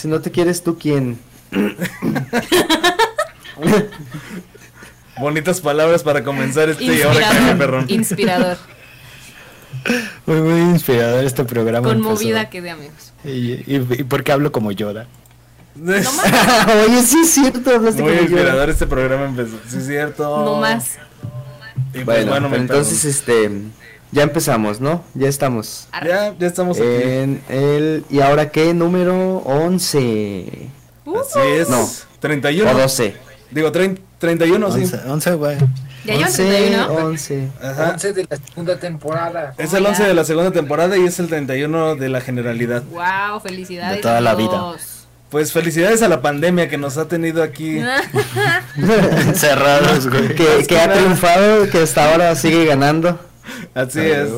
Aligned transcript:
Si 0.00 0.08
no 0.08 0.22
te 0.22 0.30
quieres, 0.30 0.62
¿tú 0.62 0.78
quién? 0.78 1.18
Bonitas 5.18 5.60
palabras 5.60 6.02
para 6.02 6.24
comenzar 6.24 6.70
este 6.70 6.84
y 6.86 7.02
ahora 7.02 7.54
perrón. 7.58 7.84
Inspirador. 7.88 8.56
Muy, 10.24 10.40
muy 10.40 10.60
inspirador 10.62 11.22
este 11.22 11.44
programa. 11.44 11.86
Conmovida 11.86 12.38
empezó. 12.38 12.50
que 12.50 12.62
de 12.62 12.70
amigos. 12.70 13.12
Y, 13.24 13.28
y, 13.30 13.86
y 13.90 14.04
por 14.04 14.24
qué 14.24 14.32
hablo 14.32 14.50
como 14.52 14.72
Yoda. 14.72 15.06
No 15.74 15.92
más. 15.92 16.66
Oye, 16.88 17.02
sí 17.02 17.18
es 17.22 17.30
cierto, 17.32 17.74
hablaste 17.74 18.00
Muy 18.00 18.12
como 18.12 18.22
inspirador 18.22 18.70
este 18.70 18.86
programa 18.86 19.26
empezó. 19.26 19.58
Sí, 19.68 19.76
es 19.76 19.86
cierto. 19.86 20.44
No 20.46 20.56
más. 20.60 20.96
Y 21.92 22.04
pues 22.04 22.06
Bueno, 22.06 22.30
bueno, 22.30 22.48
me 22.48 22.52
pero 22.52 22.62
entonces, 22.62 23.04
este, 23.04 23.50
ya 24.12 24.22
empezamos, 24.22 24.80
¿no? 24.80 25.02
Ya 25.14 25.28
estamos. 25.28 25.88
Ya, 26.04 26.34
ya 26.38 26.46
estamos 26.46 26.78
aquí. 26.78 26.86
En 26.88 27.42
el, 27.48 28.04
¿y 28.10 28.20
ahora 28.20 28.50
qué? 28.50 28.74
Número 28.74 29.38
11. 29.38 30.68
Uh, 31.04 31.18
Así 31.18 31.38
es. 31.40 31.68
No. 31.68 31.88
31. 32.20 32.70
O 32.70 32.74
12. 32.74 33.16
Digo, 33.50 33.72
trein- 33.72 33.98
31, 34.18 34.70
sí. 34.72 34.80
11, 34.82 34.96
11, 35.08 35.34
güey. 35.34 35.56
ya 36.04 36.14
llevan 36.14 36.28
11, 36.28 36.44
31. 36.44 36.92
11. 36.92 37.48
Ajá. 37.62 37.90
11 37.94 38.12
de 38.12 38.26
la 38.30 38.36
segunda 38.36 38.78
temporada. 38.78 39.54
Es 39.58 39.72
el 39.72 39.86
11 39.86 40.04
de 40.04 40.14
la 40.14 40.24
segunda 40.24 40.50
temporada 40.50 40.96
y 40.98 41.04
es 41.06 41.18
el 41.18 41.28
31 41.28 41.96
de 41.96 42.08
la 42.08 42.20
generalidad. 42.20 42.82
Wow, 42.84 43.40
felicidades. 43.40 43.96
De 43.96 44.02
toda 44.02 44.20
la 44.20 44.34
vida. 44.34 44.74
Pues 45.30 45.52
felicidades 45.52 46.02
a 46.02 46.08
la 46.08 46.20
pandemia 46.22 46.68
que 46.68 46.76
nos 46.76 46.96
ha 46.98 47.06
tenido 47.08 47.42
aquí. 47.42 47.78
Encerrados, 48.76 50.08
güey. 50.08 50.34
Que, 50.34 50.66
que 50.66 50.78
ha 50.80 50.92
triunfado, 50.92 51.68
que 51.70 51.78
hasta 51.82 52.10
ahora 52.10 52.34
sigue 52.34 52.66
ganando. 52.66 53.18
Así 53.74 54.00
Ah, 54.00 54.22
es. 54.22 54.30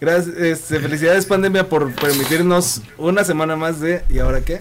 Gracias, 0.00 0.36
este, 0.36 0.80
felicidades 0.80 1.24
pandemia 1.26 1.68
por 1.68 1.92
permitirnos 1.94 2.82
una 2.98 3.24
semana 3.24 3.56
más 3.56 3.80
de 3.80 4.04
¿y 4.10 4.18
ahora 4.18 4.40
qué? 4.42 4.60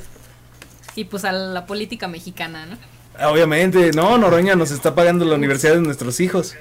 Y 0.96 1.06
pues 1.06 1.26
a 1.26 1.32
la 1.32 1.66
política 1.66 2.08
mexicana, 2.08 2.66
¿no? 2.66 2.78
Ah, 3.18 3.30
Obviamente, 3.30 3.92
no, 3.94 4.18
Noroña 4.18 4.56
nos 4.56 4.72
está 4.72 4.96
pagando 4.96 5.26
la 5.26 5.36
universidad 5.36 5.74
de 5.74 5.82
nuestros 5.82 6.20
hijos. 6.20 6.56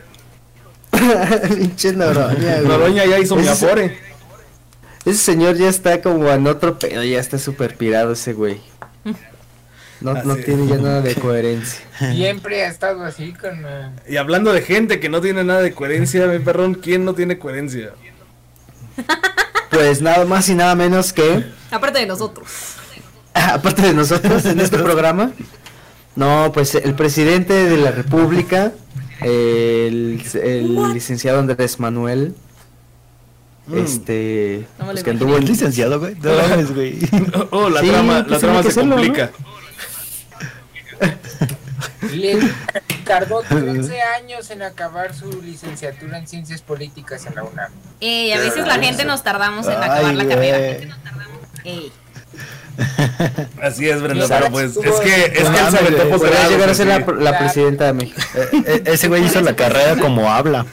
Pinche 1.56 1.92
Noroña, 1.92 2.56
güey. 2.56 2.66
Noroña 2.68 3.05
ya 3.06 3.18
hizo 3.18 3.36
mi 3.36 3.42
Ese- 3.42 3.50
afore. 3.66 3.98
Ese 5.05 5.18
señor 5.18 5.56
ya 5.56 5.68
está 5.68 6.00
como 6.00 6.28
en 6.30 6.46
otro 6.46 6.78
pedo, 6.78 7.02
ya 7.02 7.18
está 7.18 7.38
súper 7.38 7.77
pirado 7.77 8.12
ese 8.12 8.33
güey. 8.34 8.60
No, 10.03 10.14
no 10.25 10.33
Así. 10.34 10.42
tiene 10.42 10.67
ya 10.67 10.77
nada 10.77 11.00
de 11.00 11.14
coherencia. 11.20 11.81
Siempre 11.98 12.64
ha 12.64 12.69
estado 12.69 13.05
así 13.05 13.33
con... 13.33 13.64
eh, 13.64 13.91
Y 14.08 14.17
hablando 14.17 14.53
de 14.53 14.62
gente 14.62 14.98
que 15.00 15.08
no 15.08 15.20
tiene 15.20 15.45
nada 15.45 15.61
de 15.62 15.72
coherencia, 15.72 16.27
mi 16.27 16.39
perrón, 16.39 16.75
¿quién 16.75 17.05
no 17.05 17.14
tiene 17.14 17.39
coherencia? 17.39 17.92
Pues 19.70 20.03
nada 20.03 20.25
más 20.27 20.48
y 20.48 20.55
nada 20.55 20.75
menos 20.75 21.12
que, 21.12 21.45
Aparte 21.70 22.00
de 22.00 22.06
nosotros. 22.06 22.48
aparte 23.34 23.83
de 23.83 23.95
nosotros 23.95 24.45
en 24.45 24.61
este 24.61 24.78
programa, 24.78 25.33
no, 26.14 26.50
pues 26.53 26.75
el 26.75 26.95
presidente 26.95 27.55
de 27.55 27.78
la 27.78 27.91
República, 27.91 28.73
el, 29.23 30.23
el 30.42 30.92
licenciado 30.92 31.39
Andrés 31.39 31.80
Manuel, 31.80 32.34
Mm. 33.64 33.78
este, 33.78 34.67
No 34.77 34.86
pues 34.86 35.05
que 35.05 35.11
anduvo 35.11 35.34
¿Es 35.36 35.42
en- 35.42 35.47
licenciado, 35.47 36.00
güey? 36.00 36.17
No 36.17 36.30
güey. 36.75 36.98
Oh, 37.53 37.70
la 37.70 37.80
Sí, 37.80 37.91
trama, 37.91 38.19
pues 38.27 38.30
la 38.33 38.39
trama 38.41 38.62
se 38.64 38.70
serlo, 38.73 38.97
¿no? 38.97 39.03
Le 42.12 42.39
tardó 43.05 43.42
13 43.48 44.00
años 44.03 44.50
en 44.50 44.62
acabar 44.62 45.14
su 45.14 45.42
licenciatura 45.42 46.19
en 46.19 46.27
Ciencias 46.27 46.61
Políticas 46.62 47.27
en 47.27 47.34
la 47.34 47.45
UNAM. 47.45 47.70
Ey, 48.00 48.33
a 48.33 48.39
veces 48.39 48.67
la 48.67 48.78
gente 48.78 49.05
nos 49.05 49.23
tardamos 49.23 49.67
en 49.67 49.73
Ay, 49.73 49.78
acabar 49.83 50.14
la 50.14 50.25
güey. 50.25 50.28
carrera. 50.28 50.58
Ey. 51.64 51.92
Así 53.62 53.89
es, 53.89 54.00
Brenda, 54.00 54.27
pero 54.28 54.50
pues 54.50 54.77
es 54.77 55.00
que, 55.00 55.25
es 55.27 55.30
que 55.30 55.39
él 55.42 55.70
se 55.70 55.78
aventó 55.78 56.08
posgrado, 56.08 56.50
llegar 56.50 56.70
a 56.70 56.75
ser 56.75 56.86
la, 56.86 56.97
sí. 56.97 57.05
la 57.19 57.39
presidenta 57.39 57.84
de 57.86 57.92
México. 57.92 58.20
Eh, 58.34 58.62
eh, 58.67 58.83
ese 58.86 59.08
güey 59.08 59.25
hizo 59.25 59.41
la 59.42 59.55
carrera 59.55 59.97
como 59.97 60.30
habla. 60.33 60.64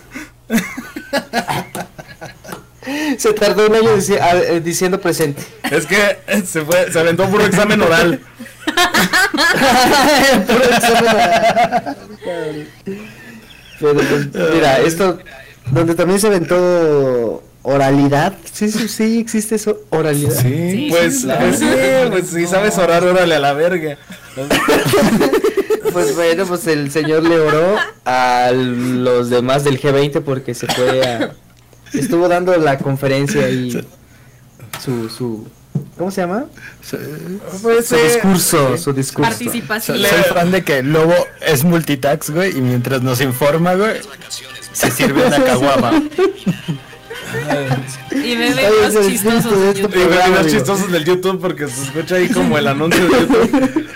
Se 3.17 3.33
tardó 3.33 3.67
un 3.67 3.75
año 3.75 3.95
dici- 3.97 4.17
eh, 4.19 4.61
diciendo 4.63 4.99
presente. 4.99 5.43
Es 5.69 5.85
que 5.85 6.19
se 6.45 6.61
fue, 6.61 6.91
se 6.91 6.99
aventó 6.99 7.29
puro 7.29 7.45
examen 7.45 7.81
oral. 7.81 8.21
Pero 13.79 13.93
pues, 13.93 14.27
mira, 14.53 14.79
esto, 14.79 15.19
donde 15.71 15.95
también 15.95 16.19
se 16.19 16.27
aventó 16.27 17.43
oralidad. 17.61 18.33
Sí, 18.51 18.69
sí, 18.69 18.87
sí, 18.87 19.19
existe 19.19 19.55
eso, 19.55 19.81
oralidad. 19.89 20.41
Sí, 20.41 20.87
Pues, 20.89 21.25
pues 21.25 21.59
sí, 21.59 21.65
pues 22.09 22.29
si 22.29 22.47
sabes 22.47 22.77
orar, 22.77 23.03
órale 23.03 23.35
a 23.35 23.39
la 23.39 23.53
verga. 23.53 23.97
Pues 25.93 26.15
bueno, 26.15 26.45
pues 26.45 26.67
el 26.67 26.91
señor 26.91 27.23
le 27.23 27.39
oró 27.39 27.75
a 28.05 28.51
los 28.53 29.29
demás 29.29 29.63
del 29.63 29.81
G20 29.81 30.21
porque 30.21 30.53
se 30.53 30.67
fue 30.67 31.03
a... 31.03 31.33
Estuvo 31.93 32.27
dando 32.27 32.55
la 32.57 32.77
conferencia 32.77 33.49
y 33.49 33.71
su, 34.83 35.09
su, 35.09 35.47
¿cómo 35.99 36.11
se 36.11 36.21
llama? 36.21 36.45
Pues, 37.61 37.87
Su 37.87 37.95
eh, 37.95 38.03
discurso, 38.05 38.77
su 38.77 38.93
discurso. 38.93 39.29
Participación. 39.29 39.97
Soy 39.97 40.23
fan 40.33 40.49
de 40.49 40.63
que 40.63 40.81
Lobo 40.81 41.13
es 41.41 41.65
multitax, 41.65 42.29
güey, 42.29 42.57
y 42.57 42.61
mientras 42.61 43.01
nos 43.01 43.19
informa, 43.19 43.75
güey, 43.75 43.97
se 44.71 44.89
sirve 44.89 45.27
una 45.27 45.43
caguama. 45.43 46.01
Y 48.11 48.31
es 48.31 48.55
más 48.55 48.95
el 48.95 49.11
chistosos. 49.11 49.59
de 49.59 49.69
este 49.71 49.89
programa, 49.89 50.37
digo. 50.37 50.49
chistosos 50.49 50.91
del 50.91 51.03
YouTube 51.03 51.39
porque 51.41 51.67
se 51.67 51.83
escucha 51.83 52.15
ahí 52.15 52.29
como 52.29 52.57
el 52.57 52.67
anuncio 52.67 53.03
de 53.03 53.09
YouTube. 53.09 53.87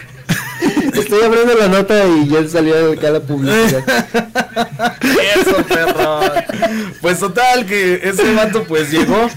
Estoy 0.93 1.23
abriendo 1.23 1.55
la 1.55 1.67
nota 1.69 2.05
y 2.05 2.27
ya 2.27 2.47
salió 2.47 2.91
acá 2.91 3.09
la 3.11 3.21
publicidad. 3.21 3.83
Eso, 5.35 5.63
perro. 5.67 6.21
Pues 7.01 7.19
total, 7.19 7.65
que 7.65 8.01
ese 8.03 8.33
vato 8.35 8.63
pues 8.65 8.91
llegó 8.91 9.29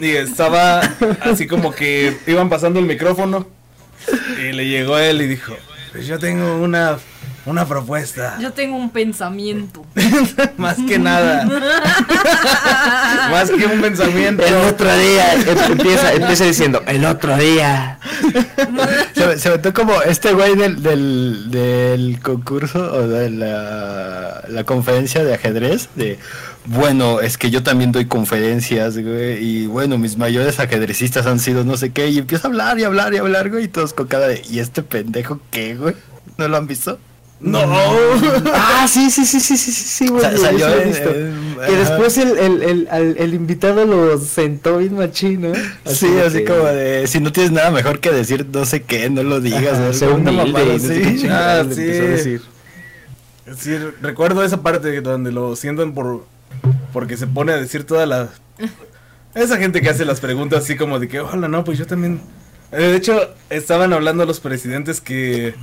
y 0.00 0.10
estaba 0.10 0.80
así 1.22 1.46
como 1.46 1.72
que 1.72 2.16
iban 2.26 2.48
pasando 2.48 2.78
el 2.80 2.86
micrófono 2.86 3.46
y 4.40 4.52
le 4.52 4.66
llegó 4.68 4.94
a 4.96 5.04
él 5.06 5.22
y 5.22 5.26
dijo, 5.26 5.54
pues 5.92 6.06
yo 6.06 6.18
tengo 6.18 6.56
una, 6.58 6.98
una 7.46 7.66
propuesta. 7.66 8.36
Yo 8.40 8.52
tengo 8.52 8.76
un 8.76 8.90
pensamiento. 8.90 9.84
Más 10.58 10.76
que 10.86 10.98
nada. 10.98 11.44
Más 13.30 13.50
que 13.50 13.66
un 13.66 13.80
pensamiento. 13.80 14.44
El 14.44 14.54
otro 14.54 14.96
día, 14.96 15.34
em- 15.34 15.72
empieza, 15.72 16.12
empieza 16.12 16.44
diciendo, 16.44 16.82
el 16.86 17.04
otro 17.04 17.36
día. 17.36 17.98
Se, 19.14 19.38
se 19.38 19.50
metió 19.50 19.72
como 19.74 20.02
este 20.02 20.32
güey 20.32 20.54
del, 20.56 20.82
del, 20.82 21.50
del 21.50 22.20
concurso 22.22 22.78
o 22.92 23.06
de 23.08 23.30
la, 23.30 24.44
la 24.48 24.64
conferencia 24.64 25.24
de 25.24 25.34
ajedrez. 25.34 25.88
De 25.94 26.18
bueno, 26.66 27.20
es 27.20 27.38
que 27.38 27.50
yo 27.50 27.62
también 27.62 27.92
doy 27.92 28.06
conferencias, 28.06 28.98
güey. 28.98 29.42
Y 29.44 29.66
bueno, 29.66 29.98
mis 29.98 30.16
mayores 30.16 30.58
ajedrecistas 30.60 31.26
han 31.26 31.38
sido 31.40 31.64
no 31.64 31.76
sé 31.76 31.90
qué. 31.90 32.08
Y 32.08 32.18
empieza 32.18 32.48
a 32.48 32.50
hablar 32.50 32.78
y 32.78 32.84
hablar 32.84 33.14
y 33.14 33.18
hablar, 33.18 33.50
güey. 33.50 33.64
Y 33.64 33.68
todos 33.68 33.92
con 33.92 34.06
cara 34.06 34.28
de 34.28 34.42
¿y 34.50 34.58
este 34.58 34.82
pendejo 34.82 35.40
qué, 35.50 35.74
güey? 35.76 35.94
¿No 36.38 36.48
lo 36.48 36.56
han 36.56 36.66
visto? 36.66 36.98
No. 37.38 37.60
Ah, 38.54 38.86
sí, 38.88 39.10
sí, 39.10 39.26
sí, 39.26 39.40
sí, 39.40 39.56
sí, 39.56 39.70
sí, 39.70 39.82
sí, 39.84 40.08
güey. 40.08 40.22
Salió 40.38 40.66
sí 40.68 40.74
en- 40.82 40.88
visto. 40.88 41.10
en- 41.10 41.56
ajá. 41.60 41.72
después 41.72 42.18
el, 42.18 42.38
el, 42.38 42.62
el, 42.90 43.16
el 43.18 43.34
invitado 43.34 43.84
lo 43.84 44.18
sentó 44.18 44.78
bien 44.78 44.94
machín, 44.96 45.42
¿no? 45.42 45.52
Sí, 45.84 46.08
así 46.24 46.38
que- 46.38 46.44
como 46.44 46.64
de 46.64 47.06
si 47.06 47.20
no 47.20 47.32
tienes 47.32 47.52
nada 47.52 47.70
mejor 47.70 48.00
que 48.00 48.10
decir 48.10 48.46
no 48.52 48.64
sé 48.64 48.82
qué, 48.82 49.10
no 49.10 49.22
lo 49.22 49.40
digas. 49.40 49.74
Ajá, 49.74 49.86
¿no? 49.88 49.92
sé 49.92 50.08
Una 50.08 50.32
mamada 50.32 50.64
y 50.64 50.68
no 50.68 50.78
sé 50.78 51.00
qué 51.00 51.08
así. 51.08 51.18
chingados 51.20 51.66
Ah, 51.66 51.68
le 51.68 51.74
sí. 51.74 51.82
a 51.82 52.04
decir. 52.08 52.42
Sí, 53.58 53.76
recuerdo 54.02 54.42
esa 54.42 54.62
parte 54.62 55.00
donde 55.00 55.30
lo 55.30 55.54
sientan 55.56 55.92
por 55.94 56.24
porque 56.92 57.16
se 57.16 57.26
pone 57.26 57.52
a 57.52 57.56
decir 57.56 57.84
toda 57.84 58.06
la 58.06 58.28
esa 59.34 59.56
gente 59.58 59.80
que 59.82 59.90
hace 59.90 60.04
las 60.04 60.20
preguntas 60.20 60.64
así 60.64 60.76
como 60.76 60.98
de 60.98 61.08
que 61.08 61.20
hola 61.20 61.48
no 61.48 61.62
pues 61.64 61.78
yo 61.78 61.86
también 61.86 62.20
Eh, 62.72 62.78
de 62.78 62.96
hecho 62.96 63.34
estaban 63.50 63.92
hablando 63.92 64.24
los 64.26 64.40
presidentes 64.40 65.00
que 65.00 65.54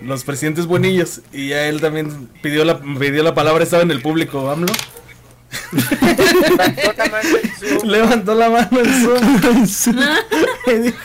los 0.00 0.24
presidentes 0.24 0.66
buenillos 0.66 1.20
y 1.32 1.48
ya 1.48 1.68
él 1.68 1.80
también 1.80 2.28
pidió 2.42 2.64
la 2.64 2.80
pidió 2.80 3.22
la 3.22 3.34
palabra 3.34 3.62
estaba 3.64 3.82
en 3.82 3.90
el 3.90 4.00
público 4.02 4.50
AMLO. 4.50 4.72
Levantó 5.72 6.92
la 6.96 7.06
mano 7.10 7.28
en 7.42 7.50
su- 7.80 7.86
levantó 7.86 8.34
la 8.34 8.50
mano 8.50 8.80
en 8.80 9.66
Zoom 9.68 9.96
dijo, 10.74 10.96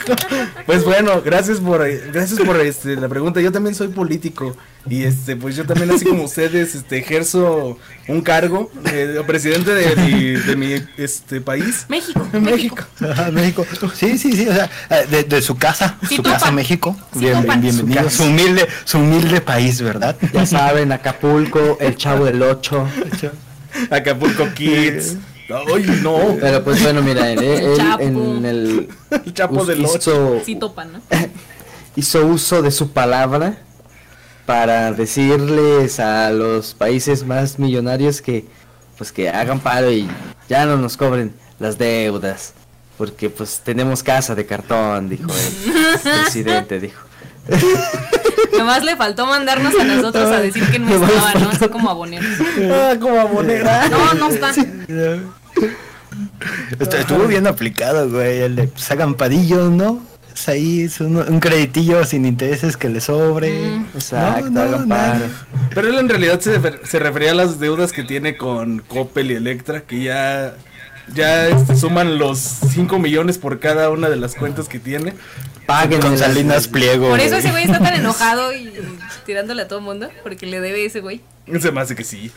pues 0.65 0.83
bueno 0.83 1.21
gracias 1.24 1.60
por 1.60 1.88
gracias 2.12 2.39
por 2.39 2.60
este 2.62 2.95
la 2.95 3.07
pregunta 3.07 3.39
yo 3.42 3.51
también 3.51 3.75
soy 3.75 3.88
político 3.89 4.56
y 4.89 5.04
este 5.04 5.36
pues 5.36 5.56
yo 5.56 5.65
también 5.65 5.92
así 5.92 6.04
como 6.06 6.24
ustedes 6.24 6.75
este 6.75 6.98
ejerzo 6.98 7.77
un 8.07 8.21
cargo 8.21 8.69
de 8.83 9.24
presidente 9.25 9.74
de 9.74 9.95
mi, 9.95 10.21
de 10.31 10.56
mi 10.56 10.74
este 10.98 11.39
país 11.42 11.86
México. 11.89 12.27
México 12.33 12.83
Ajá, 13.01 13.31
México. 13.31 13.65
Sí, 13.94 14.18
sí, 14.18 14.33
sí, 14.33 14.48
o 14.48 14.54
sea, 14.54 14.69
eh, 14.89 15.06
de, 15.10 15.24
de 15.24 15.42
su 15.42 15.56
casa, 15.57 15.98
Sí, 16.07 16.18
su 16.18 16.21
topa. 16.24 16.36
casa 16.38 16.51
México. 16.51 16.95
Sí, 17.13 17.19
Bien- 17.19 17.45
bienvenido. 17.62 18.10
Su 18.10 18.24
humilde, 18.24 18.68
su 18.86 18.98
humilde 19.00 19.39
país, 19.42 19.81
¿verdad? 19.81 20.18
Ya 20.33 20.45
saben, 20.45 20.92
Acapulco, 20.92 21.77
el 21.80 21.95
chavo 21.95 22.25
del 22.25 22.42
8. 22.42 22.88
Acapulco 23.89 24.54
Kids 24.54 25.15
Ay, 25.50 26.00
no. 26.01 26.38
Pero 26.40 26.63
pues 26.63 26.81
bueno, 26.81 27.01
mira, 27.01 27.31
él, 27.31 27.40
en 28.00 28.45
el 28.45 28.90
El 29.10 29.34
chapo 29.34 29.66
del 29.66 29.81
hizo, 29.81 30.42
Sí 30.45 30.56
topan, 30.56 30.94
¿no? 30.94 31.01
hizo 31.95 32.25
uso 32.25 32.62
de 32.62 32.72
su 32.72 32.92
palabra 32.92 33.57
para 34.45 34.92
decirles 34.92 36.00
a 36.00 36.31
los 36.31 36.74
países 36.74 37.25
más 37.25 37.60
millonarios 37.60 38.22
que 38.22 38.45
pues 38.98 39.12
que 39.12 39.30
hagan 39.30 39.60
paro 39.60 39.92
y 39.92 40.07
ya 40.50 40.66
no 40.66 40.78
nos 40.78 40.98
cobren 40.98 41.34
las 41.60 41.78
deudas 41.78 42.54
porque 42.98 43.30
pues 43.30 43.62
tenemos 43.63 44.04
casa 44.04 44.36
de 44.36 44.46
cartón 44.46 45.07
dijo 45.10 45.30
el 45.31 46.00
presidente 46.24 46.80
dijo 46.80 47.01
Nomás 48.57 48.84
le 48.84 48.95
faltó 48.95 49.25
mandarnos 49.25 49.74
a 49.80 49.84
nosotros 49.84 50.31
a 50.31 50.40
decir 50.42 50.63
que 50.72 50.80
no 50.80 50.90
estaba, 50.94 51.34
¿no? 51.36 51.50
Así 51.50 51.68
como 51.69 51.90
aboneros. 51.90 52.28
Ah, 52.72 52.94
como 53.00 53.19
abonera. 53.19 53.88
No, 53.90 54.13
no 54.16 54.30
está. 54.30 54.51
Estu- 56.80 56.98
Estuvo 57.00 57.25
bien 57.28 57.48
aplicado, 57.48 58.10
güey. 58.10 58.42
El 58.42 58.56
de 58.56 58.68
pues, 58.68 58.90
hagan 58.92 59.16
padillos, 59.16 59.72
¿no? 59.72 60.01
Es 60.36 60.50
ahí, 60.50 60.81
es 60.84 61.00
un, 61.00 61.18
un 61.18 61.40
creditillo 61.40 62.04
sin 62.06 62.25
intereses 62.25 62.75
que 62.75 62.90
le 62.90 63.01
sobre. 63.01 63.51
Mm. 63.69 63.86
exacto 63.95 64.50
No, 64.50 64.66
no, 64.66 64.88
paro 64.88 65.25
Pero 65.74 65.88
él 65.89 65.96
en 66.00 66.10
realidad 66.10 66.39
se, 66.39 66.60
se 66.86 67.00
refería 67.00 67.31
a 67.31 67.36
las 67.36 67.60
deudas 67.60 67.92
que 67.94 68.04
tiene 68.04 68.36
con 68.36 68.80
Coppel 68.80 69.31
y 69.31 69.36
Electra, 69.36 69.81
que 69.81 70.04
ya, 70.04 70.56
ya 71.14 71.48
este, 71.50 71.76
suman 71.76 72.18
los 72.18 72.40
5 72.40 73.00
millones 73.00 73.38
por 73.38 73.60
cada 73.60 73.90
una 73.90 74.10
de 74.10 74.16
las 74.16 74.36
cuentas 74.36 74.68
que 74.70 74.80
tiene. 74.80 75.14
paguen 75.66 76.02
Con 76.02 76.18
Salinas 76.18 76.68
Pliego. 76.68 77.10
Por 77.10 77.20
eso 77.20 77.36
ese 77.38 77.52
güey 77.52 77.66
está 77.66 77.80
tan 77.80 77.94
enojado 78.00 78.54
y 78.54 78.72
tirándole 79.26 79.64
a 79.64 79.68
todo 79.68 79.80
el 79.80 79.86
mundo, 79.86 80.10
porque 80.24 80.46
le 80.46 80.60
debe 80.62 80.86
ese 80.86 81.00
güey. 81.02 81.22
Se 81.60 81.72
me 81.74 81.82
hace 81.82 81.94
que 81.96 82.06
sí. 82.06 82.32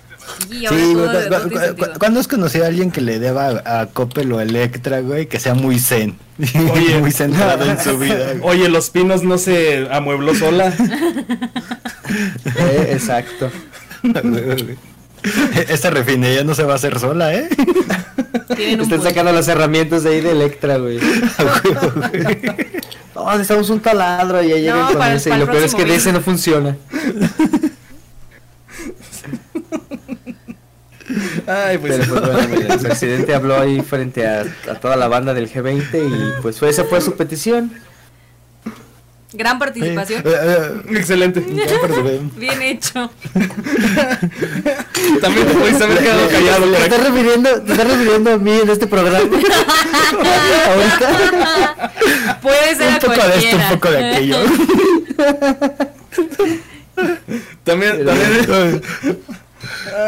Sí, 0.51 0.65
todo, 0.69 1.13
todo 1.29 1.49
cu- 1.49 1.77
cu- 1.77 1.99
¿cuándo 2.01 2.19
has 2.19 2.27
conocido 2.27 2.65
a 2.65 2.69
alguien 2.69 2.91
que 2.91 3.01
le 3.01 3.21
deba 3.21 3.63
a, 3.65 3.81
a 3.83 3.87
Coppel 3.87 4.33
o 4.33 4.41
Electra, 4.41 4.99
güey? 5.01 5.27
Que 5.27 5.39
sea 5.39 5.55
muy 5.55 5.79
zen. 5.79 6.19
Oye. 6.73 6.99
muy 6.99 7.12
centrado 7.12 7.65
en 7.71 7.79
su 7.81 7.97
vida. 7.99 8.33
güey. 8.41 8.59
Oye, 8.59 8.69
Los 8.69 8.91
Pinos 8.91 9.23
no 9.23 9.39
se 9.39 9.87
amuebló 9.93 10.35
sola. 10.35 10.73
Eh, 12.57 12.89
exacto 12.93 13.51
Esta 15.69 15.90
refinería 15.90 16.44
no 16.44 16.55
se 16.55 16.62
va 16.64 16.75
a 16.75 16.76
hacer 16.76 16.99
sola, 16.99 17.34
¿eh? 17.34 17.49
Están 18.58 18.88
buen- 18.88 19.02
sacando 19.02 19.32
las 19.32 19.49
herramientas 19.49 20.02
de 20.05 20.11
ahí 20.11 20.20
de 20.20 20.31
Electra 20.32 20.76
güey 20.78 20.99
no 23.14 23.31
necesitamos 23.32 23.70
un 23.70 23.81
taladro 23.81 24.43
y 24.43 24.49
ya 24.50 24.56
llegan 24.56 24.78
No, 24.81 24.87
con 24.88 24.99
para 24.99 25.11
el- 25.12 25.17
ese 25.17 25.31
y 25.34 25.38
lo 25.38 25.46
peor 25.46 25.62
es 25.64 25.75
que 25.75 25.84
de 25.84 25.94
ese 25.96 26.12
no 26.12 26.20
funciona 26.20 26.76
Ay, 31.46 31.78
pues. 31.78 31.99
Pero 31.99 32.14
pues 32.14 32.20
bueno, 32.34 32.49
mira, 32.49 32.75
el 32.75 32.81
presidente 32.81 33.34
habló 33.34 33.61
ahí 33.61 33.81
frente 33.81 34.26
a, 34.26 34.40
a 34.40 34.75
toda 34.75 34.96
la 34.96 35.06
banda 35.08 35.34
del 35.34 35.50
G20 35.50 35.94
y 36.38 36.43
pues 36.43 36.58
fue, 36.58 36.69
esa 36.69 36.84
fue 36.84 37.00
su 37.00 37.17
petición. 37.17 37.73
Gran 39.37 39.59
participación. 39.59 40.23
Eh, 40.25 40.33
eh, 40.35 40.71
Excelente. 40.97 41.41
Bien 42.37 42.62
hecho. 42.62 43.11
También 45.21 45.47
te 45.47 45.55
pudiste 45.55 45.85
haber 45.85 45.99
quedado 45.99 46.29
callado, 46.29 46.65
¿Te 46.73 46.83
estás 46.85 47.05
refiriendo, 47.05 47.62
te 47.62 47.73
estás 47.73 47.87
refiriendo 47.88 48.33
a 48.33 48.38
mí 48.38 48.53
en 48.62 48.71
este 48.71 48.87
programa? 48.87 49.19
Ahorita. 50.69 51.93
Puede 52.41 52.75
ser 52.77 52.88
Un 52.88 52.94
a 52.94 52.99
poco 52.99 53.12
de 53.15 53.19
esto, 53.38 53.56
un 53.56 53.62
cualquiera. 53.62 53.69
poco 53.71 53.91
de 53.91 54.05
aquello. 54.15 54.37
También, 57.65 58.05
también. 58.06 58.83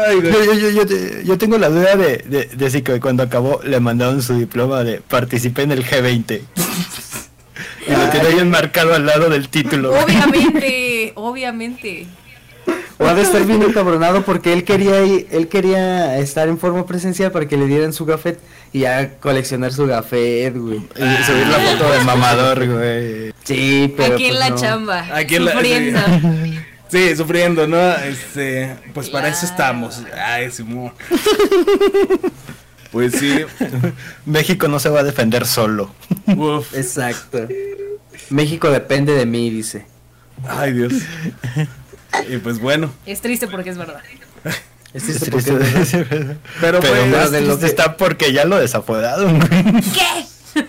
Ay. 0.07 0.21
Yo, 0.23 0.43
yo, 0.43 0.53
yo, 0.53 0.69
yo, 0.69 0.85
te- 0.85 1.23
yo 1.25 1.37
tengo 1.37 1.57
la 1.57 1.69
duda 1.69 1.95
de, 1.95 2.17
de, 2.27 2.45
de 2.45 2.69
si 2.71 2.81
que 2.81 2.99
cuando 2.99 3.23
acabó 3.23 3.59
le 3.63 3.79
mandaron 3.79 4.21
su 4.21 4.35
diploma 4.37 4.83
de 4.83 5.01
participé 5.01 5.63
en 5.63 5.71
el 5.71 5.85
G20. 5.85 6.41
Y 7.89 7.95
lo 7.95 8.09
tiene 8.09 8.27
ahí 8.27 8.39
enmarcado 8.39 8.93
al 8.93 9.05
lado 9.05 9.29
del 9.29 9.49
título. 9.49 9.91
Obviamente, 9.99 11.11
obviamente. 11.15 12.05
O 12.99 13.07
ha 13.07 13.13
de 13.13 13.21
estar 13.21 13.43
bien 13.45 13.63
encabronado 13.63 14.23
porque 14.23 14.51
él 14.53 14.63
quería 14.65 15.01
ir- 15.05 15.25
él 15.31 15.47
quería 15.47 16.17
estar 16.19 16.49
en 16.49 16.57
forma 16.59 16.85
presencial 16.85 17.31
para 17.31 17.47
que 17.47 17.55
le 17.57 17.65
dieran 17.65 17.93
su 17.93 18.05
gafet 18.05 18.39
y 18.73 18.79
ya 18.79 19.15
coleccionar 19.19 19.71
su 19.71 19.87
gafet, 19.87 20.53
güey. 20.55 20.77
Y 20.79 21.23
subir 21.23 21.47
la 21.47 21.59
foto 21.59 21.91
de 21.93 21.99
mamador, 22.03 22.67
güey. 22.67 23.33
Sí, 23.43 23.93
pero 23.95 24.15
Aquí 24.15 24.25
en 24.25 24.29
pues 24.31 24.39
la 24.39 24.49
no. 24.49 24.55
chamba. 24.57 25.05
Aquí 25.13 25.35
en 25.35 25.45
la- 25.45 25.51
sufriendo. 25.53 25.99
Sí, 26.89 27.15
sufriendo, 27.15 27.67
¿no? 27.67 27.79
Este, 27.97 28.75
pues 28.95 29.11
para 29.11 29.27
eso 29.27 29.45
estamos. 29.45 30.01
Ay, 30.25 30.49
Simón. 30.49 30.91
Pues 32.91 33.13
sí. 33.13 33.41
México 34.25 34.67
no 34.67 34.79
se 34.79 34.89
va 34.89 35.01
a 35.01 35.03
defender 35.03 35.45
solo. 35.45 35.93
Uf. 36.27 36.75
Exacto. 36.75 37.47
México 38.29 38.69
depende 38.71 39.13
de 39.13 39.25
mí, 39.25 39.49
dice. 39.49 39.85
Ay, 40.47 40.73
Dios. 40.73 40.93
Y 42.29 42.37
pues 42.37 42.59
bueno. 42.59 42.91
Es 43.05 43.21
triste 43.21 43.47
porque 43.47 43.69
es 43.69 43.77
verdad. 43.77 44.01
Es 44.93 45.03
triste 45.03 45.25
Es 45.25 45.29
porque- 45.29 45.51
triste. 45.51 46.05
Pero, 46.61 46.79
Pero 46.79 46.79
pues, 46.81 47.07
más 47.07 47.31
de 47.31 47.41
lo 47.41 47.59
que- 47.59 47.65
está 47.67 47.95
porque 47.97 48.33
ya 48.33 48.45
lo 48.45 48.57
desaforaron. 48.59 49.39
¿Qué? 49.39 50.63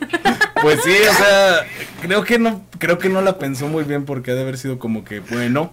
pues 0.61 0.81
sí, 0.85 0.93
o 1.11 1.15
sea, 1.15 1.67
creo 2.03 2.23
que 2.25 2.39
no, 2.39 2.65
creo 2.79 2.99
que 2.99 3.09
no 3.09 3.23
la 3.23 3.39
pensó 3.39 3.67
muy 3.67 3.85
bien 3.85 4.05
porque 4.05 4.31
ha 4.31 4.35
de 4.35 4.43
haber 4.43 4.59
sido 4.59 4.79
como 4.79 5.05
que, 5.05 5.21
bueno, 5.21 5.73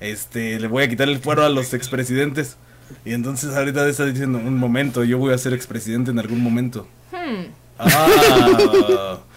este, 0.00 0.60
le 0.60 0.68
voy 0.68 0.84
a 0.84 0.88
quitar 0.88 1.08
el 1.08 1.18
fuero 1.18 1.44
a 1.44 1.48
los 1.48 1.74
expresidentes. 1.74 2.56
Y 3.04 3.12
entonces 3.12 3.54
ahorita 3.54 3.86
está 3.88 4.04
diciendo, 4.06 4.38
un 4.38 4.56
momento, 4.58 5.04
yo 5.04 5.18
voy 5.18 5.32
a 5.34 5.38
ser 5.38 5.52
expresidente 5.52 6.10
en 6.10 6.18
algún 6.18 6.40
momento. 6.42 6.86
Hmm. 7.12 7.46
Ah. 7.78 9.18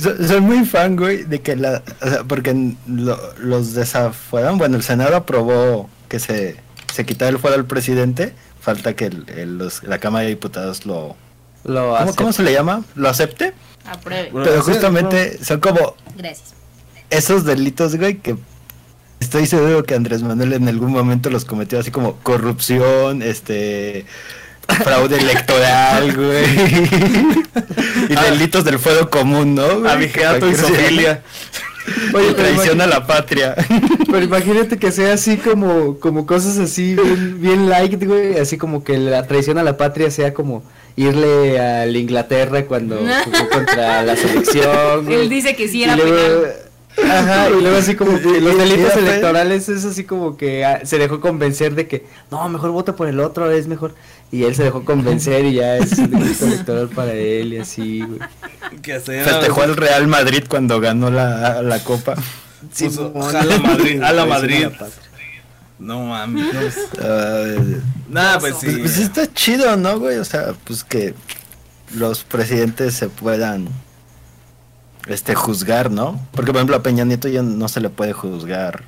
So- 0.00 0.26
Soy 0.26 0.40
muy 0.40 0.64
fan, 0.64 0.96
güey, 0.96 1.24
de 1.24 1.40
que 1.40 1.54
la... 1.56 1.82
o 2.00 2.08
sea, 2.08 2.24
porque 2.24 2.72
lo- 2.86 3.20
los 3.38 3.74
desafueron. 3.74 4.58
Bueno, 4.58 4.76
el 4.76 4.82
Senado 4.82 5.14
aprobó 5.16 5.88
que 6.08 6.18
se, 6.18 6.56
se 6.92 7.04
quitara 7.04 7.30
el 7.30 7.38
fuero 7.38 7.56
al 7.56 7.66
presidente. 7.66 8.34
Falta 8.60 8.94
que 8.96 9.06
el- 9.06 9.28
el- 9.28 9.58
los- 9.58 9.82
la 9.84 9.98
Cámara 9.98 10.24
de 10.24 10.30
Diputados 10.30 10.86
lo... 10.86 11.14
Lo 11.64 11.96
¿Cómo, 12.16 12.32
se 12.32 12.42
le 12.42 12.52
llama? 12.52 12.84
¿Lo 12.94 13.08
acepte? 13.08 13.52
Apruebe. 13.84 14.30
Pero 14.32 14.62
justamente 14.62 15.42
son 15.44 15.60
como 15.60 15.94
Gracias. 16.16 16.54
esos 17.10 17.44
delitos, 17.44 17.96
güey, 17.96 18.18
que 18.18 18.36
estoy 19.20 19.46
seguro 19.46 19.84
que 19.84 19.94
Andrés 19.94 20.22
Manuel 20.22 20.52
en 20.54 20.68
algún 20.68 20.92
momento 20.92 21.30
los 21.30 21.44
cometió, 21.44 21.78
así 21.78 21.90
como 21.90 22.16
corrupción, 22.22 23.22
este 23.22 24.04
fraude 24.82 25.16
electoral, 25.18 26.12
güey. 26.16 26.44
y 28.08 28.14
delitos 28.30 28.64
del 28.64 28.78
fuego 28.78 29.08
común, 29.10 29.54
¿no? 29.54 29.80
güey? 29.80 29.90
Abigeato 29.92 30.48
y 30.48 30.54
sofilia. 30.54 31.22
Oye, 32.14 32.32
traición 32.34 32.80
a 32.80 32.86
la 32.88 33.06
patria. 33.06 33.54
Pero 34.10 34.22
imagínate 34.24 34.76
que 34.76 34.90
sea 34.90 35.12
así 35.14 35.36
como, 35.36 36.00
como 36.00 36.26
cosas 36.26 36.58
así 36.58 36.94
bien, 36.96 37.40
bien 37.40 37.68
light, 37.68 38.02
güey, 38.04 38.38
así 38.40 38.58
como 38.58 38.82
que 38.82 38.98
la 38.98 39.24
traición 39.28 39.56
a 39.58 39.62
la 39.62 39.76
patria 39.76 40.10
sea 40.10 40.34
como 40.34 40.64
irle 40.96 41.60
a 41.60 41.86
la 41.86 41.96
Inglaterra 41.98 42.64
cuando 42.64 42.96
jugó 43.24 43.48
contra 43.50 44.02
la 44.02 44.16
selección. 44.16 45.04
güey. 45.04 45.20
Él 45.20 45.28
dice 45.28 45.54
que 45.54 45.68
sí 45.68 45.78
Y 45.78 45.84
era 45.84 45.94
luego- 45.94 46.42
penal. 46.42 46.52
Ajá, 47.04 47.50
y 47.50 47.60
luego 47.60 47.76
así 47.76 47.94
como 47.94 48.18
que 48.20 48.40
los 48.40 48.56
delitos 48.56 48.96
electorales 48.96 49.68
es 49.68 49.84
así 49.84 50.04
como 50.04 50.36
que 50.36 50.64
ah, 50.64 50.80
se 50.84 50.98
dejó 50.98 51.20
convencer 51.20 51.74
de 51.74 51.86
que 51.86 52.06
no, 52.30 52.48
mejor 52.48 52.70
vota 52.70 52.96
por 52.96 53.08
el 53.08 53.20
otro, 53.20 53.50
es 53.50 53.66
mejor. 53.66 53.94
Y 54.32 54.44
él 54.44 54.54
se 54.54 54.64
dejó 54.64 54.84
convencer 54.84 55.44
y 55.44 55.54
ya 55.54 55.76
es 55.76 55.92
un 55.98 56.10
delito 56.10 56.46
electoral 56.46 56.88
para 56.88 57.12
él 57.12 57.52
y 57.54 57.58
así, 57.58 58.02
güey. 58.02 58.18
Festejó 58.82 59.62
al 59.62 59.76
Real 59.76 60.06
Madrid 60.08 60.44
cuando 60.48 60.80
ganó 60.80 61.10
la, 61.10 61.62
la 61.62 61.78
copa. 61.84 62.14
Puso, 62.76 63.08
Simón. 63.12 63.32
jala 63.32 63.58
Madrid, 63.58 64.02
a 64.02 64.12
la 64.12 64.26
Madrid. 64.26 64.62
la 64.62 64.70
patria. 64.70 65.02
No 65.78 66.06
mames. 66.06 66.46
Nada, 68.08 68.38
pues 68.40 68.54
Pues, 68.54 68.72
sí. 68.74 68.78
pues 68.80 68.98
está 68.98 69.32
chido, 69.32 69.76
¿no, 69.76 69.98
güey? 69.98 70.16
O 70.18 70.24
sea, 70.24 70.54
pues 70.64 70.82
que 70.82 71.14
los 71.94 72.24
presidentes 72.24 72.94
se 72.94 73.08
puedan 73.08 73.68
este 75.06 75.34
juzgar, 75.34 75.90
¿no? 75.90 76.20
Porque 76.32 76.52
por 76.52 76.56
ejemplo 76.56 76.76
a 76.76 76.82
Peña 76.82 77.04
Nieto 77.04 77.28
ya 77.28 77.42
no 77.42 77.68
se 77.68 77.80
le 77.80 77.90
puede 77.90 78.12
juzgar 78.12 78.84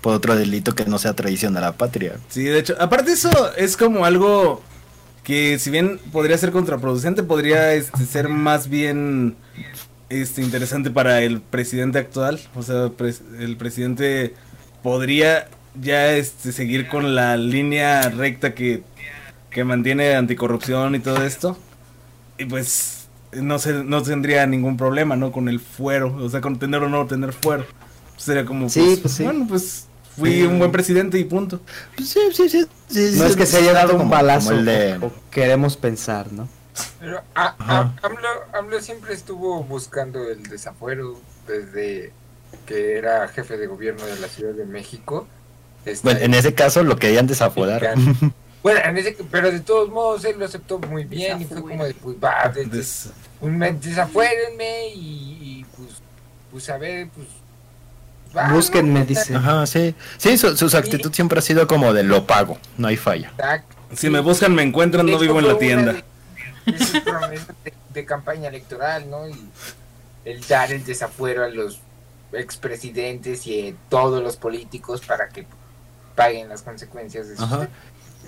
por 0.00 0.14
otro 0.14 0.36
delito 0.36 0.74
que 0.74 0.84
no 0.84 0.98
sea 0.98 1.14
traición 1.14 1.56
a 1.56 1.60
la 1.60 1.72
patria. 1.72 2.16
Sí, 2.28 2.44
de 2.44 2.58
hecho, 2.58 2.76
aparte 2.78 3.12
eso 3.12 3.30
es 3.56 3.76
como 3.76 4.04
algo 4.04 4.62
que 5.24 5.58
si 5.58 5.70
bien 5.70 6.00
podría 6.12 6.38
ser 6.38 6.52
contraproducente, 6.52 7.22
podría 7.22 7.74
este, 7.74 8.06
ser 8.06 8.28
más 8.28 8.68
bien 8.68 9.36
este 10.08 10.40
interesante 10.40 10.90
para 10.90 11.20
el 11.22 11.40
presidente 11.40 11.98
actual. 11.98 12.40
O 12.54 12.62
sea, 12.62 12.90
el 13.38 13.56
presidente 13.56 14.34
podría 14.82 15.48
ya 15.80 16.12
este, 16.12 16.52
seguir 16.52 16.88
con 16.88 17.14
la 17.14 17.36
línea 17.36 18.08
recta 18.08 18.54
que, 18.54 18.82
que 19.50 19.64
mantiene 19.64 20.14
anticorrupción 20.14 20.94
y 20.94 21.00
todo 21.00 21.24
esto. 21.24 21.58
Y 22.38 22.44
pues 22.44 22.97
no, 23.32 23.58
se, 23.58 23.84
no 23.84 24.02
tendría 24.02 24.46
ningún 24.46 24.76
problema, 24.76 25.16
¿no? 25.16 25.32
Con 25.32 25.48
el 25.48 25.60
fuero, 25.60 26.14
o 26.16 26.28
sea, 26.28 26.40
con 26.40 26.58
tener 26.58 26.82
o 26.82 26.88
no 26.88 27.06
tener 27.06 27.32
fuero. 27.32 27.64
Sería 28.16 28.44
como, 28.44 28.68
Sí, 28.68 28.80
pues, 28.80 28.98
pues 29.00 29.14
sí. 29.14 29.24
bueno, 29.24 29.46
pues 29.48 29.86
fui 30.16 30.42
un 30.42 30.58
buen 30.58 30.72
presidente 30.72 31.18
y 31.18 31.24
punto. 31.24 31.60
Pues 31.96 32.08
sí, 32.08 32.20
sí, 32.32 32.48
sí, 32.48 32.66
sí, 32.88 33.12
No 33.18 33.26
es 33.26 33.36
que 33.36 33.46
se 33.46 33.58
haya 33.58 33.72
dado 33.72 33.92
como- 33.92 34.04
un 34.04 34.10
balazo, 34.10 34.48
como 34.48 34.60
el 34.60 34.64
de- 34.66 34.94
o 35.06 35.12
queremos 35.30 35.76
pensar, 35.76 36.32
¿no? 36.32 36.48
Pero 37.00 37.20
a- 37.34 37.54
a- 37.58 37.92
AMLO, 38.02 38.28
AMLO 38.52 38.80
siempre 38.80 39.12
estuvo 39.14 39.62
buscando 39.64 40.28
el 40.28 40.44
desafuero 40.44 41.20
desde 41.46 42.12
que 42.66 42.96
era 42.96 43.26
jefe 43.28 43.56
de 43.56 43.66
gobierno 43.66 44.04
de 44.06 44.18
la 44.18 44.28
Ciudad 44.28 44.52
de 44.54 44.64
México. 44.64 45.26
Está 45.84 46.02
Bueno, 46.08 46.20
en 46.20 46.34
ese 46.34 46.54
caso 46.54 46.82
lo 46.82 46.96
querían 46.96 47.26
desaforar. 47.26 47.94
Bueno, 48.62 48.80
en 48.84 48.96
ese, 48.98 49.16
pero 49.30 49.50
de 49.50 49.60
todos 49.60 49.88
modos 49.88 50.24
él 50.24 50.38
lo 50.38 50.44
aceptó 50.44 50.78
muy 50.78 51.04
bien 51.04 51.40
y 51.40 51.44
fue 51.44 51.60
como 51.60 51.84
de, 51.84 51.94
pues 51.94 52.16
va, 52.22 52.48
de- 52.48 52.64
de- 52.64 52.76
Des- 52.78 53.10
me- 53.40 53.72
desafuérenme 53.72 54.88
y, 54.88 54.98
y, 55.60 55.66
pues, 55.76 55.88
pues 56.50 56.68
a 56.70 56.76
ver, 56.76 57.08
pues... 57.14 57.26
va, 58.36 58.52
Búsquenme, 58.52 59.00
¿no? 59.00 59.06
dice. 59.06 59.34
Ajá, 59.34 59.64
sí. 59.66 59.94
Sí, 60.16 60.36
su, 60.36 60.56
su 60.56 60.76
actitud 60.76 61.12
siempre 61.12 61.38
ha 61.38 61.42
sido 61.42 61.66
como 61.68 61.92
de 61.92 62.02
lo 62.02 62.26
pago, 62.26 62.58
no 62.76 62.88
hay 62.88 62.96
falla. 62.96 63.28
Exacto. 63.30 63.76
si 63.94 64.10
me 64.10 64.20
buscan, 64.20 64.54
me 64.54 64.62
encuentran, 64.62 65.06
De 65.06 65.12
no 65.12 65.18
vivo 65.18 65.38
en 65.38 65.48
la 65.48 65.56
tienda. 65.58 65.92
De, 65.92 67.00
promesas 67.04 67.54
de, 67.64 67.72
de 67.94 68.04
campaña 68.04 68.48
electoral, 68.48 69.08
¿no? 69.08 69.28
Y 69.28 69.34
el 70.24 70.46
dar 70.48 70.72
el 70.72 70.84
desafuero 70.84 71.44
a 71.44 71.48
los 71.48 71.80
expresidentes 72.32 73.46
y 73.46 73.68
a 73.70 73.74
todos 73.88 74.22
los 74.22 74.36
políticos 74.36 75.00
para 75.06 75.28
que 75.28 75.46
paguen 76.14 76.48
las 76.48 76.62
consecuencias 76.62 77.28
de 77.28 77.36
sus 77.36 77.44
Ajá. 77.44 77.68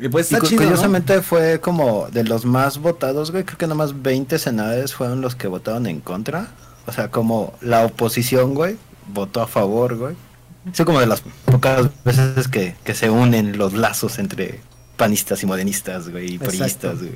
Y 0.01 0.09
pues 0.09 0.33
está 0.33 0.47
chido, 0.47 0.63
¿no? 0.63 0.69
curiosamente 0.69 1.21
fue 1.21 1.61
como 1.61 2.09
de 2.11 2.25
los 2.25 2.45
más 2.45 2.79
votados, 2.79 3.31
güey. 3.31 3.45
Creo 3.45 3.59
que 3.59 3.67
nomás 3.67 4.03
20 4.03 4.39
senadores 4.39 4.95
fueron 4.95 5.21
los 5.21 5.35
que 5.35 5.47
votaron 5.47 5.87
en 5.87 6.01
contra. 6.01 6.49
O 6.87 6.93
sea, 6.93 7.11
como 7.11 7.55
la 7.61 7.85
oposición, 7.85 8.55
güey, 8.55 8.77
votó 9.13 9.43
a 9.43 9.47
favor, 9.47 9.97
güey. 9.97 10.17
Es 10.73 10.85
como 10.85 11.01
de 11.01 11.07
las 11.07 11.23
pocas 11.45 11.89
veces 12.05 12.49
que, 12.49 12.77
que 12.85 12.95
se 12.95 13.11
unen 13.11 13.59
los 13.59 13.73
lazos 13.73 14.19
entre 14.19 14.61
panistas 14.97 15.43
y 15.43 15.47
modernistas, 15.47 16.11
güey, 16.11 16.35
y 16.35 16.39
priistas, 16.39 16.99
güey. 16.99 17.15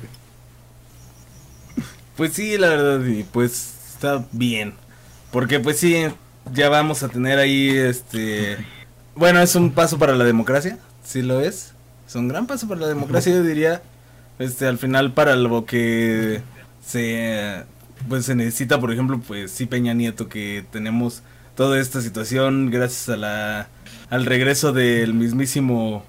Pues 2.17 2.33
sí, 2.33 2.57
la 2.57 2.69
verdad, 2.69 3.05
y 3.05 3.23
pues 3.23 3.73
está 3.93 4.25
bien. 4.31 4.73
Porque 5.31 5.59
pues 5.59 5.77
sí, 5.77 6.05
ya 6.51 6.69
vamos 6.69 7.03
a 7.03 7.09
tener 7.09 7.37
ahí 7.37 7.69
este... 7.69 8.57
Bueno, 9.15 9.39
es 9.39 9.55
un 9.55 9.71
paso 9.71 9.99
para 9.99 10.15
la 10.15 10.23
democracia, 10.23 10.79
sí 11.03 11.21
lo 11.21 11.41
es. 11.41 11.74
Es 12.07 12.15
un 12.15 12.27
gran 12.27 12.47
paso 12.47 12.67
para 12.67 12.81
la 12.81 12.87
democracia, 12.87 13.33
yo 13.33 13.43
diría. 13.43 13.81
Este, 14.39 14.67
al 14.67 14.77
final 14.77 15.13
para 15.13 15.35
lo 15.35 15.65
que 15.65 16.41
se... 16.85 17.63
Pues 18.09 18.25
se 18.25 18.35
necesita, 18.35 18.79
por 18.79 18.91
ejemplo, 18.91 19.19
pues 19.25 19.51
sí 19.51 19.65
Peña 19.65 19.93
Nieto, 19.93 20.27
que 20.27 20.65
tenemos 20.71 21.23
toda 21.55 21.79
esta 21.79 22.01
situación 22.01 22.69
gracias 22.69 23.09
a 23.09 23.17
la... 23.17 23.67
Al 24.09 24.25
regreso 24.25 24.73
del 24.73 25.13
mismísimo 25.13 26.03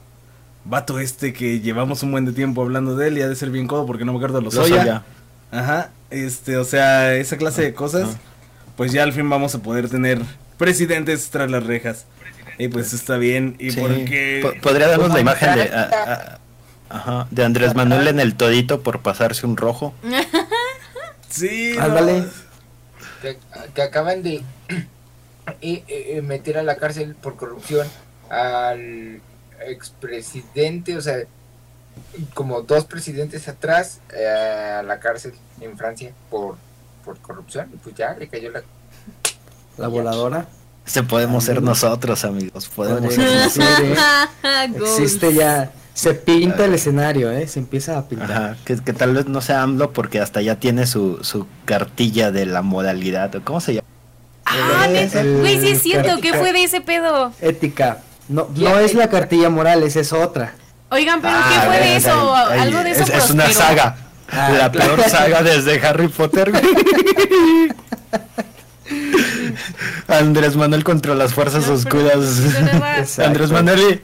vato 0.69 0.99
este 0.99 1.33
que 1.33 1.61
llevamos 1.61 2.03
un 2.03 2.11
buen 2.11 2.25
de 2.25 2.33
tiempo 2.33 2.63
hablando 2.63 2.97
de 2.97 3.09
él 3.09 3.19
y 3.19 3.23
ha 3.23 3.29
de 3.29 3.37
ser 3.37 3.51
bien 3.51 3.67
codo 3.67 3.87
porque 3.87 4.05
no 4.05 4.13
me 4.13 4.19
acuerdo 4.19 4.41
los 4.41 4.55
Lozoya. 4.55 5.05
Ajá, 5.51 5.91
este, 6.11 6.57
o 6.57 6.65
sea, 6.65 7.15
esa 7.15 7.37
clase 7.37 7.63
de 7.63 7.73
cosas, 7.73 8.11
Ajá. 8.11 8.19
pues 8.77 8.93
ya 8.93 9.05
al 9.05 9.13
fin 9.13 9.31
vamos 9.31 9.55
a 9.55 9.63
poder 9.63 9.89
tener 9.89 10.21
presidentes 10.59 11.31
tras 11.31 11.51
las 11.51 11.65
rejas. 11.65 12.07
Y 12.59 12.69
pues 12.69 12.93
está 12.93 13.17
bien, 13.19 13.57
y 13.59 13.71
Sí. 13.73 13.81
porque... 13.81 14.41
Po- 14.43 14.61
Podría 14.63 14.89
darnos 14.89 15.13
la 15.13 15.21
imagen 15.21 15.55
de, 15.57 15.67
Francia. 15.67 15.91
a- 16.07 16.13
a- 16.13 16.97
ajá, 16.99 17.29
de 17.31 17.45
Andrés 17.45 17.75
Manuel 17.75 18.09
en 18.09 18.21
el 18.21 18.35
todito 18.37 18.83
por 18.83 19.03
pasarse 19.03 19.47
un 19.47 19.57
rojo. 19.57 19.95
Sí, 21.29 21.75
no. 21.77 21.83
Ándale. 21.85 22.25
que, 23.21 23.37
que 23.75 23.83
acaban 23.83 24.23
de 24.23 24.43
meter 26.23 26.59
a 26.59 26.63
la 26.63 26.77
cárcel 26.77 27.15
por 27.15 27.37
corrupción 27.37 27.87
al 28.31 29.21
expresidente, 29.67 30.97
o 30.97 31.01
sea, 31.03 31.19
como 32.35 32.63
dos 32.63 32.85
presidentes 32.87 33.49
atrás 33.49 34.01
eh, 34.17 34.27
a 34.27 34.83
la 34.83 34.99
cárcel 34.99 35.35
en 35.61 35.77
Francia 35.77 36.13
por, 36.31 36.57
por 37.05 37.19
corrupción, 37.19 37.69
y 37.75 37.77
pues 37.77 37.95
ya 37.95 38.15
le 38.15 38.29
cayó 38.29 38.51
la... 38.51 38.63
La 39.77 39.89
voladora. 39.89 40.47
Este 40.87 41.03
podemos 41.03 41.45
ser 41.45 41.63
nosotros, 41.63 42.25
amigos. 42.25 42.69
Podemos 42.75 43.13
ser 43.13 43.29
nosotros. 43.45 43.99
Existe 44.99 45.35
ya. 45.35 45.73
Se 45.95 46.13
pinta 46.15 46.67
el 46.67 46.75
escenario, 46.75 47.31
¿eh? 47.33 47.49
Se 47.49 47.59
empieza 47.59 47.97
a 47.99 48.07
pintar. 48.07 48.31
Ajá, 48.31 48.57
que, 48.65 48.77
que 48.77 48.93
tal 48.93 49.15
vez 49.15 49.27
no 49.27 49.41
sea 49.41 49.63
AMLO 49.63 49.93
porque 49.93 50.21
hasta 50.21 50.43
ya 50.43 50.57
tiene 50.57 50.87
su, 50.87 51.19
su 51.23 51.47
cartilla 51.65 52.31
de 52.31 52.45
la 52.47 52.61
modalidad. 52.63 53.35
¿o 53.35 53.43
¿Cómo 53.43 53.61
se 53.61 53.75
llama? 53.75 53.87
Ah, 54.45 54.87
Güey, 55.41 55.59
sí 55.61 55.69
es 55.71 55.83
cierto. 55.83 56.21
¿Qué 56.21 56.35
fue 56.35 56.53
de 56.53 56.65
ese 56.65 56.81
pedo? 56.83 57.33
Ética. 57.41 57.99
No, 58.29 58.49
no 58.55 58.79
es 58.79 58.95
la 58.95 59.09
cartilla 59.09 59.49
Morales, 59.49 59.97
es 59.97 60.13
otra. 60.13 60.53
Oigan, 60.91 61.21
pero 61.21 61.35
Ah, 61.37 61.51
¿qué 61.51 61.67
fue 61.67 61.79
de 61.81 61.97
eso? 61.97 62.35
ay, 62.35 62.59
Algo 62.61 62.83
de 62.85 62.91
eso 62.91 63.03
es, 63.03 63.11
es 63.11 63.31
una 63.31 63.51
saga. 63.51 63.97
Ah, 64.31 64.51
la 64.51 64.71
claro. 64.71 64.97
peor 64.97 65.09
saga 65.09 65.43
desde 65.43 65.85
Harry 65.87 66.09
Potter. 66.09 66.53
Andrés 70.09 70.57
Manuel 70.57 70.85
contra 70.85 71.15
las 71.15 71.35
fuerzas 71.35 71.67
No, 71.67 71.75
oscuras. 71.75 73.19
Andrés 73.19 73.51
Manuel 73.51 74.01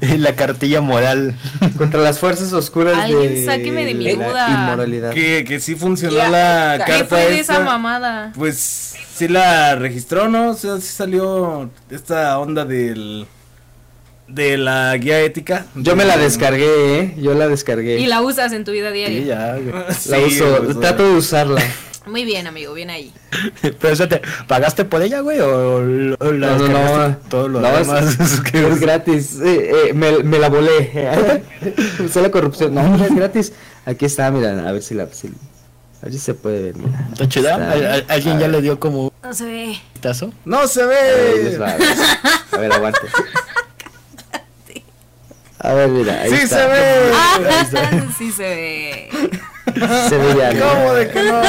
y, 0.00 0.06
y 0.06 0.16
la 0.18 0.34
cartilla 0.34 0.80
moral. 0.80 1.36
Contra 1.78 2.00
las 2.00 2.18
fuerzas 2.18 2.52
oscuras 2.52 2.96
Alguien 2.98 3.34
de 3.34 3.44
sáqueme 3.44 3.84
de 3.84 3.94
mi 3.94 4.10
duda. 4.12 4.48
inmoralidad. 4.50 5.10
Que, 5.12 5.44
que 5.46 5.60
sí 5.60 5.74
funcionó 5.74 6.16
Ya, 6.16 6.28
la 6.28 6.74
¿qué 6.78 6.84
¿Qué 6.84 6.90
carta 6.98 7.06
fue 7.16 7.30
de 7.30 7.40
esa 7.40 7.60
mamada? 7.60 8.32
Pues 8.34 8.94
sí 9.14 9.28
la 9.28 9.74
registró, 9.76 10.28
¿no? 10.28 10.50
O 10.50 10.54
sea, 10.54 10.76
sí 10.80 10.88
salió 10.88 11.70
esta 11.90 12.38
onda 12.38 12.64
del... 12.64 13.26
De 14.28 14.56
la 14.56 14.96
guía 14.96 15.20
ética. 15.20 15.66
Yo 15.74 15.94
me 15.94 16.06
la 16.06 16.16
descargué, 16.16 16.98
¿eh? 17.00 17.14
Yo 17.18 17.34
la 17.34 17.48
descargué. 17.48 17.98
Y 18.00 18.06
la 18.06 18.22
usas 18.22 18.52
en 18.54 18.64
tu 18.64 18.70
vida 18.72 18.88
Sí, 18.90 18.94
diaria. 18.94 19.20
ya. 19.26 19.56
La 19.88 19.92
Sí, 19.94 20.14
uso, 20.26 20.62
pues, 20.64 20.80
trato 20.80 21.04
de 21.06 21.16
usarla. 21.18 21.60
Muy 22.06 22.24
bien, 22.24 22.46
amigo, 22.48 22.74
bien 22.74 22.90
ahí. 22.90 23.12
Pero 23.62 23.92
espérate, 23.94 24.22
¿pagaste 24.48 24.84
por 24.84 25.02
ella, 25.02 25.20
güey? 25.20 25.38
¿O, 25.40 25.80
la 25.82 26.56
No, 26.56 26.68
no, 26.68 27.08
no. 27.08 27.16
todo 27.28 27.48
lo 27.48 27.60
No, 27.60 27.70
demás? 27.70 28.18
es, 28.20 28.40
es 28.54 28.80
gratis. 28.80 29.38
Eh, 29.40 29.70
eh, 29.88 29.92
me, 29.94 30.18
me 30.22 30.38
la 30.38 30.48
volé. 30.48 31.42
Usé 32.04 32.20
la 32.22 32.30
corrupción. 32.30 32.74
No, 32.74 32.82
no 32.96 33.04
es 33.04 33.14
gratis. 33.14 33.52
Aquí 33.86 34.04
está, 34.06 34.30
mira, 34.30 34.68
a 34.68 34.72
ver 34.72 34.82
si 34.82 34.94
la. 34.94 35.06
si- 35.12 35.28
a 35.28 36.06
ver 36.06 36.12
si 36.14 36.18
se 36.18 36.34
puede 36.34 36.62
ver, 36.62 36.76
mira. 36.76 37.06
¿Está 37.12 37.28
chida? 37.28 37.50
Está. 37.52 37.70
¿Al- 37.72 37.86
al- 37.86 38.04
¿Alguien 38.08 38.40
ya 38.40 38.48
le 38.48 38.60
dio 38.60 38.80
como 38.80 39.12
No 39.22 39.32
se 39.32 39.44
ve. 39.44 39.78
vistazo? 39.94 40.32
¡No 40.44 40.66
se 40.66 40.82
A 40.82 40.86
ver, 40.86 41.14
ahí 41.36 41.44
les 41.44 41.52
ve! 41.52 41.58
va, 41.58 41.70
a 41.70 41.76
ver. 41.76 41.88
A 42.50 42.56
ver, 42.58 42.72
aguante. 42.72 43.00
A 45.60 45.74
ver, 45.74 45.88
mira, 45.90 46.20
ahí 46.22 46.30
¡Sí 46.30 46.42
está. 46.42 46.58
se 46.58 46.66
ve! 46.66 47.12
Ah, 47.14 47.38
sí 48.18 48.32
se 48.32 48.42
ve. 48.42 49.08
Se 50.08 50.16
ve 50.18 50.34
ya. 50.36 50.50
mira. 50.52 50.66
¿Cómo 50.68 50.92
de 50.94 51.08
que 51.08 51.22
no? 51.22 51.42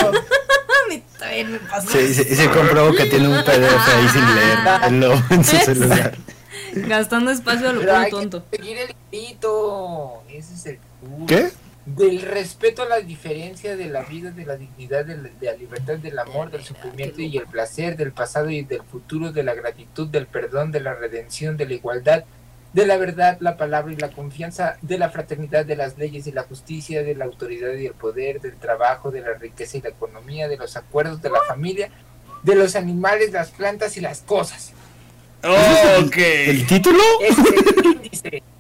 Me 1.44 1.60
pasó. 1.60 1.90
Sí, 1.90 2.14
se 2.14 2.50
comprobó 2.50 2.94
que 2.94 3.06
tiene 3.06 3.28
un 3.28 3.44
PDF 3.44 3.88
ahí 3.88 4.08
sin 4.10 4.36
leerlo 4.36 5.24
en 5.30 5.44
su 5.44 5.56
celular. 5.66 6.16
Gastando 6.74 7.32
espacio 7.32 7.70
a 7.70 7.74
lo 7.74 7.82
puro 7.82 7.94
tonto. 8.10 8.46
seguir 8.52 8.78
el 8.78 8.96
grito, 9.12 10.24
ese 10.30 10.54
es 10.54 10.66
el 10.66 10.80
punto. 11.00 11.26
¿Qué? 11.28 11.50
Del 11.86 12.22
respeto 12.22 12.84
a 12.84 12.86
la 12.86 13.00
diferencia 13.02 13.76
de 13.76 13.88
la 13.88 14.04
vida, 14.04 14.32
de 14.32 14.46
la 14.46 14.56
dignidad, 14.56 15.06
de 15.06 15.18
la, 15.18 15.24
de 15.24 15.46
la 15.46 15.54
libertad, 15.54 15.98
del 15.98 16.18
amor, 16.18 16.50
del 16.50 16.64
sufrimiento 16.64 17.22
y 17.22 17.38
el 17.38 17.46
placer, 17.46 17.98
del 17.98 18.14
pasado 18.14 18.50
y 18.50 18.64
del 18.64 18.84
futuro, 18.84 19.32
de 19.32 19.44
la 19.44 19.54
gratitud, 19.54 20.08
del 20.08 20.28
perdón, 20.28 20.72
de 20.72 20.80
la 20.80 20.94
redención, 20.94 21.58
de 21.58 21.66
la 21.66 21.74
igualdad, 21.74 22.24
de 22.74 22.88
la 22.88 22.98
verdad, 22.98 23.38
la 23.40 23.56
palabra 23.56 23.94
y 23.94 23.96
la 23.96 24.10
confianza, 24.10 24.78
de 24.82 24.98
la 24.98 25.10
fraternidad, 25.10 25.66
de 25.66 25.76
las 25.76 25.98
leyes 25.98 26.26
y 26.28 26.32
la 26.32 26.44
justicia, 26.44 27.04
de 27.04 27.16
la 27.16 27.26
autoridad 27.26 27.74
y 27.76 27.86
el 27.86 27.94
poder, 27.94 28.42
del 28.42 28.56
trabajo, 28.56 29.12
de 29.12 29.22
la 29.22 29.34
riqueza 29.34 29.78
y 29.78 29.82
la 29.82 29.90
economía, 29.90 30.48
de 30.48 30.58
los 30.58 30.76
acuerdos, 30.76 31.22
de 31.22 31.30
la 31.30 31.40
familia, 31.48 31.90
de 32.42 32.56
los 32.56 32.76
animales, 32.76 33.32
las 33.32 33.52
plantas 33.52 33.96
y 33.98 34.02
las 34.02 34.22
cosas. 34.22 34.74
Ok. 35.44 36.18
¿El 36.18 36.66
título? 36.66 37.00
Ese 37.22 37.42
es 37.42 37.78
el 37.78 37.86
índice. 37.86 38.44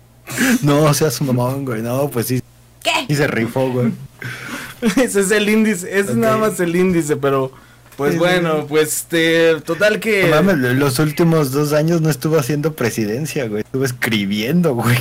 No, 0.64 0.92
seas 0.94 1.20
un 1.22 1.28
mamón, 1.28 1.66
güey. 1.66 1.82
No, 1.82 2.10
pues 2.10 2.28
sí. 2.28 2.42
¿Qué? 2.82 2.92
Y 3.08 3.16
se 3.16 3.28
rifó, 3.28 3.70
güey. 3.70 3.92
Ese 4.98 5.20
es 5.22 5.32
el 5.32 5.48
índice, 5.48 5.88
ese 5.98 6.12
es 6.12 6.18
nada 6.18 6.38
más 6.38 6.60
el 6.60 6.76
índice, 6.76 7.16
pero 7.16 7.52
pues 7.98 8.18
bueno, 8.18 8.66
pues 8.68 8.98
este, 8.98 9.62
total 9.62 10.00
que 10.00 10.24
No 10.24 10.42
mames, 10.42 10.76
los 10.76 11.00
últimos 11.00 11.52
dos 11.52 11.74
años 11.74 12.02
no 12.02 12.10
estuvo 12.10 12.38
haciendo 12.38 12.74
presidencia, 12.74 13.48
güey. 13.48 13.64
Estuvo 13.64 13.86
escribiendo, 13.86 14.76
güey. 14.76 14.98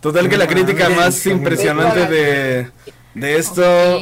total 0.00 0.28
que 0.28 0.36
la 0.36 0.46
crítica 0.46 0.88
más 0.88 1.26
impresionante 1.26 2.06
de 2.06 2.66
de 3.14 3.36
esto, 3.36 4.00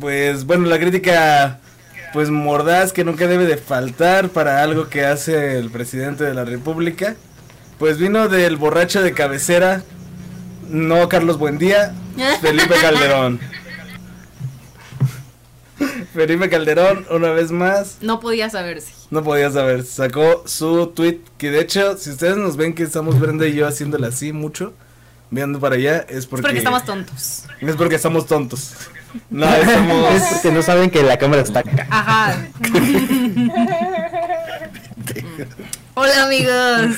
pues 0.00 0.44
bueno, 0.44 0.66
la 0.66 0.78
crítica 0.78 1.58
pues 2.12 2.28
mordaz 2.28 2.92
que 2.92 3.04
nunca 3.04 3.26
debe 3.26 3.46
de 3.46 3.56
faltar 3.56 4.28
para 4.28 4.62
algo 4.62 4.88
que 4.88 5.06
hace 5.06 5.58
el 5.58 5.70
presidente 5.70 6.24
de 6.24 6.34
la 6.34 6.44
República, 6.44 7.16
pues 7.78 7.96
vino 7.96 8.28
del 8.28 8.56
borracho 8.56 9.02
de 9.02 9.12
cabecera, 9.12 9.82
no 10.68 11.08
Carlos 11.08 11.38
Buendía, 11.38 11.94
Felipe 12.42 12.74
Calderón. 12.80 13.40
Felipe 16.14 16.48
Calderón, 16.50 17.06
una 17.10 17.30
vez 17.30 17.50
más, 17.50 17.98
No 18.00 18.20
podía 18.20 18.48
saberse. 18.50 18.92
no 19.10 19.22
podía 19.22 19.50
saber, 19.50 19.84
sacó 19.84 20.42
su 20.46 20.88
tweet, 20.88 21.20
que 21.38 21.50
de 21.50 21.60
hecho, 21.60 21.96
si 21.96 22.10
ustedes 22.10 22.36
nos 22.36 22.56
ven 22.56 22.74
que 22.74 22.82
estamos 22.82 23.18
Brenda 23.18 23.46
y 23.46 23.54
yo 23.54 23.66
haciéndole 23.66 24.06
así 24.06 24.32
mucho, 24.32 24.74
viendo 25.30 25.58
para 25.60 25.76
allá, 25.76 25.98
es 26.08 26.18
Es 26.18 26.26
porque... 26.26 26.42
porque 26.42 26.58
estamos 26.58 26.84
tontos. 26.84 27.44
Es 27.60 27.76
porque 27.76 27.94
estamos 27.96 28.26
tontos. 28.26 28.72
No, 29.30 29.46
estamos... 29.54 30.14
Es 30.14 30.22
porque 30.34 30.52
no 30.52 30.62
saben 30.62 30.90
que 30.90 31.02
la 31.02 31.18
cámara 31.18 31.42
está 31.42 31.60
acá. 31.60 31.86
Ajá. 31.90 32.46
Hola 35.94 36.22
amigos. 36.24 36.96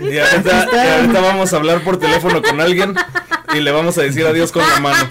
Y 0.00 0.18
ahorita, 0.18 0.68
y 0.72 0.88
ahorita 0.88 1.20
vamos 1.20 1.52
a 1.52 1.56
hablar 1.56 1.82
por 1.82 1.98
teléfono 1.98 2.40
con 2.42 2.60
alguien 2.60 2.94
y 3.54 3.60
le 3.60 3.70
vamos 3.72 3.98
a 3.98 4.02
decir 4.02 4.24
adiós 4.26 4.52
con 4.52 4.62
la 4.68 4.78
mano. 4.80 5.10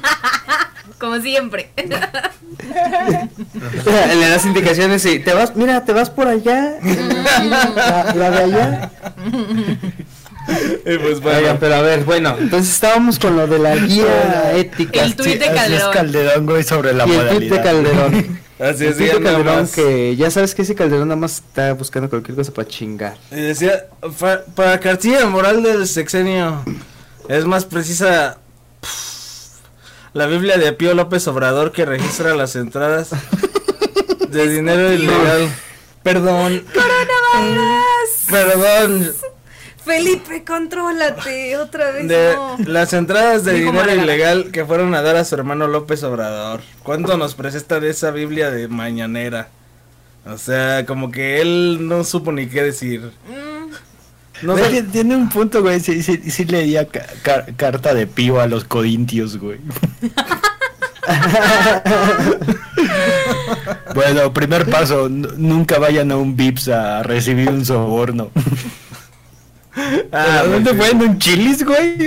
Como 0.99 1.19
siempre. 1.21 1.69
Le 2.65 4.29
das 4.29 4.45
indicaciones 4.45 5.05
y 5.05 5.19
te 5.19 5.33
vas, 5.33 5.55
mira, 5.55 5.85
te 5.85 5.93
vas 5.93 6.09
por 6.09 6.27
allá. 6.27 6.75
La, 7.75 8.13
la 8.15 8.31
de 8.31 8.37
allá. 8.43 8.91
Y 10.85 10.97
pues 10.97 11.19
bueno, 11.19 11.39
Oigan, 11.39 11.57
pero 11.59 11.75
a 11.75 11.81
ver, 11.81 12.03
bueno, 12.05 12.35
entonces 12.39 12.73
estábamos 12.73 13.19
con 13.19 13.35
lo 13.35 13.47
de 13.47 13.59
la 13.59 13.75
guía 13.75 14.53
ética. 14.55 15.03
El 15.03 15.15
tuit 15.15 15.39
de 15.39 15.45
Así 15.49 15.73
es 15.73 15.83
Calderón. 15.83 15.93
Calderón, 15.93 16.45
güey, 16.45 16.63
sobre 16.63 16.93
la 16.93 17.05
y 17.05 17.11
el 17.11 17.27
tweet 17.29 17.49
de. 17.49 17.61
Calderón. 17.61 18.39
así 18.59 18.85
El 18.85 18.91
es, 18.91 18.97
tweet 18.97 19.07
ya 19.09 19.13
de 19.15 19.21
Calderón 19.23 19.67
que 19.67 20.15
ya 20.15 20.31
sabes 20.31 20.55
que 20.55 20.61
ese 20.61 20.73
Calderón 20.73 21.09
nada 21.09 21.19
más 21.19 21.33
está 21.47 21.73
buscando 21.73 22.09
cualquier 22.09 22.37
cosa 22.37 22.53
para 22.53 22.67
chingar. 22.67 23.17
Y 23.31 23.35
decía, 23.41 23.87
"Fa- 24.15 24.41
para 24.55 24.79
cartilla 24.79 25.25
moral 25.25 25.61
del 25.61 25.85
sexenio, 25.87 26.63
es 27.27 27.43
más 27.45 27.65
precisa 27.65 28.37
pff, 28.79 29.16
la 30.13 30.25
Biblia 30.25 30.57
de 30.57 30.73
Pío 30.73 30.93
López 30.93 31.27
Obrador 31.27 31.71
que 31.71 31.85
registra 31.85 32.35
las 32.35 32.55
entradas 32.55 33.09
de 34.29 34.47
dinero 34.47 34.91
ilegal. 34.93 35.49
Perdón, 36.03 36.63
perdón, 38.29 39.13
Felipe, 39.87 40.43
contrólate. 40.43 41.57
Otra 41.57 41.91
vez 41.91 42.07
de 42.07 42.35
no. 42.35 42.57
las 42.65 42.91
entradas 42.91 43.45
de 43.45 43.53
Dijo 43.53 43.71
dinero 43.71 43.93
ilegal 43.93 44.51
que 44.51 44.65
fueron 44.65 44.93
a 44.95 45.01
dar 45.01 45.15
a 45.15 45.23
su 45.23 45.35
hermano 45.35 45.67
López 45.67 46.03
Obrador. 46.03 46.61
¿Cuánto 46.83 47.17
nos 47.17 47.35
presenta 47.35 47.79
de 47.79 47.89
esa 47.89 48.11
Biblia 48.11 48.51
de 48.51 48.67
mañanera? 48.67 49.47
O 50.25 50.37
sea, 50.37 50.85
como 50.85 51.09
que 51.09 51.39
él 51.39 51.87
no 51.87 52.03
supo 52.03 52.33
ni 52.33 52.47
qué 52.47 52.63
decir. 52.63 53.11
Mm, 53.27 53.56
No 54.43 54.53
Güey, 54.53 54.71
sé- 54.71 54.83
tiene- 54.83 55.15
un 55.15 55.29
punto, 55.29 55.61
güey. 55.61 55.79
Sí, 55.79 56.03
sí, 56.03 56.19
sí 56.29 56.45
leía 56.45 56.87
ca- 56.87 57.05
ca- 57.23 57.45
carta 57.55 57.93
de 57.93 58.05
pío 58.07 58.39
a 58.39 58.47
los 58.47 58.63
corintios, 58.65 59.37
güey. 59.37 59.59
bueno, 63.95 64.33
primer 64.33 64.69
paso, 64.69 65.09
nunca 65.09 65.79
vayan 65.79 66.11
a 66.11 66.17
un 66.17 66.35
VIPS 66.35 66.67
a 66.69 67.03
recibir 67.03 67.49
un 67.49 67.65
soborno. 67.65 68.31
Ah, 70.11 70.39
¿A 70.39 70.43
dónde 70.47 70.73
pues, 70.73 70.89
fue? 70.89 70.97
¿En 70.97 71.07
un 71.07 71.19
chilis, 71.19 71.63
güey? 71.63 71.97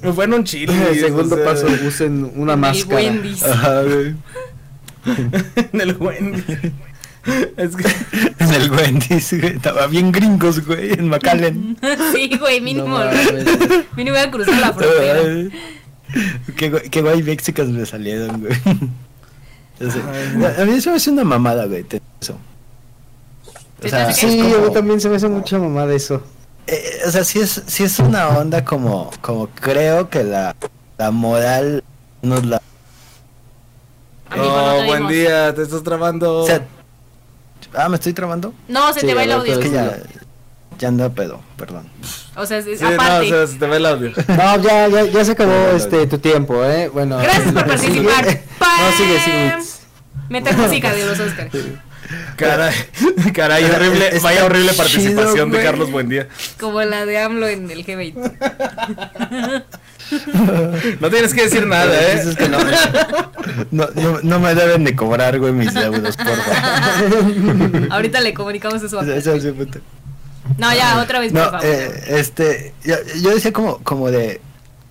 Me 0.00 0.10
fue 0.14 0.24
en 0.24 0.32
un 0.32 0.42
chile. 0.44 0.72
El 0.90 1.00
segundo 1.00 1.34
o 1.34 1.38
sea, 1.38 1.44
paso, 1.46 1.66
usen 1.86 2.32
una 2.34 2.56
máscara. 2.56 2.96
Wendy's. 2.96 3.42
Ajá, 3.42 3.82
güey. 3.82 4.14
en 5.70 5.80
el 5.82 5.96
Wendy. 5.98 6.42
Es 7.56 7.76
que 7.76 7.84
En 8.38 8.52
el 8.54 8.70
Wendy's, 8.70 9.32
güey. 9.38 9.56
Estaba 9.56 9.86
bien 9.86 10.10
gringos, 10.12 10.64
güey, 10.66 10.92
en 10.92 11.08
McAllen. 11.08 11.76
Sí, 12.14 12.30
güey, 12.38 12.60
No 12.60 12.64
mínimo. 12.64 12.88
mames. 12.88 13.44
mínimo 13.96 14.16
voy 14.16 14.24
a 14.26 14.30
cruzar 14.30 14.58
la 14.58 14.72
frontera. 14.72 15.22
Qué, 16.56 16.72
güey- 16.72 16.90
qué 16.90 17.02
guay 17.02 17.22
mexicas 17.22 17.68
me 17.68 17.84
salieron, 17.86 18.40
güey. 18.40 18.52
A 20.58 20.64
mí 20.64 20.72
eso 20.74 20.90
me 20.90 20.96
hace 20.96 21.10
una 21.10 21.24
mamada, 21.24 21.66
güey, 21.66 21.84
eso. 22.20 22.34
O 22.34 23.82
¿Se 23.82 23.82
te 23.82 23.88
sea, 23.90 24.08
hace 24.08 24.28
Sí, 24.30 24.38
como- 24.40 24.54
mí 24.56 24.72
también 24.72 25.00
se 25.00 25.08
me 25.08 25.16
hace 25.16 25.28
mucha 25.28 25.58
mamada 25.58 25.94
eso. 25.94 26.22
eh, 26.66 27.00
o 27.06 27.10
sea, 27.10 27.24
sí 27.24 27.38
es, 27.40 27.62
sí 27.66 27.84
es 27.84 27.98
una 27.98 28.28
onda 28.28 28.64
como, 28.64 29.10
como 29.22 29.48
creo 29.48 30.10
que 30.10 30.22
la, 30.24 30.54
la 30.98 31.10
moral 31.10 31.82
nos 32.22 32.44
la... 32.44 32.60
No 34.36 34.42
Oh, 34.42 34.80
te 34.80 34.86
buen 34.86 35.08
día, 35.08 35.54
te 35.54 35.62
estás 35.62 35.82
trabando. 35.82 36.38
O 36.40 36.46
sea, 36.46 36.64
ah, 37.74 37.88
¿me 37.88 37.96
estoy 37.96 38.12
trabando? 38.12 38.54
No, 38.68 38.92
se 38.92 39.00
Sí, 39.00 39.06
te 39.06 39.14
va 39.14 39.24
el 39.24 39.32
audio. 39.32 39.52
Es 39.52 39.58
que 39.58 39.70
ya, 39.70 39.98
ya 40.78 40.88
anda 40.88 41.08
pedo, 41.10 41.40
perdón. 41.56 41.88
O 42.36 42.46
sea, 42.46 42.58
es, 42.58 42.64
Sí, 42.64 42.76
no, 42.80 42.88
aparte. 42.88 43.26
o 43.26 43.28
sea, 43.28 43.46
se 43.46 43.58
te 43.58 43.66
ve 43.66 43.76
el 43.76 43.86
audio. 43.86 44.12
No, 44.28 44.62
ya, 44.62 44.88
ya, 44.88 45.04
ya 45.04 45.24
se 45.24 45.32
acabó 45.32 45.70
este 45.76 46.06
tu 46.06 46.18
tiempo, 46.18 46.64
eh. 46.64 46.88
Bueno. 46.88 47.18
Gracias 47.18 47.52
por 47.52 47.66
participar. 47.66 48.24
No, 48.60 48.96
sigue, 48.96 49.20
sigue. 49.20 49.54
Meta 50.28 50.52
música 50.52 50.92
de 50.92 51.06
los 51.06 51.18
Oscars. 51.18 51.50
Caray, 52.36 52.74
caray, 53.34 53.64
horrible, 53.64 54.08
está 54.08 54.22
vaya 54.22 54.44
horrible 54.44 54.70
chido, 54.70 54.82
participación 54.82 55.50
de. 55.50 55.62
Carlos 55.62 55.90
Buendía. 55.90 56.28
Como 56.58 56.82
la 56.82 57.06
de 57.06 57.18
AMLO 57.18 57.46
en 57.48 57.70
el 57.70 57.84
G20. 57.86 59.64
No 61.00 61.10
tienes 61.10 61.34
que 61.34 61.42
decir 61.44 61.66
nada, 61.66 61.86
Pues 61.86 62.26
eh. 62.26 62.30
es 62.30 62.36
que 62.36 62.48
no, 62.48 62.58
no, 63.70 63.88
no, 63.94 64.20
no 64.22 64.40
me 64.40 64.54
deben 64.54 64.84
de 64.84 64.94
cobrar, 64.96 65.38
güey, 65.38 65.52
mis 65.52 65.72
deudos, 65.74 66.16
por 66.16 66.26
favor. 66.26 67.88
Ahorita 67.90 68.20
le 68.20 68.34
comunicamos 68.34 68.82
eso 68.82 68.98
a. 69.00 69.04
No, 70.58 70.72
ya, 70.74 71.00
otra 71.00 71.20
vez, 71.20 71.32
No, 71.32 71.42
por 71.42 71.50
favor. 71.60 71.66
eh, 71.66 72.04
este, 72.18 72.74
yo, 72.84 72.96
yo 73.22 73.30
decía 73.34 73.52
como, 73.52 73.78
como 73.78 74.10
de, 74.10 74.40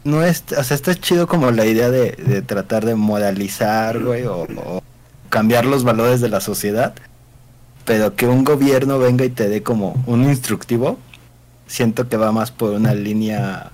no 0.04 0.24
es, 0.24 0.44
o 0.58 0.64
sea, 0.64 0.76
está 0.76 0.96
chido 0.96 1.28
como 1.28 1.52
la 1.52 1.66
idea 1.66 1.90
de, 1.90 2.12
de 2.12 2.42
tratar 2.42 2.86
de 2.86 2.96
moralizar, 2.96 4.00
güey, 4.00 4.26
o, 4.26 4.44
o 4.44 4.84
cambiar 5.30 5.66
los 5.66 5.84
valores 5.84 6.22
de 6.22 6.30
la 6.30 6.40
sociedad, 6.42 6.94
pero 7.86 8.16
que 8.16 8.28
un 8.28 8.44
gobierno 8.44 9.00
venga 9.00 9.26
y 9.26 9.30
te 9.30 9.50
dé 9.50 9.62
como 9.64 10.02
un 10.06 10.24
instructivo, 10.24 10.98
siento 11.68 12.08
que 12.08 12.18
va 12.18 12.32
más 12.32 12.52
por 12.52 12.72
una 12.72 12.94
línea 12.94 13.72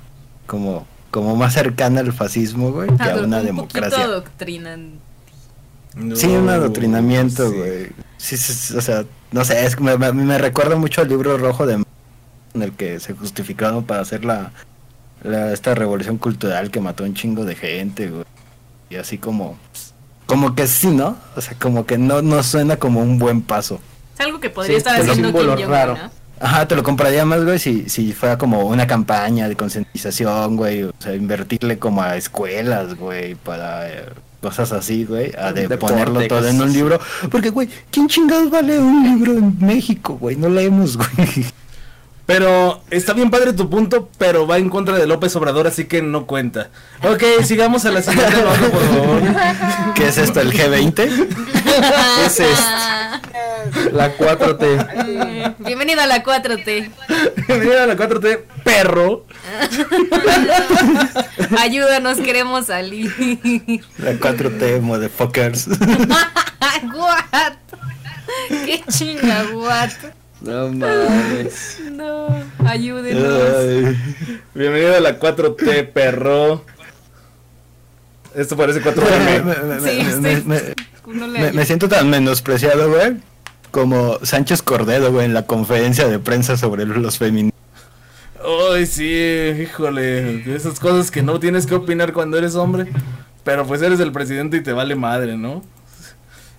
como, 0.47 0.87
como 1.15 1.33
más 1.37 1.53
cercana 1.53 2.01
al 2.01 2.11
fascismo, 2.11 2.71
güey, 2.73 2.89
que 2.97 3.03
a 3.03 3.15
una 3.15 3.37
un 3.39 3.45
democracia. 3.45 3.89
poquito 3.89 4.03
adoctrinante. 4.11 4.99
Sí, 6.15 6.27
un 6.27 6.45
No, 6.47 6.51
adoctrinamiento, 6.51 7.49
sí. 7.49 7.55
güey. 7.55 7.87
Sí, 8.17 8.35
sí, 8.35 8.51
sí, 8.53 8.75
o 8.75 8.81
sea, 8.81 9.05
no 9.31 9.45
sé, 9.45 9.65
es 9.65 9.77
que 9.77 9.83
me, 9.83 9.97
me, 9.97 10.11
me 10.11 10.37
recuerda 10.37 10.75
mucho 10.75 10.99
al 10.99 11.07
libro 11.07 11.37
rojo 11.37 11.65
de 11.65 11.75
en 12.53 12.61
el 12.61 12.73
que 12.73 12.99
se 12.99 13.13
justificaron 13.13 13.85
para 13.85 14.01
hacer 14.01 14.25
la, 14.25 14.51
la- 15.23 15.53
esta 15.53 15.73
revolución 15.73 16.17
cultural 16.17 16.69
que 16.69 16.81
mató 16.81 17.05
un 17.05 17.13
chingo 17.13 17.45
de 17.45 17.55
gente, 17.55 18.09
güey. 18.09 18.25
Y 18.89 18.97
así 18.97 19.17
como 19.17 19.57
como 20.25 20.53
que 20.53 20.67
sí, 20.67 20.87
¿no? 20.87 21.15
O 21.37 21.41
sea, 21.41 21.57
como 21.57 21.85
que 21.85 21.97
no 21.97 22.21
no 22.21 22.43
suena 22.43 22.75
como 22.75 22.99
un 23.01 23.17
buen 23.17 23.41
paso. 23.41 23.79
Es 24.15 24.25
algo 24.25 24.41
que 24.41 24.49
podría 24.49 24.73
Sí, 24.73 24.77
estar 24.79 24.97
es 24.99 25.05
un 25.05 25.11
haciendo 25.11 25.39
Kim 25.39 25.49
Jong-un, 25.49 25.69
raro. 25.69 25.93
¿no? 25.95 26.11
Ajá, 26.45 26.67
te 26.67 26.75
lo 26.75 26.83
compraría 26.83 27.25
más, 27.25 27.43
güey, 27.43 27.57
si, 27.57 27.89
si 27.89 28.13
fuera 28.13 28.37
como 28.37 28.67
una 28.67 28.85
campaña 28.85 29.49
de 29.49 29.55
concientización, 29.55 30.57
güey. 30.57 30.83
O 30.83 30.93
sea, 30.99 31.15
invertirle 31.15 31.79
como 31.79 32.03
a 32.03 32.17
escuelas, 32.17 32.93
güey, 32.93 33.33
para 33.33 33.89
eh, 33.89 34.09
cosas 34.41 34.71
así, 34.71 35.05
güey. 35.05 35.31
A 35.39 35.53
de 35.53 35.67
Deporte, 35.67 35.95
ponerlo 35.95 36.27
todo 36.27 36.47
en 36.47 36.61
un 36.61 36.71
libro. 36.71 36.99
Porque, 37.31 37.49
güey, 37.49 37.67
¿quién 37.89 38.07
chingados 38.07 38.51
vale 38.51 38.77
un 38.77 39.03
libro 39.03 39.31
en 39.31 39.57
México, 39.59 40.19
güey? 40.21 40.35
No 40.35 40.47
leemos, 40.47 40.97
güey. 40.97 41.47
Pero 42.27 42.83
está 42.91 43.13
bien 43.13 43.31
padre 43.31 43.53
tu 43.53 43.67
punto, 43.67 44.09
pero 44.19 44.45
va 44.45 44.59
en 44.59 44.69
contra 44.69 44.99
de 44.99 45.07
López 45.07 45.35
Obrador, 45.35 45.65
así 45.65 45.85
que 45.85 46.03
no 46.03 46.27
cuenta. 46.27 46.69
Ok, 47.01 47.23
sigamos 47.43 47.85
a 47.85 47.91
la 47.91 48.03
siguiente 48.03 48.35
por 48.71 48.81
favor. 48.81 49.21
¿Qué 49.95 50.07
es 50.09 50.17
esto, 50.19 50.41
el 50.41 50.53
G20? 50.53 51.63
Es 52.25 52.39
este, 52.39 53.91
la 53.91 54.15
4T. 54.17 55.55
Bienvenido 55.59 56.01
a 56.01 56.07
la 56.07 56.23
4T. 56.23 56.91
Bienvenido 57.47 57.81
a 57.83 57.87
la 57.87 57.95
4T, 57.97 58.39
perro. 58.63 59.25
Ayúdanos, 61.59 62.19
queremos 62.19 62.67
salir. 62.67 63.11
La 63.97 64.13
4T, 64.13 64.81
motherfuckers. 64.81 65.67
what? 66.93 67.53
¿Qué 68.65 68.83
chinga, 68.89 69.45
what? 69.53 69.89
No 70.41 70.69
mames. 70.69 71.79
No, 71.91 72.27
ayúdenos. 72.65 73.55
Ay. 73.57 73.97
Bienvenido 74.53 74.95
a 74.95 74.99
la 74.99 75.19
4T, 75.19 75.91
perro. 75.91 76.63
Esto 78.35 78.57
parece 78.57 78.79
Me, 78.81 78.85
4M. 78.85 79.43
me- 79.43 79.79
me- 79.79 79.89
Sí, 79.89 80.03
me- 80.45 80.59
sí. 80.59 80.73
Me- 81.07 81.15
No 81.15 81.27
le 81.27 81.39
me- 81.39 81.51
me 81.53 81.65
siento 81.65 81.87
tan 81.89 82.09
menospreciado, 82.09 82.89
güey. 82.89 83.17
Como 83.71 84.17
Sánchez 84.23 84.61
Cordero, 84.61 85.11
güey, 85.11 85.25
en 85.25 85.33
la 85.33 85.45
conferencia 85.45 86.07
de 86.07 86.19
prensa 86.19 86.55
sobre 86.57 86.85
los 86.85 87.17
feministas. 87.17 87.59
Ay, 88.73 88.85
sí, 88.85 89.03
híjole. 89.61 90.55
Esas 90.55 90.79
cosas 90.79 91.11
que 91.11 91.21
no 91.23 91.39
tienes 91.39 91.65
que 91.65 91.75
opinar 91.75 92.13
cuando 92.13 92.37
eres 92.37 92.55
hombre. 92.55 92.87
Pero 93.43 93.65
pues 93.65 93.81
eres 93.81 93.99
el 93.99 94.11
presidente 94.11 94.57
y 94.57 94.63
te 94.63 94.71
vale 94.71 94.95
madre, 94.95 95.35
¿no? 95.37 95.61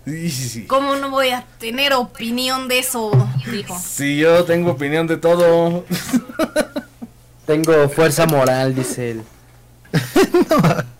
Sí, 0.04 0.30
sí, 0.30 0.48
sí. 0.48 0.66
¿Cómo 0.66 0.94
no 0.96 1.10
voy 1.10 1.30
a 1.30 1.44
tener 1.58 1.92
opinión 1.94 2.68
de 2.68 2.78
eso? 2.80 3.10
Dijo. 3.50 3.76
Si 3.84 4.18
yo 4.18 4.44
tengo 4.44 4.70
opinión 4.72 5.06
de 5.08 5.16
todo. 5.16 5.84
Tengo 7.46 7.88
fuerza 7.88 8.26
moral, 8.26 8.74
dice 8.74 9.12
él. 9.12 9.22
Te- 9.92 10.95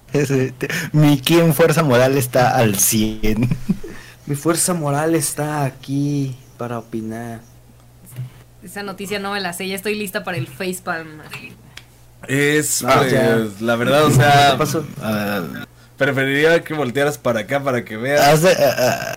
mi 0.93 1.21
ki 1.21 1.41
en 1.41 1.55
fuerza 1.55 1.83
moral 1.83 2.17
está 2.17 2.57
al 2.57 2.77
100. 2.79 3.49
Mi 4.27 4.35
fuerza 4.35 4.75
moral 4.75 5.15
está 5.15 5.65
aquí 5.65 6.37
para 6.59 6.79
opinar. 6.79 7.41
Esa 8.63 8.83
noticia 8.83 9.19
no 9.21 9.33
me 9.33 9.41
la 9.41 9.53
sé, 9.53 9.69
ya 9.69 9.77
estoy 9.77 9.95
lista 9.95 10.25
para 10.25 10.37
el 10.39 10.47
facepalm. 10.49 11.21
Es, 12.27 12.83
Ah, 12.85 13.05
pues, 13.07 13.61
la 13.61 13.77
verdad, 13.77 14.05
o 14.07 14.09
¿Qué 14.09 14.15
sea, 14.15 14.57
pasó? 14.59 14.85
Ah, 15.01 15.43
preferiría 15.97 16.63
que 16.65 16.75
voltearas 16.75 17.19
para 17.19 17.41
acá 17.41 17.63
para 17.63 17.85
que 17.85 17.97
veas. 17.97 18.45
ah, 18.45 19.15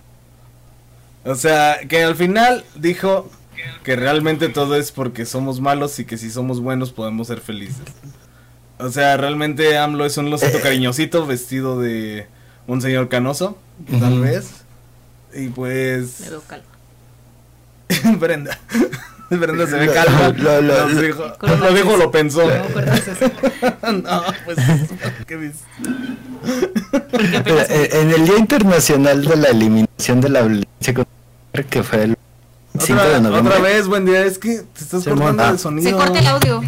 O 1.24 1.34
sea, 1.34 1.78
que 1.88 2.04
al 2.04 2.14
final 2.14 2.64
dijo 2.76 3.28
que 3.82 3.96
realmente 3.96 4.48
todo 4.48 4.76
es 4.76 4.92
porque 4.92 5.26
somos 5.26 5.60
malos 5.60 5.98
y 5.98 6.04
que 6.04 6.16
si 6.16 6.30
somos 6.30 6.60
buenos 6.60 6.92
podemos 6.92 7.26
ser 7.26 7.40
felices. 7.40 7.82
O 8.82 8.90
sea, 8.90 9.16
realmente 9.16 9.76
AMLO 9.78 10.04
es 10.06 10.16
un 10.16 10.30
losito 10.30 10.58
cariñosito 10.62 11.26
vestido 11.26 11.78
de 11.80 12.26
un 12.66 12.80
señor 12.82 13.08
canoso, 13.08 13.58
tal 13.98 14.20
vez. 14.20 14.50
Y 15.34 15.48
pues... 15.48 16.20
Me 16.20 16.30
veo 16.30 16.42
calma. 16.46 16.66
Brenda. 18.18 18.58
Brenda 19.30 19.66
se 19.66 19.76
ve 19.76 19.86
calma. 19.92 20.28
Lo- 20.36 20.60
lo- 20.60 20.88
lo- 20.88 21.00
dijo, 21.00 21.24
lo 21.40 21.72
dijo, 21.74 21.96
lo 21.96 22.10
pensó. 22.10 22.42
No, 23.82 23.92
no, 23.92 24.22
pues... 24.44 24.58
¿qué 25.26 25.36
dices? 25.36 25.60
Apenas- 27.36 27.70
eh, 27.70 27.90
en 28.00 28.10
el 28.10 28.24
Día 28.26 28.38
Internacional 28.38 29.24
de 29.24 29.36
la 29.36 29.48
Eliminación 29.48 30.20
de 30.20 30.28
la 30.30 30.42
Violencia 30.42 30.94
contra 30.94 31.12
la 31.14 31.50
Mujer, 31.52 31.66
que 31.66 31.82
fue 31.82 32.02
el 32.04 32.16
5 32.78 32.86
de 33.00 33.06
Otra, 33.08 33.20
noviembre. 33.20 33.52
otra 33.54 33.62
vez, 33.62 33.86
buen 33.86 34.04
día. 34.04 34.24
Es 34.24 34.38
que 34.38 34.62
te 34.62 34.82
estás 34.84 35.02
Se 35.04 35.10
cortando 35.10 35.24
monta. 35.24 35.50
el 35.50 35.58
sonido. 35.58 35.90
Se 35.90 35.96
corta 35.96 36.18
el 36.18 36.26
audio. 36.26 36.60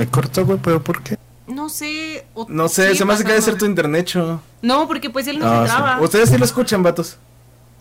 Me 0.00 0.06
cortó, 0.08 0.46
güey, 0.46 0.58
pero 0.62 0.82
¿por 0.82 1.02
qué? 1.02 1.18
No 1.46 1.68
sé. 1.68 2.24
o- 2.32 2.46
No 2.48 2.68
sé, 2.70 2.94
se 2.94 3.04
me 3.04 3.12
hace 3.12 3.22
que 3.22 3.30
debe 3.32 3.42
ser 3.42 3.58
tu 3.58 3.66
internet, 3.66 4.06
cho. 4.06 4.40
No, 4.62 4.86
porque 4.88 5.10
pues 5.10 5.26
él 5.26 5.38
no, 5.38 5.44
No, 5.44 5.62
se 5.66 5.68
sí. 5.70 5.76
traba. 5.76 6.00
Ustedes 6.00 6.30
sí 6.30 6.38
lo 6.38 6.44
escuchan, 6.46 6.82
vatos. 6.82 7.18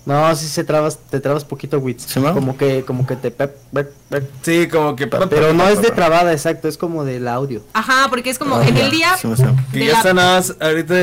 No, 0.06 0.36
sí 0.36 0.48
se 0.48 0.66
trabas, 0.66 0.98
te 0.98 1.20
trabas 1.22 1.46
poquito, 1.46 1.78
Wits. 1.80 2.04
¿Sí, 2.04 2.20
no? 2.20 2.34
Como 2.34 2.58
que, 2.58 2.84
como 2.84 3.08
que 3.08 3.16
te... 3.16 3.32
pep, 3.32 3.56
pep, 3.74 3.94
pep. 4.10 4.30
Sí, 4.42 4.68
como 4.68 4.96
que... 4.98 5.08
Pero 5.08 5.54
no 5.54 5.68
es 5.70 5.82
de 5.82 5.92
trabada, 5.92 6.32
exacto, 6.34 6.68
es 6.68 6.78
como 6.78 7.06
del 7.06 7.26
audio. 7.28 7.62
Ajá, 7.74 8.08
porque 8.10 8.30
es 8.32 8.38
como 8.40 8.56
Ah, 8.58 8.68
en 8.68 8.76
ya, 8.76 8.86
el 8.86 8.92
día. 8.92 9.18
sí. 9.18 9.28
Que 9.72 9.86
ya 9.86 9.92
la- 9.94 9.98
está 10.00 10.14
nada 10.14 10.38
más, 10.40 10.56
ahorita 10.60 10.96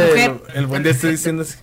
el, 0.54 0.66
buen 0.66 0.82
día 0.82 0.92
estoy 0.92 1.12
diciendo 1.12 1.42
así. 1.44 1.54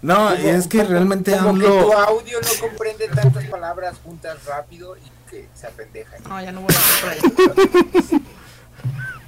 No, 0.00 0.34
y 0.38 0.46
es 0.48 0.66
que 0.68 0.78
Como- 0.78 0.90
realmente 0.90 1.36
como 1.36 1.54
que 1.58 1.66
tu 1.66 1.92
audio 1.92 2.38
no 2.40 2.68
comprende 2.68 3.08
tantas 3.08 3.44
palabras 3.46 3.96
juntas 4.04 4.38
rápido 4.46 4.96
y 4.96 5.30
que 5.30 5.48
se 5.54 5.66
apendeja. 5.66 6.16
No, 6.28 6.40
ya 6.40 6.52
no 6.52 6.60
voy 6.62 6.74
a 6.74 6.78
hacer 6.78 7.00
por 7.02 8.10
ahí. 8.12 8.22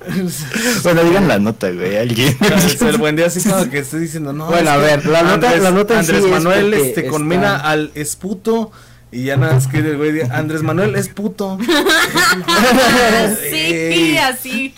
Bueno, 0.82 1.04
digan 1.04 1.28
la 1.28 1.38
nota, 1.38 1.70
güey, 1.70 1.96
alguien. 1.96 2.36
el 2.80 2.98
buen 2.98 3.16
día 3.16 3.26
así 3.26 3.46
como 3.48 3.68
que 3.70 3.78
estoy 3.78 4.00
diciendo, 4.00 4.32
no. 4.32 4.46
Bueno, 4.46 4.70
es 4.70 4.76
a 4.76 4.76
ver, 4.76 5.06
la 5.06 5.22
nota- 5.22 5.48
Andrés, 5.48 5.62
la 5.62 5.70
nota 5.70 5.98
Andrés 5.98 6.18
sí 6.20 6.24
es 6.26 6.30
Manuel 6.30 6.74
este, 6.74 7.00
está- 7.00 7.10
conmina 7.10 7.56
al 7.56 7.90
esputo 7.94 8.70
y 9.10 9.24
ya 9.24 9.36
nada 9.36 9.54
más 9.54 9.66
que 9.68 9.78
el 9.78 9.96
güey 9.96 10.20
Andrés 10.30 10.62
Manuel 10.62 10.94
es 10.96 11.08
puto. 11.08 11.58
sí, 13.50 14.16
así. 14.18 14.74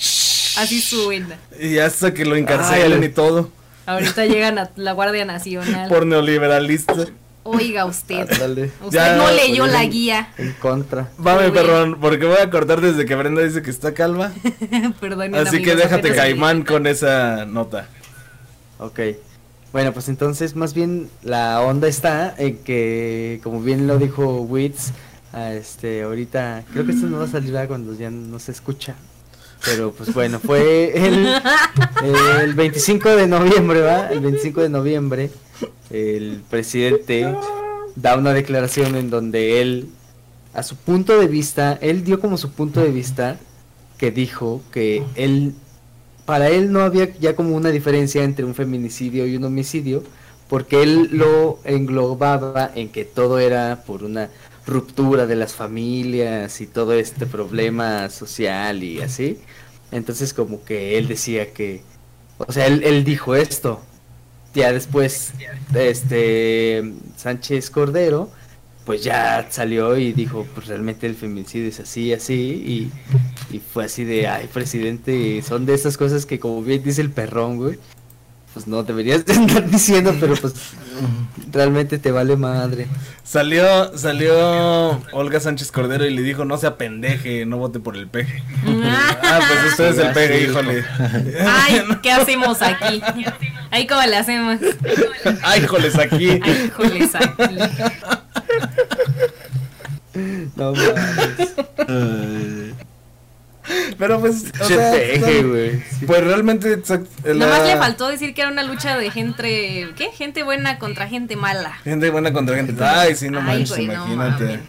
Así 0.58 0.80
suena. 0.80 1.38
Y 1.60 1.78
hasta 1.78 2.14
que 2.14 2.24
lo 2.24 2.34
encarcelan 2.36 3.00
Ay, 3.00 3.06
y 3.06 3.08
todo 3.10 3.50
Ahorita 3.84 4.24
llegan 4.26 4.58
a 4.58 4.70
la 4.76 4.92
Guardia 4.92 5.24
Nacional. 5.24 5.88
por 5.88 6.06
neoliberalista. 6.06 6.94
Oiga 7.46 7.84
usted. 7.84 8.28
Dale, 8.38 8.70
Usted 8.82 8.98
Ya, 8.98 9.16
no 9.16 9.30
leyó 9.30 9.66
la 9.66 9.84
guía. 9.84 10.32
en 10.38 10.52
contra. 10.54 11.10
Vame, 11.18 11.46
Uy. 11.46 11.52
perrón, 11.52 11.98
porque 12.00 12.26
voy 12.26 12.38
a 12.38 12.50
cortar 12.50 12.80
desde 12.80 13.04
que 13.06 13.14
Brenda 13.14 13.42
dice 13.42 13.62
que 13.62 13.70
está 13.70 13.94
calva. 13.94 14.32
Perdón. 15.00 15.34
Así 15.34 15.62
que 15.62 15.76
déjate 15.76 16.14
caimán 16.14 16.62
con 16.64 16.86
esa 16.86 17.44
nota. 17.46 17.88
Ok. 18.78 19.00
Bueno, 19.72 19.92
pues 19.92 20.08
entonces 20.08 20.56
más 20.56 20.74
bien 20.74 21.08
la 21.22 21.60
onda 21.60 21.88
está 21.88 22.34
en 22.38 22.58
que, 22.58 23.40
como 23.42 23.60
bien 23.60 23.86
lo 23.86 23.98
dijo 23.98 24.40
Wits, 24.42 24.92
ah, 25.32 25.52
este, 25.52 26.02
ahorita, 26.02 26.64
creo 26.72 26.86
que 26.86 26.92
esto 26.92 27.06
no 27.06 27.18
va 27.18 27.24
a 27.24 27.28
salir 27.28 27.54
cuando 27.68 27.94
ya 27.94 28.10
no 28.10 28.38
se 28.38 28.52
escucha. 28.52 28.94
Pero 29.66 29.92
pues 29.92 30.14
bueno, 30.14 30.38
fue 30.38 30.92
el, 30.96 31.28
el 32.42 32.54
25 32.54 33.16
de 33.16 33.26
noviembre, 33.26 33.80
¿va? 33.80 34.08
El 34.08 34.20
25 34.20 34.62
de 34.62 34.68
noviembre, 34.68 35.30
el 35.90 36.42
presidente 36.48 37.34
da 37.96 38.16
una 38.16 38.32
declaración 38.32 38.94
en 38.94 39.10
donde 39.10 39.60
él, 39.60 39.88
a 40.54 40.62
su 40.62 40.76
punto 40.76 41.18
de 41.18 41.26
vista, 41.26 41.78
él 41.80 42.04
dio 42.04 42.20
como 42.20 42.38
su 42.38 42.52
punto 42.52 42.80
de 42.80 42.90
vista 42.90 43.38
que 43.98 44.10
dijo 44.10 44.62
que 44.70 45.02
él 45.16 45.54
para 46.26 46.50
él 46.50 46.72
no 46.72 46.80
había 46.80 47.08
ya 47.18 47.36
como 47.36 47.56
una 47.56 47.70
diferencia 47.70 48.24
entre 48.24 48.44
un 48.44 48.54
feminicidio 48.54 49.26
y 49.26 49.36
un 49.36 49.44
homicidio, 49.44 50.02
porque 50.48 50.82
él 50.82 51.08
lo 51.12 51.60
englobaba 51.64 52.70
en 52.74 52.88
que 52.88 53.04
todo 53.04 53.38
era 53.38 53.84
por 53.86 54.02
una 54.02 54.28
ruptura 54.66 55.26
de 55.26 55.36
las 55.36 55.54
familias 55.54 56.60
y 56.60 56.66
todo 56.66 56.94
este 56.94 57.26
problema 57.26 58.10
social 58.10 58.82
y 58.82 59.00
así. 59.00 59.38
Entonces 59.92 60.34
como 60.34 60.64
que 60.64 60.98
él 60.98 61.08
decía 61.08 61.52
que, 61.52 61.82
o 62.38 62.52
sea, 62.52 62.66
él, 62.66 62.82
él 62.84 63.04
dijo 63.04 63.36
esto. 63.36 63.80
Ya 64.54 64.72
después, 64.72 65.32
este, 65.74 66.94
Sánchez 67.16 67.70
Cordero, 67.70 68.30
pues 68.86 69.04
ya 69.04 69.48
salió 69.50 69.98
y 69.98 70.12
dijo, 70.12 70.46
pues 70.54 70.68
realmente 70.68 71.06
el 71.06 71.14
feminicidio 71.14 71.68
es 71.68 71.80
así, 71.80 72.12
así, 72.14 72.90
y, 73.52 73.54
y 73.54 73.58
fue 73.58 73.84
así 73.84 74.04
de, 74.04 74.28
ay, 74.28 74.48
presidente, 74.52 75.42
son 75.42 75.66
de 75.66 75.74
esas 75.74 75.98
cosas 75.98 76.24
que 76.24 76.38
como 76.38 76.62
bien 76.62 76.82
dice 76.82 77.02
el 77.02 77.10
perrón, 77.10 77.58
güey, 77.58 77.78
pues 78.56 78.66
no 78.66 78.82
deberías 78.82 79.26
de 79.26 79.34
andar 79.34 79.66
diciendo, 79.70 80.16
pero 80.18 80.34
pues 80.34 80.54
realmente 81.52 81.98
te 81.98 82.10
vale 82.10 82.36
madre. 82.36 82.86
Salió, 83.22 83.98
salió 83.98 84.98
Olga 85.12 85.40
Sánchez 85.40 85.70
Cordero 85.70 86.06
y 86.06 86.14
le 86.14 86.22
dijo, 86.22 86.46
no 86.46 86.56
sea 86.56 86.78
pendeje, 86.78 87.44
no 87.44 87.58
vote 87.58 87.80
por 87.80 87.98
el 87.98 88.08
peje. 88.08 88.42
Ah, 89.28 89.40
pues 89.46 89.72
usted 89.72 89.88
es 89.88 89.98
el 89.98 90.12
peje, 90.12 90.44
híjole. 90.44 90.84
Ay, 91.46 91.82
¿qué 92.02 92.12
hacemos 92.12 92.62
aquí? 92.62 93.02
Ahí 93.70 93.86
cómo 93.86 94.00
le 94.06 94.16
hacemos. 94.16 94.58
Ay, 95.42 95.62
híjoles, 95.62 95.98
aquí. 95.98 96.40
Ay, 96.42 96.68
híjoles 96.68 97.14
aquí. 97.14 97.44
No 100.54 100.72
mames. 100.72 102.65
Pero 103.98 104.20
pues, 104.20 104.44
o 104.60 104.64
sea, 104.64 104.92
no, 105.20 105.26
pues 106.06 106.24
realmente, 106.24 106.80
la- 107.24 107.34
Nada 107.34 107.58
más 107.58 107.66
le 107.68 107.76
faltó 107.76 108.08
decir 108.08 108.34
que 108.34 108.42
era 108.42 108.50
una 108.50 108.62
lucha 108.62 108.96
de 108.96 109.10
gente, 109.10 109.92
¿qué? 109.96 110.10
Gente 110.12 110.42
buena 110.42 110.78
contra 110.78 111.08
gente 111.08 111.36
mala. 111.36 111.72
Gente 111.84 112.10
buena 112.10 112.32
contra 112.32 112.56
gente. 112.56 112.74
Ay, 112.84 113.14
sí, 113.16 113.28
no 113.28 113.38
Ay, 113.40 113.44
manches, 113.44 113.70
güey, 113.70 113.86
no 113.86 114.12
imagínate. 114.12 114.44
mames. 114.44 114.60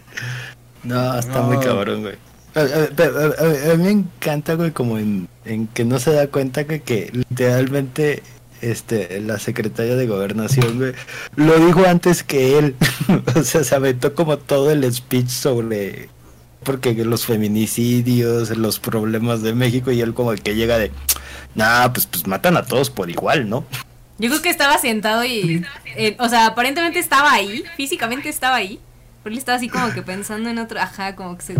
No, 0.84 1.18
está 1.18 1.38
No. 1.40 1.42
muy 1.44 1.58
cabrón, 1.64 2.02
güey. 2.02 2.14
A, 2.54 2.60
a- 2.60 2.64
a- 2.64 3.70
a- 3.70 3.72
a 3.72 3.76
mí 3.76 3.84
me 3.84 3.90
encanta, 3.90 4.54
güey, 4.54 4.70
como 4.72 4.98
en, 4.98 5.28
en 5.44 5.66
que 5.68 5.84
no 5.84 5.98
se 5.98 6.12
da 6.12 6.26
cuenta 6.28 6.64
que, 6.64 6.80
que 6.80 7.10
literalmente 7.12 8.22
este 8.60 9.20
la 9.20 9.38
secretaria 9.38 9.94
de 9.94 10.06
gobernación, 10.08 10.78
güey, 10.78 10.92
lo 11.36 11.56
dijo 11.66 11.84
antes 11.86 12.22
que 12.24 12.58
él. 12.58 12.74
o 13.36 13.42
sea, 13.42 13.62
se 13.62 13.74
aventó 13.74 14.14
como 14.14 14.38
todo 14.38 14.70
el 14.72 14.90
speech 14.92 15.28
sobre 15.28 16.08
porque 16.68 16.92
los 16.92 17.24
feminicidios, 17.24 18.50
los 18.50 18.78
problemas 18.78 19.40
de 19.40 19.54
México 19.54 19.90
y 19.90 20.02
él 20.02 20.12
como 20.12 20.32
el 20.32 20.42
que 20.42 20.54
llega 20.54 20.76
de, 20.76 20.90
nah, 21.54 21.88
pues 21.88 22.04
pues 22.06 22.26
matan 22.26 22.58
a 22.58 22.62
todos 22.64 22.90
por 22.90 23.08
igual, 23.08 23.48
¿no? 23.48 23.64
Yo 24.18 24.28
creo 24.28 24.42
que 24.42 24.50
estaba 24.50 24.76
sentado 24.76 25.24
y, 25.24 25.64
eh, 25.96 26.14
o 26.18 26.28
sea, 26.28 26.46
aparentemente 26.48 26.98
estaba 26.98 27.32
ahí, 27.32 27.64
físicamente 27.76 28.28
estaba 28.28 28.56
ahí. 28.56 28.80
Pero 29.22 29.32
él 29.32 29.38
estaba 29.38 29.56
así 29.56 29.68
como 29.68 29.92
que 29.94 30.02
pensando 30.02 30.50
en 30.50 30.58
otro, 30.58 30.78
ajá, 30.78 31.16
como 31.16 31.38
que 31.38 31.42
se... 31.42 31.54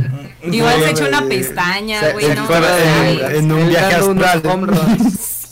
Igual 0.53 0.81
se 0.83 0.91
echó 0.91 1.09
una 1.09 1.23
pestaña, 1.27 2.13
güey, 2.13 2.35
no, 2.35 2.47
ay, 2.51 3.21
en- 3.31 3.37
en 3.37 3.53
un 3.53 3.69
viaje 3.69 3.95
astral. 3.95 4.43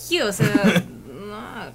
Sí, 0.06 0.20
o 0.20 0.32
sea, 0.32 0.48
no. 0.48 1.72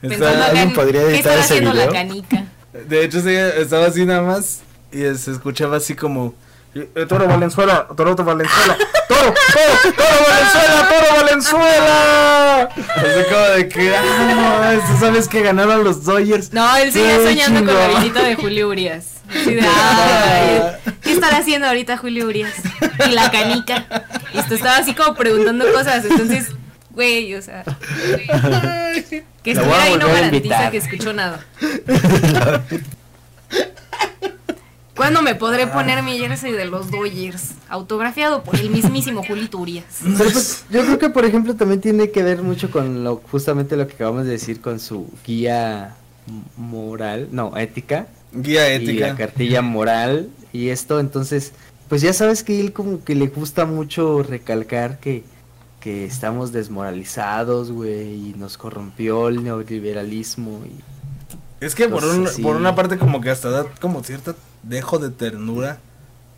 Pensando 0.00 0.28
acá 0.28 0.46
¿alguien 0.46 0.68
en, 0.68 0.74
podría 0.74 1.02
¿qué 1.08 1.18
ese 1.18 1.28
haciendo 1.34 1.72
la 1.72 1.88
canica? 1.88 2.44
De 2.88 3.04
hecho, 3.04 3.18
estaba 3.18 3.86
así 3.86 4.04
nada 4.06 4.22
más 4.22 4.60
y 4.92 4.98
se 5.16 5.32
escuchaba 5.32 5.78
así 5.78 5.94
como... 5.96 6.34
eh, 6.76 7.06
Toro 7.06 7.26
Valenzuela, 7.26 7.86
Toro 7.96 8.14
Valenzuela, 8.16 8.76
Toro, 9.08 9.32
Toro, 9.32 9.94
Toro 9.96 10.16
Valenzuela, 10.28 10.88
Toro 10.88 11.22
Valenzuela. 11.22 12.68
Así 12.96 13.24
como 13.30 13.44
de 13.56 13.68
que, 13.68 13.96
ah, 13.96 14.74
no, 14.74 14.80
¿tú 14.92 15.00
sabes 15.00 15.28
que 15.28 15.42
ganaron 15.42 15.84
los 15.84 16.04
Dodgers. 16.04 16.52
No, 16.52 16.76
él 16.76 16.92
Sí, 16.92 17.02
soñando 17.24 17.64
con 17.64 17.74
la 17.74 17.88
visita 17.98 18.22
de 18.22 18.36
Julio 18.36 18.68
Urias. 18.68 19.06
Así 19.30 19.54
de, 19.54 19.60
ay, 19.62 20.62
¿qué 21.02 21.12
estará 21.12 21.38
haciendo 21.38 21.66
ahorita 21.66 21.96
Julio 21.96 22.26
Urias? 22.26 22.52
Y 23.06 23.10
la 23.10 23.30
canica. 23.30 23.86
Y 24.34 24.38
esto 24.38 24.54
estaba 24.54 24.76
así 24.76 24.94
como 24.94 25.14
preguntando 25.14 25.64
cosas. 25.72 26.04
Entonces, 26.04 26.50
güey, 26.90 27.34
o 27.34 27.42
sea. 27.42 27.64
Que 29.42 29.52
estuviera 29.52 29.82
ahí 29.82 29.96
no 29.98 30.06
garantiza 30.08 30.70
que 30.70 30.76
escuchó 30.76 31.12
nada. 31.12 31.40
¿Cuándo 34.96 35.22
me 35.22 35.34
podré 35.34 35.66
poner 35.66 36.02
mi 36.02 36.18
jersey 36.18 36.52
de 36.52 36.64
los 36.64 36.90
Dodgers? 36.90 37.50
Autografiado 37.68 38.42
por 38.42 38.56
el 38.56 38.70
mismísimo 38.70 39.22
Julito 39.28 39.58
Urias. 39.58 39.84
Pero 40.02 40.30
pues, 40.30 40.64
yo 40.70 40.82
creo 40.84 40.98
que 40.98 41.10
por 41.10 41.24
ejemplo 41.24 41.54
también 41.54 41.80
tiene 41.80 42.10
que 42.10 42.22
ver 42.22 42.42
mucho 42.42 42.70
con 42.70 43.04
lo 43.04 43.16
justamente 43.30 43.76
lo 43.76 43.86
que 43.86 43.94
acabamos 43.94 44.24
de 44.24 44.32
decir 44.32 44.60
con 44.60 44.80
su 44.80 45.06
guía 45.26 45.94
moral, 46.56 47.28
no, 47.30 47.56
ética. 47.56 48.06
Guía 48.32 48.74
Y 48.74 48.78
la 48.86 48.92
ética. 48.92 49.16
cartilla 49.16 49.62
moral 49.62 50.28
y 50.52 50.68
esto, 50.70 50.98
entonces, 51.00 51.52
pues 51.88 52.02
ya 52.02 52.12
sabes 52.12 52.42
que 52.42 52.58
él 52.60 52.72
como 52.72 53.04
que 53.04 53.14
le 53.14 53.28
gusta 53.28 53.64
mucho 53.66 54.22
recalcar 54.22 54.98
que, 54.98 55.22
que 55.80 56.04
estamos 56.04 56.52
desmoralizados, 56.52 57.70
güey, 57.70 58.30
y 58.30 58.34
nos 58.36 58.56
corrompió 58.58 59.28
el 59.28 59.44
neoliberalismo 59.44 60.60
y 60.66 61.64
Es 61.64 61.74
que 61.74 61.88
por, 61.88 62.04
un- 62.04 62.28
sí. 62.28 62.42
por 62.42 62.56
una 62.56 62.74
parte 62.74 62.98
como 62.98 63.20
que 63.20 63.30
hasta 63.30 63.50
da 63.50 63.64
como 63.80 64.02
cierta 64.02 64.34
dejo 64.62 64.98
de 64.98 65.10
ternura. 65.10 65.78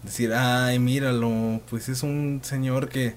Decir, 0.02 0.32
ay, 0.32 0.78
míralo, 0.78 1.60
pues 1.68 1.88
es 1.88 2.02
un 2.02 2.40
señor 2.42 2.88
que 2.88 3.16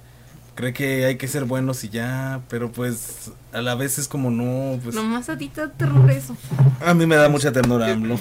cree 0.55 0.73
que 0.73 1.05
hay 1.05 1.17
que 1.17 1.27
ser 1.27 1.45
buenos 1.45 1.83
y 1.83 1.89
ya, 1.89 2.41
pero 2.49 2.71
pues 2.71 3.31
a 3.53 3.61
la 3.61 3.75
vez 3.75 3.97
es 3.97 4.07
como 4.07 4.29
no, 4.29 4.79
pues 4.83 4.95
Nomás 4.95 5.29
a 5.29 5.37
ti 5.37 5.49
te 5.49 5.61
eso. 6.15 6.35
a 6.85 6.93
mí 6.93 7.05
me 7.05 7.15
da 7.15 7.29
mucha 7.29 7.51
ternura, 7.51 7.91
AMLO. 7.91 8.19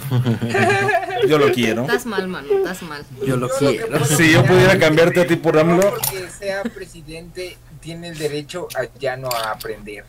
Yo 1.28 1.38
lo 1.38 1.52
quiero. 1.52 1.82
Estás 1.82 2.06
mal, 2.06 2.28
mano, 2.28 2.48
estás 2.50 2.82
mal. 2.82 3.04
yo 3.26 3.36
lo 3.36 3.48
Yo 3.48 3.58
quiero. 3.58 4.04
Si 4.06 4.32
yo 4.32 4.42
pudiera 4.44 4.78
cambiarte 4.78 5.20
a 5.20 5.26
ti 5.26 5.36
por 5.36 5.54
no 5.54 5.60
AMLO. 5.60 5.90
porque 5.90 6.30
sea 6.30 6.62
presidente 6.62 7.58
tiene 7.80 8.08
el 8.08 8.18
derecho 8.18 8.68
a 8.74 8.86
ya 8.98 9.16
no 9.18 9.28
a 9.28 9.50
aprender. 9.52 10.04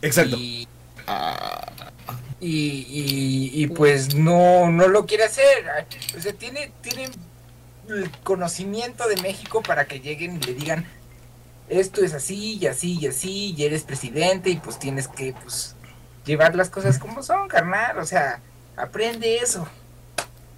Exacto. 0.00 0.36
Y, 0.36 0.66
y, 2.44 2.86
y- 2.88 3.62
y, 3.62 3.66
pues 3.68 4.14
no, 4.16 4.68
no 4.70 4.88
lo 4.88 5.06
quiere 5.06 5.24
hacer. 5.24 5.64
O 6.16 6.20
sea, 6.20 6.32
tiene, 6.32 6.72
tiene 6.82 7.08
el 7.88 8.10
conocimiento 8.24 9.06
de 9.08 9.16
México 9.22 9.62
para 9.62 9.84
que 9.86 10.00
lleguen 10.00 10.36
y 10.36 10.46
le 10.46 10.54
digan, 10.54 10.84
esto 11.68 12.04
es 12.04 12.14
así 12.14 12.58
y 12.60 12.66
así 12.66 12.98
y 13.00 13.06
así, 13.06 13.54
y 13.56 13.64
eres 13.64 13.84
presidente 13.84 14.50
y 14.50 14.56
pues 14.56 14.78
tienes 14.78 15.06
que 15.08 15.34
pues 15.40 15.76
llevar 16.24 16.54
las 16.56 16.68
cosas 16.68 16.98
como 16.98 17.22
son, 17.22 17.46
carnal. 17.48 17.98
O 17.98 18.04
sea, 18.04 18.40
aprende 18.76 19.36
eso. 19.36 19.68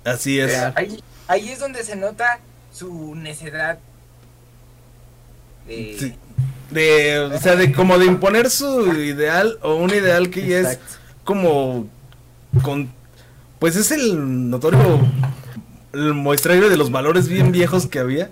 Así 0.04 0.40
O 0.40 0.46
es. 0.46 0.52
sea, 0.52 0.72
ahí, 0.76 1.02
ahí 1.28 1.50
es 1.50 1.58
donde 1.58 1.84
se 1.84 1.96
nota 1.96 2.40
su 2.72 3.14
necedad. 3.14 3.78
de- 5.66 5.96
Sí. 5.98 6.14
De, 6.70 7.18
o 7.20 7.38
sea, 7.40 7.56
de 7.56 7.72
como 7.72 7.98
de 7.98 8.06
imponer 8.06 8.50
su 8.50 8.92
ideal 8.94 9.58
o 9.62 9.74
un 9.76 9.90
ideal 9.90 10.30
que 10.30 10.46
ya 10.46 10.58
es. 10.60 10.78
Como 11.24 11.86
con 12.62 12.88
pues 13.58 13.76
es 13.76 13.90
el 13.90 14.50
notorio 14.50 15.00
el 15.92 16.12
muestrario 16.14 16.68
de 16.68 16.76
los 16.76 16.90
valores 16.90 17.28
bien 17.28 17.52
viejos 17.52 17.86
que 17.86 17.98
había. 17.98 18.30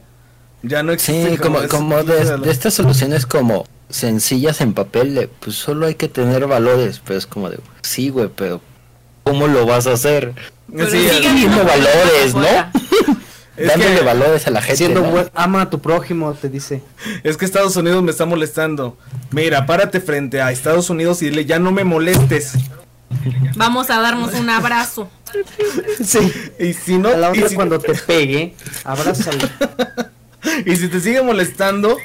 Ya 0.63 0.83
no 0.83 0.93
existe 0.93 1.31
Sí, 1.33 1.37
como, 1.39 1.61
de, 1.61 2.51
estas 2.51 2.75
soluciones 2.75 3.27
como 3.27 3.67
sencillas 3.89 4.61
en 4.61 4.75
papel, 4.75 5.15
de, 5.15 5.29
pues 5.29 5.57
solo 5.57 5.87
hay 5.87 5.97
que 5.97 6.09
tener 6.09 6.47
valores, 6.47 7.01
pero 7.05 7.19
es 7.19 7.27
como 7.27 7.51
de, 7.51 7.59
sí, 7.83 8.11
güey, 8.11 8.29
pero 8.35 8.61
¿cómo 9.25 9.49
lo 9.49 9.67
vas 9.67 9.87
a 9.89 9.93
hacer? 9.95 10.35
Pero 10.75 10.89
Sí, 10.91 11.07
valores, 11.47 12.35
¿no? 12.35 12.47
Dándole 13.57 13.97
que- 13.97 14.05
valores 14.05 14.47
a 14.47 14.51
la 14.51 14.63
gente. 14.63 14.77
Siendo 14.77 15.03
¿no? 15.03 15.11
buen- 15.11 15.31
ama 15.35 15.63
a 15.63 15.71
tu 15.71 15.81
prójimo, 15.81 16.33
te 16.35 16.49
dice. 16.49 16.83
Es 17.23 17.37
que 17.37 17.45
Estados 17.45 17.77
Unidos 17.77 18.03
me 18.03 18.11
está 18.11 18.25
molestando. 18.25 18.97
Mira, 19.31 19.67
párate 19.67 20.01
frente 20.01 20.41
a 20.41 20.51
Estados 20.53 20.91
Unidos 20.91 21.23
y 21.23 21.27
dile, 21.27 21.45
ya 21.45 21.59
no 21.59 21.71
me 21.73 21.85
molestes. 21.85 22.53
Vamos 23.57 23.91
a 23.91 24.01
darnos 24.01 24.35
un 24.35 24.49
abrazo. 24.51 25.11
Sí. 26.05 26.33
Y 26.59 26.73
si 26.75 26.99
no, 26.99 27.09
A 27.11 27.17
la 27.17 27.29
y 27.29 27.39
otra 27.39 27.49
si, 27.49 27.55
cuando 27.55 27.79
te 27.81 27.95
pegue, 27.95 28.55
abrázalo. 28.85 29.49
y 30.67 30.77
si 30.77 30.89
te 30.89 31.01
sigue 31.01 31.23
molestando, 31.23 31.97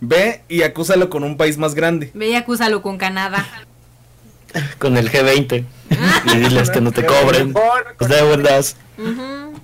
ve 0.00 0.42
y 0.48 0.62
acúsalo 0.62 1.08
con 1.10 1.22
un 1.24 1.36
país 1.36 1.58
más 1.58 1.74
grande. 1.74 2.10
Ve 2.14 2.28
y 2.30 2.34
acúsalo 2.34 2.82
con 2.82 2.98
Canadá. 2.98 3.46
Con 4.78 4.96
el 4.96 5.10
G20. 5.10 5.64
y 6.34 6.36
diles 6.38 6.70
que 6.70 6.80
no 6.80 6.92
te 6.92 7.04
cobren. 7.06 7.52
Pues 7.98 8.10
deudas. 8.10 8.76
Ujú. 8.98 9.54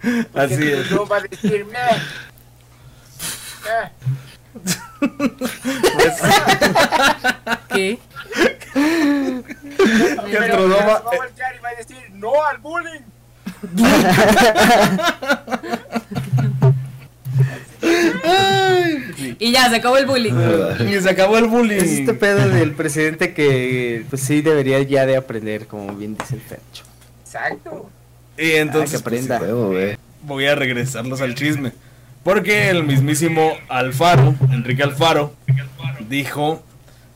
porque 0.00 0.54
Así 0.54 0.62
es. 0.72 0.90
No 0.90 1.06
va 1.06 1.16
a 1.16 1.20
decir, 1.22 1.64
"Meh". 1.66 2.02
Ah, 3.70 3.90
¿Qué? 7.74 7.98
Que 8.74 10.36
pero 10.38 10.56
Trudeau 10.56 10.78
va- 10.80 11.00
va 11.00 11.10
a 11.12 11.16
voltear 11.16 11.54
y 11.56 11.58
va 11.60 11.68
a 11.70 11.74
decir 11.74 11.96
no 12.14 12.32
al 12.44 12.58
bullying. 12.58 13.00
Y 19.40 19.52
ya, 19.52 19.68
se 19.70 19.76
acabó 19.76 19.96
el 19.98 20.06
bullying. 20.06 20.32
Y 20.88 21.00
se 21.00 21.10
acabó 21.10 21.38
el 21.38 21.46
bullying. 21.46 21.76
Es 21.76 21.84
este 22.00 22.14
pedo 22.14 22.48
del 22.48 22.72
presidente 22.72 23.34
que 23.34 24.04
pues 24.10 24.22
sí 24.22 24.40
debería 24.42 24.82
ya 24.82 25.06
de 25.06 25.16
aprender, 25.16 25.66
como 25.66 25.92
bien 25.94 26.16
dice 26.18 26.34
el 26.34 26.40
Fercho. 26.40 26.84
Exacto. 27.24 27.88
Y 28.36 28.52
entonces 28.52 28.90
Ah, 28.90 28.92
que 28.92 28.96
aprenda. 29.00 29.38
pues, 29.38 29.52
güey. 29.52 29.96
voy 30.22 30.46
a 30.46 30.54
regresarlos 30.54 31.20
al 31.20 31.34
chisme. 31.34 31.72
Porque 32.24 32.68
el 32.68 32.84
mismísimo 32.84 33.52
Alfaro, 33.68 34.34
Enrique 34.52 34.82
Alfaro, 34.82 35.32
dijo 36.08 36.62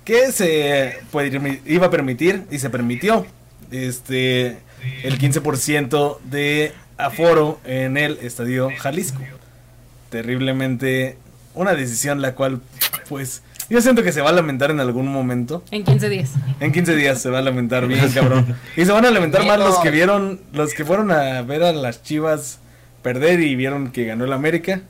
que 0.04 0.32
se 0.32 0.98
puede- 1.10 1.60
iba 1.66 1.86
a 1.86 1.90
permitir 1.90 2.44
y 2.50 2.58
se 2.58 2.70
permitió 2.70 3.26
este 3.70 4.58
el 5.02 5.18
15% 5.18 6.18
de 6.24 6.72
aforo 6.98 7.60
en 7.64 7.96
el 7.96 8.18
estadio 8.22 8.70
Jalisco. 8.78 9.20
Terriblemente 10.10 11.16
una 11.54 11.74
decisión 11.74 12.20
la 12.22 12.34
cual 12.34 12.60
pues 13.08 13.42
yo 13.70 13.80
siento 13.80 14.02
que 14.02 14.12
se 14.12 14.20
va 14.20 14.30
a 14.30 14.32
lamentar 14.32 14.70
en 14.70 14.80
algún 14.80 15.08
momento. 15.08 15.62
En 15.70 15.84
15 15.84 16.08
días. 16.10 16.30
En 16.60 16.72
15 16.72 16.94
días 16.96 17.22
se 17.22 17.30
va 17.30 17.38
a 17.38 17.42
lamentar 17.42 17.86
bien, 17.86 18.10
cabrón. 18.12 18.54
Y 18.76 18.84
se 18.84 18.92
van 18.92 19.04
a 19.06 19.10
lamentar 19.10 19.46
más 19.46 19.58
los 19.58 19.78
que 19.78 19.90
vieron, 19.90 20.40
los 20.52 20.74
que 20.74 20.84
fueron 20.84 21.10
a 21.10 21.40
ver 21.42 21.62
a 21.62 21.72
las 21.72 22.02
Chivas 22.02 22.58
perder 23.02 23.40
y 23.40 23.54
vieron 23.56 23.90
que 23.90 24.04
ganó 24.04 24.24
el 24.24 24.32
América. 24.32 24.82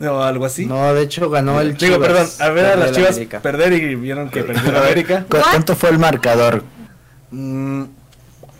O 0.00 0.22
algo 0.22 0.46
así. 0.46 0.64
No, 0.66 0.92
de 0.94 1.02
hecho 1.02 1.28
ganó 1.30 1.60
el 1.60 1.76
Digo, 1.76 1.94
Chivas, 1.96 2.08
perdón, 2.08 2.26
a 2.40 2.48
ver 2.48 2.64
a 2.66 2.76
las 2.76 2.92
Chivas 2.92 3.10
América. 3.12 3.40
perder 3.40 3.72
y 3.74 3.94
vieron 3.96 4.30
que 4.30 4.42
perdió 4.42 4.70
el 4.70 4.76
América. 4.82 5.26
¿Cu- 5.28 5.36
¿Cuánto 5.50 5.76
fue 5.76 5.90
el 5.90 5.98
marcador? 5.98 6.64
Mm, 7.30 7.82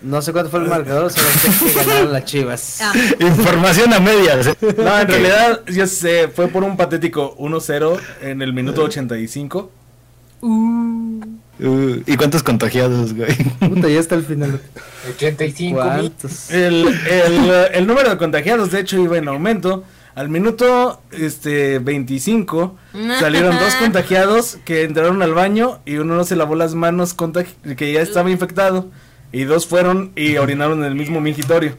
No 0.03 0.23
sé 0.23 0.33
cuánto 0.33 0.51
fue 0.51 0.61
el 0.61 0.69
marcador, 0.69 1.13
solo 1.13 1.27
sé 1.29 1.67
que 1.67 1.75
ganaron 1.87 2.13
las 2.13 2.25
Chivas. 2.25 2.79
Ah, 2.81 2.93
Información 3.21 3.93
a 3.93 4.01
medias. 4.01 4.47
no, 4.79 4.99
en 5.01 5.09
realidad, 5.09 5.61
yo 5.67 5.87
sé, 5.87 6.29
fue 6.29 6.49
por 6.49 6.65
un 6.65 6.77
patético 6.77 7.37
1-0 7.39 7.99
en 8.23 8.43
el 8.43 8.53
minuto 8.53 8.83
85. 8.85 9.71
uh, 10.43 11.21
Uh, 11.63 12.01
¿Y 12.07 12.17
cuántos 12.17 12.43
contagiados, 12.43 13.13
güey? 13.13 13.37
Puta, 13.59 13.87
ya 13.87 14.01
está 14.01 14.15
el 14.15 14.25
final. 14.25 14.59
85 15.17 15.75
mil. 15.75 15.75
¿Cuántos? 15.75 16.51
El, 16.51 16.87
el, 17.07 17.51
el 17.75 17.87
número 17.87 18.09
de 18.09 18.17
contagiados, 18.17 18.71
de 18.71 18.81
hecho, 18.81 18.97
iba 18.99 19.19
en 19.19 19.29
aumento. 19.29 19.85
Al 20.15 20.31
minuto 20.31 21.03
este 21.13 21.79
25 21.79 22.79
salieron 23.19 23.59
dos 23.59 23.75
contagiados 23.79 24.57
que 24.65 24.85
entraron 24.85 25.21
al 25.23 25.35
baño 25.35 25.81
y 25.85 25.97
uno 25.97 26.15
no 26.17 26.25
se 26.25 26.35
lavó 26.35 26.55
las 26.55 26.75
manos 26.75 27.15
contagi- 27.15 27.77
que 27.77 27.93
ya 27.93 28.01
estaba 28.01 28.31
infectado 28.31 28.89
y 29.33 29.45
dos 29.45 29.67
fueron 29.67 30.13
y 30.17 30.37
orinaron 30.37 30.81
en 30.81 30.85
el 30.87 30.95
mismo 30.95 31.21
mingitorio. 31.21 31.77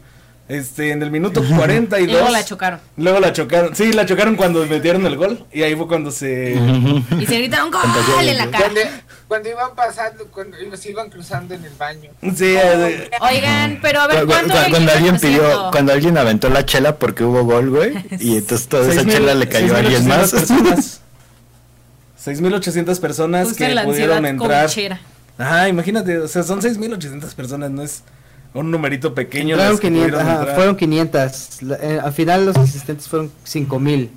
Este 0.48 0.90
en 0.90 1.02
el 1.02 1.10
minuto 1.10 1.40
42 1.56 2.08
y 2.08 2.12
luego 2.12 2.28
la 2.28 2.44
chocaron. 2.44 2.80
luego 2.96 3.20
la 3.20 3.32
chocaron. 3.32 3.74
Sí, 3.76 3.92
la 3.92 4.04
chocaron 4.04 4.36
cuando 4.36 4.66
metieron 4.66 5.06
el 5.06 5.16
gol 5.16 5.46
y 5.52 5.62
ahí 5.62 5.74
fue 5.76 5.86
cuando 5.86 6.10
se 6.10 6.54
Y 7.18 7.26
se 7.26 7.38
gritaron 7.38 7.70
gol 7.70 7.80
en 8.28 8.36
la 8.36 8.50
cara. 8.50 8.64
Cuando, 8.64 8.80
cuando 9.28 9.48
iban 9.48 9.74
pasando, 9.74 10.26
cuando 10.26 10.76
se 10.76 10.90
iban 10.90 11.08
cruzando 11.10 11.54
en 11.54 11.64
el 11.64 11.72
baño. 11.78 12.10
sí, 12.34 12.54
eh, 12.56 13.08
Oigan, 13.20 13.78
pero 13.80 14.00
a 14.00 14.08
ver, 14.08 14.16
Cu- 14.20 14.26
cu- 14.26 14.32
¿cuánto 14.32 14.48
cu- 14.52 14.56
era 14.58 14.66
el 14.66 14.72
cuando 14.72 14.92
alguien 14.92 15.14
15%? 15.14 15.20
pidió, 15.20 15.68
cuando 15.70 15.92
alguien 15.92 16.18
aventó 16.18 16.50
la 16.50 16.66
chela 16.66 16.96
porque 16.98 17.24
hubo 17.24 17.44
gol, 17.44 17.70
güey, 17.70 17.92
y 18.18 18.36
entonces 18.38 18.68
toda 18.68 18.82
esa 18.92 18.94
6,000 19.04 19.14
chela 19.14 19.34
le 19.34 19.48
cayó 19.48 19.74
a 19.74 19.78
alguien 19.78 20.02
6,800 20.04 20.08
más. 20.08 20.30
personas. 20.32 21.00
6.800 22.22 23.00
personas 23.00 23.52
que 23.54 23.74
pudieron 23.84 24.26
entrar. 24.26 24.66
cochera. 24.66 25.00
Ajá, 25.38 25.68
imagínate, 25.68 26.18
o 26.18 26.28
sea, 26.28 26.42
son 26.42 26.60
6.800 26.60 27.34
personas, 27.34 27.70
no 27.70 27.82
es 27.82 28.02
un 28.54 28.70
numerito 28.70 29.14
pequeño. 29.14 29.56
Fueron 29.56 29.72
las 29.72 29.80
que 29.80 29.88
500, 29.88 30.10
pudieron 30.20 30.42
ajá, 30.42 30.54
fueron 30.54 30.76
500. 30.76 31.62
La- 31.62 31.76
eh, 31.76 32.00
al 32.02 32.12
final 32.12 32.46
los 32.46 32.56
asistentes 32.56 33.08
fueron 33.08 33.30
5000. 33.44 34.10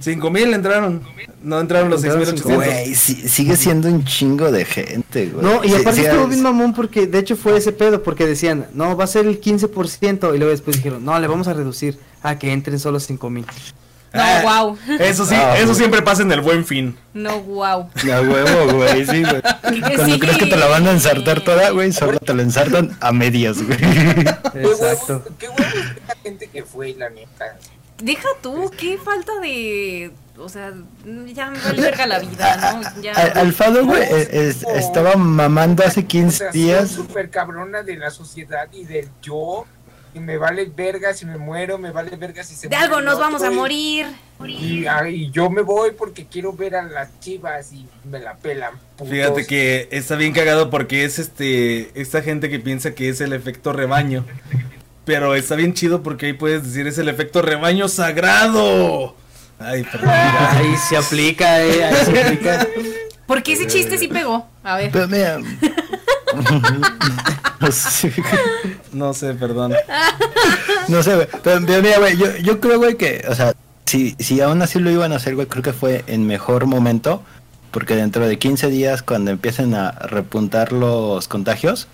5.000 0.00 0.54
entraron, 0.54 1.02
no 1.42 1.60
entraron 1.60 1.90
los 1.90 2.02
Entraron 2.04 2.24
6.800. 2.36 2.54
Güey, 2.54 2.94
sí- 2.94 3.28
sigue 3.28 3.56
siendo 3.56 3.88
un 3.88 4.04
chingo 4.04 4.52
de 4.52 4.64
gente, 4.64 5.26
güey. 5.26 5.44
No, 5.44 5.64
y 5.64 5.74
aparte 5.74 6.00
sí, 6.00 6.06
estuvo 6.06 6.22
es- 6.22 6.28
bien 6.30 6.42
mamón 6.42 6.72
porque 6.72 7.08
de 7.08 7.18
hecho 7.18 7.36
fue 7.36 7.56
ese 7.56 7.72
pedo 7.72 8.02
porque 8.04 8.24
decían, 8.24 8.68
no, 8.74 8.96
va 8.96 9.04
a 9.04 9.08
ser 9.08 9.26
el 9.26 9.40
15% 9.40 10.34
y 10.34 10.38
luego 10.38 10.52
después 10.52 10.76
dijeron, 10.76 11.04
no, 11.04 11.18
le 11.18 11.26
vamos 11.26 11.48
a 11.48 11.52
reducir 11.52 11.98
a 12.22 12.38
que 12.38 12.52
entren 12.52 12.78
solo 12.78 13.00
5000. 13.00 13.44
No, 14.12 14.22
Ah, 14.22 14.62
wow. 14.62 14.78
Eso 14.98 15.26
sí, 15.26 15.34
Ah, 15.34 15.56
eso 15.56 15.66
güey. 15.66 15.76
siempre 15.76 16.02
pasa 16.02 16.22
en 16.22 16.32
el 16.32 16.40
buen 16.40 16.64
fin. 16.64 16.96
No, 17.12 17.40
wow. 17.42 17.90
A 17.90 18.20
huevo, 18.22 18.74
güey, 18.74 19.04
sí, 19.06 19.22
güey. 19.22 19.42
Cuando 19.96 20.04
sí. 20.14 20.18
crees 20.18 20.38
que 20.38 20.46
te 20.46 20.56
la 20.56 20.66
van 20.66 20.86
a 20.86 20.92
ensartar 20.92 21.42
toda, 21.42 21.70
güey, 21.70 21.92
solo 21.92 22.18
te 22.18 22.32
la 22.34 22.42
ensartan 22.42 22.96
a 23.00 23.12
medias, 23.12 23.62
güey. 23.62 23.76
Qué 23.78 24.62
Exacto. 24.62 25.22
huevos, 25.24 25.32
qué 25.38 25.48
huevos 25.48 25.74
esta 26.00 26.14
gente 26.22 26.46
que 26.48 26.62
fue, 26.64 26.94
la 26.94 27.10
neta. 27.10 27.56
Deja 28.02 28.28
tú, 28.42 28.70
qué 28.78 28.96
falta 28.96 29.32
de 29.42 30.12
o 30.40 30.48
sea, 30.48 30.72
ya 31.34 31.50
me 31.50 31.58
vale 31.58 31.82
verga 31.82 32.06
la 32.06 32.20
vida, 32.20 32.80
¿no? 32.94 33.02
Ya. 33.02 33.12
Al- 33.12 33.38
Alfado, 33.38 33.84
güey, 33.84 34.02
eh, 34.02 34.28
es- 34.30 34.62
estaba 34.62 35.16
mamando 35.16 35.82
hace 35.84 36.04
15 36.06 36.50
días. 36.52 36.90
súper 36.92 37.28
cabrona 37.28 37.82
de 37.82 37.96
la 37.96 38.10
sociedad 38.10 38.68
y 38.72 38.84
del 38.84 39.08
yo. 39.20 39.66
Y 40.14 40.20
me 40.20 40.36
vale 40.38 40.64
verga 40.74 41.12
si 41.14 41.26
me 41.26 41.36
muero, 41.36 41.78
me 41.78 41.90
vale 41.90 42.16
verga 42.16 42.42
si 42.42 42.54
se 42.54 42.68
De 42.68 42.76
algo 42.76 43.00
nos 43.00 43.18
vamos 43.18 43.42
a 43.42 43.50
morir. 43.50 44.06
Y, 44.46 44.86
ah, 44.86 45.08
y 45.08 45.30
yo 45.30 45.50
me 45.50 45.62
voy 45.62 45.90
porque 45.92 46.26
quiero 46.26 46.52
ver 46.52 46.76
a 46.76 46.82
las 46.82 47.18
chivas 47.20 47.72
y 47.72 47.86
me 48.04 48.20
la 48.20 48.36
pelan. 48.36 48.74
putos. 48.96 49.12
Fíjate 49.12 49.46
que 49.46 49.88
está 49.90 50.16
bien 50.16 50.32
cagado 50.32 50.70
porque 50.70 51.04
es 51.04 51.18
este 51.18 51.90
esta 52.00 52.22
gente 52.22 52.48
que 52.48 52.58
piensa 52.58 52.94
que 52.94 53.08
es 53.08 53.20
el 53.20 53.32
efecto 53.32 53.72
rebaño. 53.72 54.24
Pero 55.04 55.34
está 55.34 55.54
bien 55.56 55.74
chido 55.74 56.02
porque 56.02 56.26
ahí 56.26 56.32
puedes 56.34 56.64
decir 56.64 56.86
es 56.86 56.98
el 56.98 57.08
efecto 57.08 57.42
rebaño 57.42 57.88
sagrado. 57.88 59.16
Ay, 59.58 59.82
perdón. 59.84 60.10
Ahí 60.10 60.76
se 60.88 60.96
aplica, 60.96 61.62
eh, 61.64 61.84
ahí 61.84 62.04
se 62.04 62.22
aplica. 62.22 62.66
Porque 63.26 63.52
ese 63.52 63.66
chiste 63.66 63.98
sí 63.98 64.08
pegó. 64.08 64.46
A 64.62 64.76
ver. 64.76 64.90
Pero 64.92 65.08
mira. 65.08 65.38
No 68.92 69.14
sé, 69.14 69.34
perdón. 69.34 69.74
No 70.88 71.02
sé, 71.02 71.14
güey. 71.16 71.28
Pero, 71.42 71.60
mira, 71.60 71.98
güey, 71.98 72.16
yo, 72.16 72.36
yo 72.36 72.60
creo, 72.60 72.78
güey, 72.78 72.96
que, 72.96 73.24
o 73.28 73.34
sea, 73.34 73.54
si, 73.86 74.14
si 74.18 74.40
aún 74.40 74.62
así 74.62 74.78
lo 74.78 74.90
iban 74.90 75.12
a 75.12 75.16
hacer, 75.16 75.34
güey, 75.34 75.46
creo 75.46 75.62
que 75.62 75.72
fue 75.72 76.04
en 76.06 76.26
mejor 76.26 76.66
momento. 76.66 77.22
Porque 77.70 77.94
dentro 77.96 78.26
de 78.26 78.38
15 78.38 78.68
días, 78.68 79.02
cuando 79.02 79.30
empiecen 79.30 79.74
a 79.74 79.90
repuntar 79.90 80.72
los 80.72 81.28
contagios, 81.28 81.86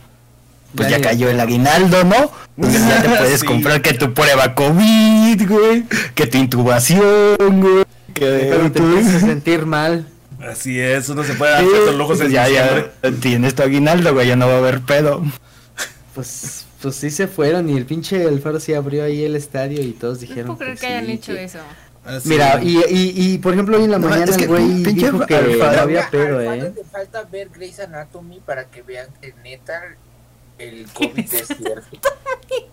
pues 0.77 0.89
Ya 0.89 1.01
cayó 1.01 1.29
el 1.31 1.41
aguinaldo, 1.41 2.05
¿no? 2.05 2.31
Entonces 2.57 2.87
ya 2.87 3.03
te 3.03 3.09
puedes 3.19 3.41
Sí. 3.41 3.47
comprar 3.47 3.83
que 3.83 3.95
tu 3.95 4.13
prueba 4.15 4.55
COVID, 4.55 5.49
güey, 5.49 5.85
que 6.15 6.27
tu 6.27 6.39
intubación, 6.39 7.61
güey, 7.61 7.85
que 8.13 8.49
Pero 8.51 8.73
te 8.73 8.79
empiezas 8.81 9.23
a 9.23 9.27
sentir 9.27 9.67
mal. 9.67 10.07
Así 10.49 10.79
es, 10.81 11.09
uno 11.09 11.25
se 11.25 11.35
puede 11.35 11.53
dar 11.53 11.63
Sí, 11.63 11.69
los 11.87 11.95
lujos 11.97 12.19
en 12.21 12.25
pues 12.27 12.33
ya, 12.33 12.47
diciembre. 12.47 12.91
ya 13.03 13.11
tienes 13.13 13.55
tu 13.55 13.63
aguinaldo, 13.63 14.13
güey, 14.15 14.29
ya 14.29 14.37
no 14.37 14.47
va 14.47 14.55
a 14.55 14.59
haber 14.59 14.81
pedo. 14.83 15.23
Pues, 16.15 16.67
pues 16.81 16.95
sí 16.97 17.11
se 17.11 17.27
fueron 17.27 17.69
y 17.71 17.77
el 17.77 17.87
pinche 17.87 18.27
Alfaro 18.27 18.61
sí 18.61 18.75
abrió 18.75 19.05
ahí 19.05 19.25
el 19.25 19.35
estadio 19.37 19.81
y 19.83 19.93
todos 19.93 20.19
No 20.21 20.21
dijeron 20.29 20.47
puedo 20.57 20.59
creer 20.59 20.75
que 20.75 20.81
que 20.81 20.87
hayan 20.87 21.07
sí, 21.07 21.13
hecho 21.13 21.33
que- 21.33 21.45
eso. 21.45 21.59
Así. 22.05 22.29
Mira, 22.29 22.61
y, 22.63 22.77
y, 22.91 23.13
y 23.17 23.39
por 23.39 23.55
ejemplo 23.55 23.79
hoy 23.79 23.85
en 23.85 23.91
la 23.93 23.99
No, 23.99 24.09
mañana 24.11 24.31
es 24.31 24.37
que 24.37 24.43
el 24.45 24.49
güey 24.51 24.83
pinche 24.83 25.07
dijo 25.11 25.25
que 25.27 25.35
Alfaro- 25.37 25.77
no 25.77 25.81
había 25.83 26.11
pedo, 26.11 26.41
eh. 26.43 26.73
le 26.77 26.85
falta 26.85 27.23
ver 27.23 27.49
Grey's 27.49 27.81
Anatomy 27.81 28.41
para 28.45 28.65
que 28.67 28.83
vean 28.83 29.07
que 29.23 29.33
neta 29.43 29.83
el 30.59 30.85
COVID 30.93 31.19
es 31.19 31.47
cierto. 31.49 31.99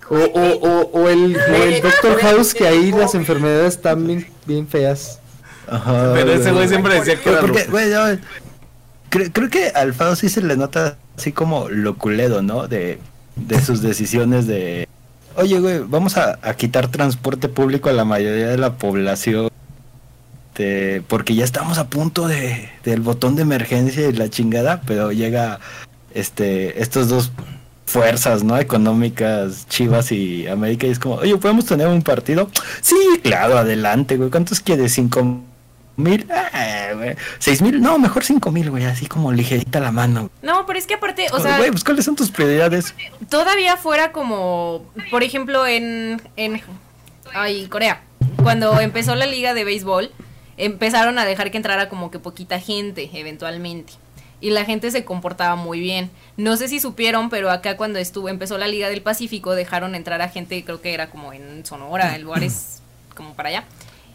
O, 0.10 0.18
o, 0.18 0.52
o, 0.60 0.82
o 1.02 1.10
el, 1.10 1.38
o 1.38 1.56
el 1.64 1.82
Doctor 1.82 2.20
House 2.20 2.54
que 2.54 2.68
ahí 2.68 2.92
las 2.92 3.16
enfermedades 3.16 3.76
están 3.76 4.06
bien, 4.06 4.28
bien 4.46 4.68
feas. 4.68 5.21
Ajá. 5.72 6.12
Pero 6.14 6.34
ese 6.34 6.52
güey 6.52 6.68
siempre 6.68 6.96
decía 6.96 7.16
que 7.16 7.30
era 7.30 7.40
porque, 7.40 7.64
güey, 7.66 7.90
no, 7.90 8.20
creo, 9.10 9.32
creo 9.32 9.50
que 9.50 9.70
al 9.70 9.94
Fado 9.94 10.16
sí 10.18 10.28
se 10.28 10.42
le 10.42 10.58
nota 10.58 10.98
así 11.18 11.32
como 11.32 11.70
lo 11.70 11.98
culedo, 11.98 12.42
¿no? 12.42 12.68
De, 12.68 13.00
de 13.38 13.62
sus 13.62 13.82
decisiones 13.82 14.48
de, 14.48 14.88
oye, 15.36 15.60
güey, 15.60 15.80
vamos 15.80 16.18
a, 16.18 16.40
a 16.42 16.54
quitar 16.56 16.90
transporte 16.90 17.48
público 17.48 17.90
a 17.90 17.94
la 17.94 18.06
mayoría 18.06 18.48
de 18.48 18.58
la 18.58 18.74
población. 18.74 19.50
porque 21.08 21.36
ya 21.36 21.44
estamos 21.46 21.78
a 21.78 21.88
punto 21.88 22.28
de 22.28 22.70
del 22.84 23.00
botón 23.00 23.36
de 23.36 23.44
emergencia 23.44 24.10
y 24.10 24.14
la 24.14 24.30
chingada, 24.30 24.82
pero 24.86 25.12
llega 25.12 25.60
este 26.14 26.82
estos 26.82 27.08
dos 27.08 27.32
fuerzas, 27.86 28.44
¿no? 28.44 28.58
Económicas, 28.58 29.68
Chivas 29.68 30.12
y 30.12 30.48
América, 30.48 30.88
y 30.88 30.92
es 30.92 31.00
como, 31.00 31.16
oye, 31.16 31.36
¿podemos 31.38 31.66
tener 31.66 31.88
un 31.88 32.02
partido? 32.02 32.50
Sí, 32.82 32.96
claro, 33.24 33.58
adelante, 33.58 34.18
güey. 34.18 34.30
¿Cuántos 34.30 34.60
quieres? 34.62 34.94
¿Cinco 34.94 35.42
mil? 36.02 36.28
Ah, 36.30 36.92
güey. 36.96 37.16
¿Seis 37.40 37.62
mil? 37.62 37.82
No, 37.82 37.98
mejor 37.98 38.24
cinco 38.24 38.52
mil, 38.52 38.70
güey, 38.70 38.86
así 38.86 39.06
como 39.06 39.32
ligerita 39.32 39.80
la 39.80 39.92
mano. 39.92 40.30
No, 40.42 40.66
pero 40.66 40.78
es 40.78 40.88
que 40.88 40.96
aparte, 40.96 41.28
o 41.32 41.40
sea, 41.40 41.58
güey, 41.58 41.72
pues 41.72 41.84
¿cuáles 41.84 42.06
son 42.06 42.16
tus 42.16 42.30
prioridades? 42.32 42.94
todavía 43.30 43.78
fuera 43.78 44.12
como, 44.12 44.86
por 45.10 45.24
ejemplo, 45.24 45.66
en, 45.66 46.22
en 46.36 46.62
ay, 47.34 47.68
Corea, 47.68 48.02
cuando 48.44 48.80
empezó 48.80 49.16
la 49.16 49.26
liga 49.26 49.54
de 49.54 49.64
béisbol, 49.64 50.12
empezaron 50.58 51.18
a 51.18 51.26
dejar 51.26 51.52
que 51.52 51.58
entrara 51.58 51.90
como 51.90 52.12
que 52.12 52.20
poquita 52.20 52.60
gente, 52.60 53.10
eventualmente. 53.14 53.94
Y 54.40 54.50
la 54.50 54.66
gente 54.66 54.90
se 54.90 55.06
comportaba 55.06 55.56
muy 55.56 55.80
bien. 55.80 56.10
No 56.36 56.58
sé 56.58 56.68
si 56.68 56.80
supieron, 56.80 57.30
pero 57.30 57.52
acá 57.52 57.78
cuando 57.78 58.00
estuvo, 58.00 58.28
empezó 58.28 58.58
la 58.58 58.68
Liga 58.68 58.90
del 58.90 59.04
Pacífico, 59.04 59.54
dejaron 59.54 59.94
entrar 59.94 60.22
a 60.22 60.30
gente, 60.30 60.64
creo 60.64 60.82
que 60.82 60.94
era 60.94 61.12
como 61.12 61.32
en 61.32 61.64
Sonora, 61.66 62.16
en 62.16 62.24
lugares 62.24 62.82
como 63.16 63.36
para 63.36 63.50
allá. 63.50 63.64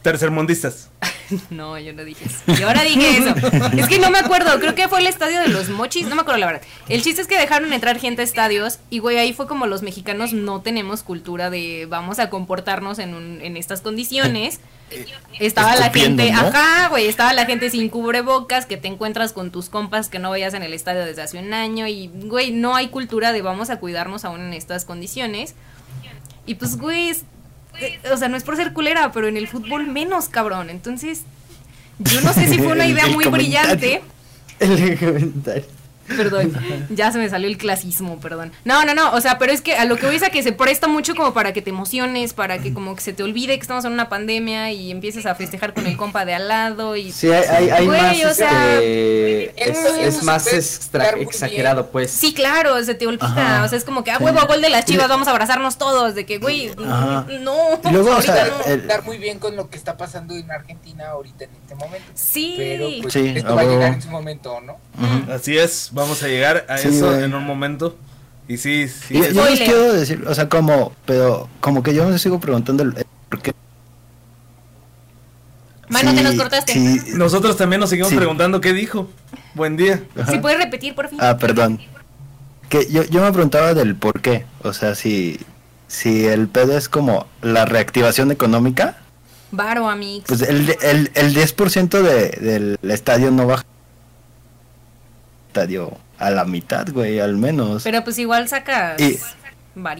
Tercermundistas. 0.03 0.91
No, 1.51 1.79
yo 1.79 1.93
no 1.93 2.05
dije 2.05 2.27
eso. 2.27 2.59
Yo 2.59 2.69
ahora 2.69 2.83
dije 2.83 3.19
eso. 3.19 3.35
Es 3.77 3.89
que 3.89 3.99
no 3.99 4.11
me 4.11 4.19
acuerdo, 4.19 4.59
creo 4.59 4.75
que 4.75 4.89
fue 4.89 5.01
el 5.01 5.07
estadio 5.07 5.41
de 5.41 5.49
los 5.49 5.69
mochis, 5.69 6.07
no 6.07 6.15
me 6.15 6.23
acuerdo 6.23 6.41
la 6.41 6.47
verdad. 6.47 6.63
El 6.89 7.03
chiste 7.03 7.23
es 7.23 7.29
que 7.29 7.39
dejaron 7.39 7.73
entrar 7.73 7.99
gente 7.99 8.23
a 8.23 8.25
estadios 8.25 8.79
y 8.91 8.99
güey, 8.99 9.19
ahí 9.19 9.33
fue 9.33 9.47
como 9.47 9.67
los 9.67 9.83
mexicanos 9.83 10.33
no 10.33 10.61
tenemos 10.61 11.03
cultura 11.03 11.51
de 11.51 11.87
vamos 11.89 12.19
a 12.19 12.31
comportarnos 12.31 12.99
en, 12.99 13.15
un, 13.15 13.41
en 13.41 13.57
estas 13.57 13.81
condiciones. 13.81 14.61
Estaba 15.41 15.75
la 15.75 15.91
gente, 15.91 16.31
¿no? 16.31 16.39
ajá, 16.39 16.89
güey, 16.89 17.07
estaba 17.07 17.33
la 17.33 17.45
gente 17.45 17.71
sin 17.71 17.89
cubrebocas, 17.89 18.67
que 18.67 18.77
te 18.77 18.87
encuentras 18.87 19.33
con 19.33 19.51
tus 19.51 19.69
compas 19.69 20.09
que 20.09 20.21
no 20.21 20.31
veías 20.31 20.55
en 20.55 20.63
el 20.63 20.73
estadio 20.73 21.05
desde 21.05 21.23
hace 21.23 21.39
un 21.39 21.53
año 21.53 21.89
y 21.89 22.09
güey, 22.09 22.53
no 22.53 22.77
hay 22.77 22.89
cultura 22.89 23.33
de 23.33 23.43
vamos 23.43 23.71
a 23.71 23.81
cuidarnos 23.81 24.25
aún 24.25 24.41
en 24.43 24.53
estas 24.53 24.85
condiciones. 24.85 25.55
Y 26.47 26.55
pues, 26.55 26.77
güey, 26.79 27.11
eh, 27.11 27.17
o 28.13 28.17
sea, 28.17 28.29
no 28.29 28.37
es 28.37 28.43
por 28.45 28.57
ser 28.57 28.73
culera, 28.73 29.13
pero 29.13 29.29
en 29.29 29.37
el 29.37 29.49
fútbol 29.49 29.87
menos, 29.87 30.29
cabrón. 30.29 30.71
Entonces, 30.71 31.23
yo 31.99 32.21
no 32.21 32.33
sé 32.33 32.49
si 32.49 32.59
fue 32.59 32.69
una 32.73 32.85
El- 32.85 32.93
idea 32.93 33.05
el 33.07 33.13
muy 33.13 33.25
comentario. 33.25 33.61
brillante. 33.79 34.03
El 34.61 34.99
comentario. 34.99 35.65
Perdón, 36.09 36.53
ya 36.91 37.11
se 37.13 37.19
me 37.19 37.29
salió 37.29 37.49
el 37.49 37.59
clasismo, 37.59 38.19
perdón. 38.21 38.53
No, 38.65 38.85
no, 38.85 38.95
no, 38.95 39.13
o 39.13 39.21
sea, 39.21 39.39
pero 39.39 39.53
es 39.53 39.61
que 39.61 39.75
a 39.77 39.85
lo 39.85 39.97
que 39.97 40.07
voy 40.07 40.17
es 40.17 40.23
a 40.23 40.31
que 40.31 40.43
se 40.43 40.53
presta 40.53 40.87
mucho 40.89 41.15
como 41.15 41.33
para 41.33 41.53
que 41.53 41.63
te 41.63 41.71
emociones, 41.71 42.33
para 42.33 42.59
que 42.59 42.73
como 42.73 42.95
que 42.95 43.01
se 43.03 43.13
te 43.13 43.23
olvide 43.23 43.57
que 43.57 43.63
estamos 43.63 43.85
en 43.85 43.93
una 43.93 44.09
pandemia 44.09 44.71
y 44.73 44.91
empieces 44.91 45.27
a 45.27 45.35
festejar 45.35 45.75
con 45.75 45.87
el 45.87 45.97
compa 45.97 46.25
de 46.25 46.35
al 46.35 46.49
lado 46.49 46.97
y... 46.97 47.13
Sí, 47.13 47.31
hay, 47.31 47.45
hay, 47.49 47.71
hay 47.71 47.87
Güey, 47.87 48.01
más, 48.01 48.25
o 48.25 48.35
sea, 48.35 48.81
este, 48.81 50.07
es, 50.07 50.23
más 50.23 50.53
extra- 50.53 51.11
exagerado, 51.11 51.89
pues. 51.91 52.11
Sí, 52.11 52.33
claro, 52.35 52.83
se 52.85 52.95
te 52.95 53.07
olvida, 53.07 53.27
Ajá. 53.27 53.65
o 53.65 53.69
sea, 53.69 53.79
es 53.79 53.85
como 53.85 54.05
que, 54.05 54.11
ah, 54.11 54.19
Sí. 54.19 54.25
huevo, 54.25 54.41
gol 54.47 54.61
de 54.61 54.71
las 54.71 54.85
chivas, 54.85 55.09
vamos 55.09 55.29
a 55.29 55.33
abrazarnos 55.33 55.77
todos, 55.79 56.15
de 56.15 56.27
que, 56.27 56.39
güey, 56.39 56.71
Ajá. 56.87 57.27
no, 57.41 57.81
Y 57.85 57.93
luego, 57.93 58.11
o 58.11 58.13
ahorita 58.15 58.35
sea, 58.35 58.47
no. 58.47 58.65
el- 58.73 58.81
Estar 58.81 59.05
muy 59.05 59.19
bien 59.19 59.39
con 59.39 59.57
lo 59.57 59.69
que 59.71 59.77
está 59.77 59.97
pasando 59.97 60.35
en 60.37 60.51
Argentina 60.51 61.09
ahorita 61.11 61.45
en 61.45 61.51
este 61.63 61.75
momento. 61.75 62.07
Sí. 62.15 62.55
Pero 62.57 62.89
pues 63.03 63.13
Sí, 63.15 63.33
esto 63.37 63.55
va 63.55 63.63
a 63.63 63.65
llegar 63.65 63.93
en 63.95 64.03
su 64.03 64.09
momento, 64.11 64.61
¿no? 64.61 64.77
Así 65.33 65.57
es, 65.57 65.91
vamos 65.97 66.23
a 66.23 66.29
llegar 66.29 66.65
a 66.69 66.79
Sí, 66.79 66.89
eso 66.89 67.11
güey. 67.11 67.25
en 67.25 67.35
un 67.35 67.45
momento. 67.45 67.97
Y 68.49 68.59
sí, 68.59 68.87
sí. 68.89 69.15
Yo, 69.15 69.25
es- 69.25 69.35
yo 69.35 69.45
les 69.45 69.59
quiero 69.59 69.93
decir, 69.93 70.25
o 70.29 70.33
sea, 70.35 70.49
como, 70.49 70.93
pero 71.05 71.49
como 71.61 71.83
que 71.83 71.93
yo 71.95 72.09
me 72.09 72.17
sigo 72.21 72.39
preguntando 72.39 72.85
el, 72.85 72.97
el 72.97 73.05
por 73.29 73.43
qué. 73.43 73.53
Mano, 75.89 76.11
Sí, 76.11 76.17
te 76.17 76.23
nos 76.23 76.35
cortaste. 76.35 76.73
sí. 76.73 77.01
Nosotros 77.15 77.57
también 77.57 77.81
nos 77.81 77.91
seguimos 77.91 78.11
Sí. 78.11 78.17
preguntando 78.17 78.61
qué 78.61 78.73
dijo. 78.73 79.09
Buen 79.55 79.77
día. 79.77 80.03
Ajá. 80.21 80.33
Si 80.33 80.39
puedes 80.39 80.59
repetir, 80.59 80.95
por 80.95 81.09
fin. 81.09 81.19
Ah, 81.21 81.39
perdón. 81.39 81.81
Que 82.69 82.89
yo, 82.91 83.05
yo 83.05 83.23
me 83.23 83.33
preguntaba 83.33 83.73
del 83.75 83.95
por 83.95 84.21
qué. 84.21 84.45
O 84.63 84.73
sea, 84.73 84.95
si, 84.97 85.39
si 85.87 86.27
el 86.27 86.49
pedo 86.49 86.77
es 86.77 86.89
como 86.89 87.27
la 87.41 87.65
reactivación 87.65 88.33
económica, 88.33 88.97
Varo, 89.53 89.89
amigos. 89.89 90.25
pues 90.27 90.43
el, 90.43 90.77
el, 90.83 91.11
el 91.15 91.35
10% 91.35 92.03
de, 92.03 92.31
del 92.31 92.79
estadio 92.91 93.31
no 93.31 93.47
baja. 93.47 93.65
Estadio 95.61 95.97
a 96.19 96.31
la 96.31 96.45
mitad, 96.45 96.87
güey, 96.93 97.19
al 97.21 97.37
menos. 97.37 97.83
Pero 97.83 98.05
pues 98.05 98.19
igual 98.19 98.49
sacas 98.49 99.01
Y-. 99.01 99.19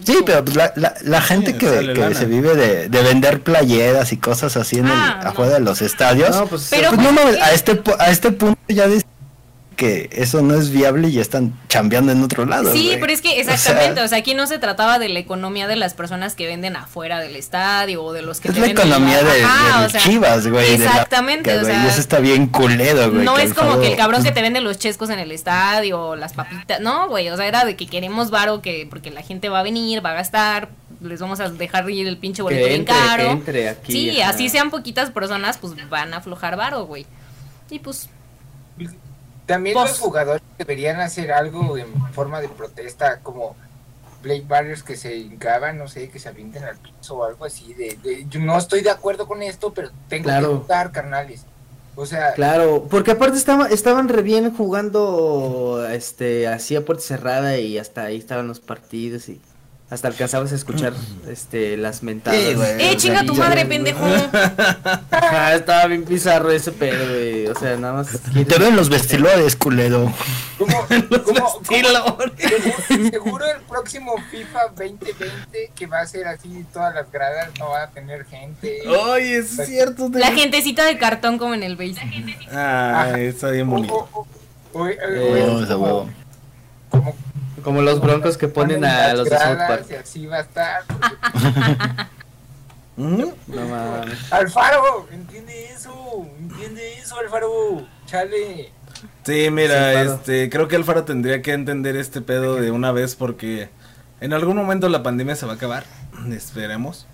Sí, 0.07 0.17
pero 0.25 0.43
pues 0.43 0.57
la, 0.57 0.73
la, 0.77 0.95
la 1.03 1.21
gente 1.21 1.53
Sí, 1.53 1.59
que, 1.59 1.93
que 1.93 2.15
se 2.15 2.25
vive 2.25 2.55
de, 2.55 2.89
de 2.89 3.03
vender 3.03 3.43
playeras 3.43 4.11
y 4.13 4.17
cosas 4.17 4.57
así 4.57 4.79
en 4.79 4.87
el- 4.87 4.93
Ah, 4.95 5.21
no. 5.23 5.29
afuera 5.31 5.53
de 5.55 5.61
los 5.61 5.83
estadios. 5.83 6.31
No, 6.35 6.47
pues, 6.47 6.69
Pero- 6.71 6.89
Pues 6.93 7.03
no 7.03 7.13
mames, 7.13 7.37
a 7.43 7.53
este, 7.53 7.83
pu- 7.85 7.95
a 7.99 8.09
este 8.11 8.33
punto 8.33 8.59
ya 8.69 8.87
dice 8.87 9.05
que 9.77 10.09
eso 10.13 10.41
no 10.43 10.55
es 10.55 10.71
viable 10.71 11.09
y 11.09 11.19
están 11.21 11.53
chambeando 11.69 12.11
en 12.11 12.23
otro 12.23 12.47
lado. 12.47 12.73
Sí, 12.73 12.97
pero 12.99 13.13
es 13.13 13.21
que 13.21 13.29
O 13.41 13.45
sea, 13.45 13.55
exactamente, 13.55 14.01
o 14.01 14.09
sea, 14.09 14.19
aquí 14.19 14.35
no 14.35 14.47
se 14.47 14.59
trataba 14.59 14.99
de 14.99 15.09
la 15.11 15.19
economía 15.19 15.69
de 15.69 15.77
las 15.77 15.93
personas 15.95 16.35
que 16.35 16.47
venden 16.47 16.75
afuera 16.77 17.21
del 17.21 17.37
estadio 17.37 18.03
o 18.03 18.13
de 18.15 18.23
los 18.23 18.41
que 18.41 18.49
es 18.49 18.55
te 18.55 18.61
la 18.61 18.67
venden 18.69 18.87
economía 18.89 19.21
en- 19.21 19.27
de, 19.27 19.45
Ajá, 19.45 19.81
de 19.81 19.87
o 19.87 19.91
sea, 19.91 20.01
Chivas, 20.01 20.47
güey. 20.47 20.73
de 20.73 20.79
la- 20.79 20.85
Exactamente, 20.87 21.51
que, 21.51 21.59
o 21.59 21.65
sea, 21.65 21.85
y 21.85 21.89
eso 21.89 22.01
está 22.01 22.19
bien 22.21 22.47
culero, 22.47 23.13
güey. 23.13 23.25
no 23.25 23.39
es 23.39 23.53
como 23.55 23.79
que 23.79 23.89
el 23.93 23.97
cabrón 23.97 24.23
que 24.25 24.33
te 24.33 24.41
vende 24.43 24.61
los 24.63 24.79
chescos 24.79 25.11
en 25.11 25.19
el 25.19 25.31
estadio 25.31 26.01
o 26.01 26.17
las 26.17 26.33
papitas, 26.33 26.81
no, 26.81 27.09
güey, 27.09 27.29
o 27.29 27.37
sea, 27.37 27.47
era 27.47 27.65
de 27.65 27.77
que 27.77 27.87
queremos 27.87 28.31
varo 28.31 28.63
que 28.63 28.87
porque 28.89 29.11
la 29.11 29.23
gente 29.23 29.49
va 29.51 29.61
a 29.61 29.63
venir, 29.63 30.05
va 30.05 30.11
a 30.11 30.15
gastar, 30.15 30.71
les 31.03 31.21
vamos 31.21 31.39
a 31.41 31.51
dejar 31.51 31.89
ir 31.91 32.07
el 32.07 32.17
pinche 32.17 32.41
boleto 32.41 32.67
bien 32.67 32.85
caro. 32.87 33.25
que 33.25 33.31
entre 33.31 33.69
aquí. 33.69 33.93
sí, 33.93 34.21
ajá. 34.23 34.31
así 34.31 34.49
sean 34.49 34.71
poquitas 34.71 35.11
personas, 35.11 35.59
pues 35.59 35.75
van 35.91 36.15
a 36.15 36.17
aflojar 36.17 36.57
varo, 36.57 36.87
güey. 36.87 37.05
Y 37.71 37.81
pues 37.81 38.09
También 39.47 39.75
Pues- 39.75 39.91
los 39.91 39.99
jugadores 40.01 40.43
deberían 40.59 41.01
hacer 41.01 41.33
algo 41.33 41.77
en 41.79 41.87
forma 42.13 42.41
de 42.41 42.49
protesta, 42.49 43.21
como 43.23 43.57
Blake 44.23 44.45
Barriers 44.49 44.83
que 44.83 44.97
se 44.97 45.17
hincaban, 45.17 45.79
no 45.79 45.87
sé, 45.87 46.09
que 46.09 46.19
se 46.19 46.29
avienten 46.29 46.65
al 46.65 46.77
piso 46.79 47.17
o 47.17 47.25
algo 47.25 47.45
así. 47.45 47.73
De, 47.75 47.97
de- 48.03 48.27
yo 48.29 48.41
no 48.41 48.59
estoy 48.59 48.81
de 48.83 48.91
acuerdo 48.91 49.27
con 49.29 49.43
esto, 49.43 49.73
pero 49.73 49.91
tengo 50.09 50.25
Claro. 50.25 50.51
que 50.51 50.57
jugar, 50.59 50.91
carnales. 50.93 51.45
O 51.95 52.05
sea, 52.05 52.33
Claro, 52.35 52.89
porque 52.91 53.13
aparte 53.13 53.39
estaba, 53.39 53.69
estaban 53.69 54.09
re 54.09 54.23
bien 54.23 54.55
jugando 54.55 55.87
este 55.91 56.47
así 56.49 56.77
a 56.77 56.85
puerta 56.85 57.03
cerrada 57.03 57.57
y 57.59 57.79
hasta 57.79 58.03
ahí 58.05 58.17
estaban 58.19 58.49
los 58.49 58.61
partidos 58.61 59.29
y 59.29 59.41
hasta 59.89 60.09
alcanzabas 60.09 60.51
a 60.51 60.57
escuchar 60.57 60.93
este 61.29 61.77
las 61.77 62.03
mentadas. 62.03 62.41
Sí, 62.41 62.55
güey. 62.55 62.83
¡Eh, 62.83 62.97
chinga 62.97 63.25
tu 63.25 63.35
madre, 63.35 63.65
pendejo! 63.67 64.05
Ajá, 65.11 65.55
estaba 65.55 65.87
bien 65.87 66.05
bizarro 66.05 66.51
ese 66.51 66.73
pedo, 66.73 67.07
güey. 67.09 67.47
O 67.47 67.55
sea, 67.55 67.77
nada 67.77 67.95
más. 67.95 68.09
Te 68.09 68.59
ven 68.59 68.75
los 68.77 68.89
vestidores, 68.89 69.55
culero. 69.55 70.13
¿cómo, 70.59 70.73
cómo- 71.25 71.61
Estilo. 71.63 72.05
cómo- 72.05 73.11
seguro, 73.11 73.45
el 73.47 73.61
próximo 73.63 74.15
FIFA 74.31 74.59
2020 74.77 75.71
que 75.75 75.87
va 75.87 76.01
a 76.01 76.07
ser 76.07 76.27
así, 76.29 76.65
todas 76.73 76.95
las 76.95 77.11
gradas 77.13 77.51
no 77.59 77.69
va 77.71 77.85
a 77.85 77.91
tener 77.91 78.25
gente. 78.27 78.81
Oye, 78.89 79.39
es 79.39 79.51
cierto. 79.67 80.11
La 80.13 80.33
gentecita 80.33 80.85
de 80.85 80.99
cartón 80.99 81.39
como 81.39 81.55
en 81.55 81.63
el 81.63 81.77
base. 81.77 82.01
Ah, 82.53 83.13
está 83.19 83.51
bien 83.51 83.71
bonito. 83.71 83.95
o- 83.95 84.09
o- 84.13 84.27
o- 84.73 84.83
o- 84.83 84.85
o- 84.85 85.47
No, 85.47 85.63
esa 85.63 85.75
como- 85.75 85.85
huevo. 85.87 86.11
como 86.91 87.15
Como 87.67 87.83
los 87.83 88.01
broncos 88.01 88.37
que 88.37 88.47
ponen 88.47 88.85
a 88.85 89.13
los 89.15 89.29
de 89.29 89.37
South 89.37 89.59
Park. 89.59 89.87
y 89.91 89.95
así 89.95 90.27
va 90.27 90.37
a 90.37 90.41
estar. 90.43 90.85
Ujú. 92.97 93.35
No 93.49 93.61
mames. 93.69 94.33
Alfaro, 94.33 95.09
entiende 95.11 95.67
eso, 95.67 96.25
entiende 96.39 96.95
eso, 96.99 97.19
Alfaro. 97.19 97.85
Chale. 98.07 98.71
Sí, 99.25 99.51
mira, 99.51 99.93
Sí, 100.05 100.11
este, 100.13 100.49
creo 100.49 100.69
que 100.69 100.77
Alfaro 100.77 101.03
tendría 101.03 101.43
que 101.43 101.53
entender 101.55 101.97
este 101.97 102.21
pedo 102.21 102.55
de 102.55 102.71
una 102.71 102.93
vez 102.93 103.17
porque 103.17 103.69
en 104.21 104.33
algún 104.33 104.57
momento 104.57 104.89
la 104.89 105.03
pandemia 105.03 105.35
se 105.35 105.45
va 105.45 105.55
a 105.55 105.57
acabar, 105.57 105.83
esperemos. 106.31 107.09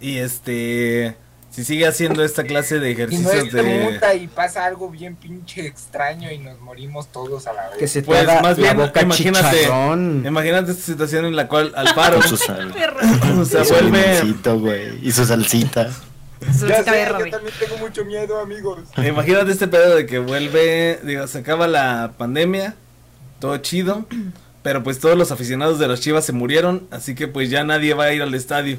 Y 0.00 0.18
este, 0.18 1.16
si 1.56 1.64
sigue 1.64 1.86
haciendo 1.86 2.22
esta 2.22 2.44
clase 2.44 2.78
de 2.78 2.90
Y 2.90 2.94
no 2.94 3.00
ejercicios 3.04 3.50
de... 3.50 4.16
y 4.20 4.26
pasa 4.26 4.66
algo 4.66 4.90
bien 4.90 5.16
pinche 5.16 5.66
extraño 5.66 6.30
y 6.30 6.36
nos 6.36 6.60
morimos 6.60 7.10
todos 7.10 7.46
a 7.46 7.54
la 7.54 7.70
vez. 7.70 7.78
Que 7.78 7.88
se 7.88 8.02
te 8.02 8.06
Pues, 8.08 8.26
más 8.26 8.42
la 8.58 8.74
bien, 8.74 8.76
boca 8.76 9.00
imagínate. 9.00 9.56
chicharrón. 9.60 10.22
Imagínate 10.26 10.72
esta 10.72 10.82
situación 10.82 11.24
en 11.24 11.34
la 11.34 11.48
cual 11.48 11.72
Alfaro 11.74 12.18
Con 12.18 12.28
su 12.28 12.36
sal. 12.36 12.74
o 13.40 13.44
sea, 13.46 13.64
su 13.64 13.72
vuelve... 13.72 14.34
güey. 14.58 14.98
Y 15.08 15.12
su 15.12 15.24
salsita. 15.24 15.90
Su 16.58 16.66
Ya 16.66 16.84
sé, 16.84 17.06
yo 17.08 17.30
también 17.30 17.54
tengo 17.58 17.78
mucho 17.78 18.04
miedo, 18.04 18.38
amigos. 18.38 18.80
Imagínate 18.98 19.50
este 19.50 19.66
pedo 19.66 19.96
de 19.96 20.04
que 20.04 20.18
vuelve, 20.18 21.00
digo, 21.04 21.26
se 21.26 21.38
acaba 21.38 21.66
la 21.68 22.12
pandemia, 22.18 22.74
todo 23.40 23.56
chido, 23.56 24.04
pero 24.62 24.82
pues 24.82 24.98
todos 25.00 25.16
los 25.16 25.32
aficionados 25.32 25.78
de 25.78 25.88
los 25.88 26.02
Chivas 26.02 26.26
se 26.26 26.32
murieron, 26.34 26.86
así 26.90 27.14
que 27.14 27.28
pues 27.28 27.48
ya 27.48 27.64
nadie 27.64 27.94
va 27.94 28.04
a 28.04 28.12
ir 28.12 28.20
al 28.20 28.34
estadio. 28.34 28.76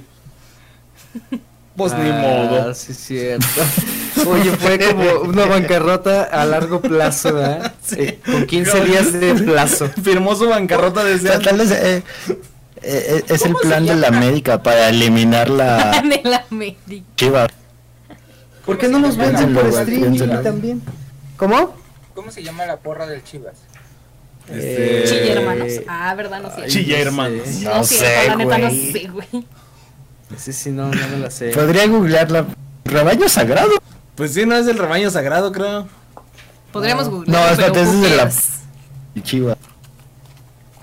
Pues 1.78 1.93
ni 1.93 2.09
Ah, 2.09 2.19
modo. 2.21 2.73
Sí, 2.73 2.91
es 2.91 2.97
cierto. 2.97 3.45
Oye, 4.28 4.49
fue 4.57 4.80
como 4.80 5.21
una 5.30 5.45
bancarrota 5.55 6.23
a 6.23 6.43
largo 6.45 6.82
plazo, 6.82 7.36
¿verdad? 7.36 7.71
Eh, 7.95 8.19
Con 8.25 8.45
15 8.47 8.84
días 8.86 9.13
de 9.13 9.36
plazo. 9.36 9.88
Firmó 10.03 10.36
su 10.36 10.49
bancarrota 10.49 11.03
desde 11.03 11.30
Tal- 11.30 11.43
tal 11.43 11.57
vez, 11.59 11.71
eh, 11.71 12.03
eh, 12.82 13.23
es 13.30 13.41
el 13.43 13.53
¿Cómo 13.53 13.59
se 13.59 13.67
plan 13.67 13.86
de 13.86 13.95
la? 13.95 14.07
América 14.07 14.61
para 14.63 14.89
eliminar 14.89 15.49
la 15.51 16.01
De 16.01 16.21
la 16.23 16.45
América. 16.49 16.82
Chiva. 17.15 17.47
¿Por 18.65 18.78
qué 18.80 18.88
no 18.88 18.99
nos 18.99 19.15
ven 19.15 19.30
Piénsenlo, 19.30 19.61
por 19.61 19.69
streaming 19.69 20.43
también? 20.43 20.82
¿Cómo? 21.38 21.75
¿Cómo 22.15 22.32
se 22.32 22.41
llama 22.43 22.65
la 22.65 22.78
porra 22.78 23.05
del 23.05 23.23
Chivas? 23.23 23.53
Este, 24.49 25.03
Chilla 25.05 25.34
hermanos. 25.34 25.71
Ah, 25.88 26.15
verdad, 26.15 26.41
no 26.41 26.53
sé. 26.55 26.67
Chilla 26.67 26.95
no 26.97 27.01
hermanos. 27.03 27.47
sé. 27.47 27.63
No 27.65 27.84
sé, 27.84 27.95
sé, 27.97 28.28
la 28.30 28.36
neta 28.36 28.57
no 28.57 28.69
sé, 28.71 29.09
güey. 29.11 29.45
Sí, 30.36 30.51
sí, 30.53 30.71
no, 30.71 30.88
no 30.91 31.07
me 31.07 31.17
la 31.19 31.32
sé. 31.32 31.49
Podría 31.49 31.88
googlearla. 31.88 32.45
Rebaño 32.84 33.30
sagrado. 33.30 33.71
Pues 34.15 34.34
sí, 34.34 34.45
no 34.45 34.55
es 34.55 34.67
el 34.67 34.78
rebaño 34.78 35.09
sagrado, 35.09 35.51
creo. 35.51 35.88
Podríamos 36.71 37.05
No. 37.05 37.11
googlear. 37.11 37.38
No, 37.38 37.41
pero 37.55 37.67
espérate, 37.67 37.82
es 37.82 38.01
de 38.01 38.15
la- 38.15 38.32
Chiva. 39.23 39.57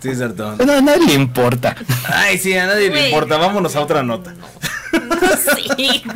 Sí, 0.01 0.09
es 0.11 0.18
cierto. 0.18 0.57
No, 0.64 0.72
a 0.72 0.80
nadie 0.80 1.07
le 1.07 1.12
importa. 1.14 1.74
Ay, 2.09 2.38
sí, 2.38 2.57
a 2.57 2.66
nadie 2.66 2.90
le 2.90 3.07
importa. 3.09 3.36
Vámonos 3.38 3.74
a 3.76 3.80
otra 3.80 4.03
nota. 4.03 4.34
Sí. 5.76 6.03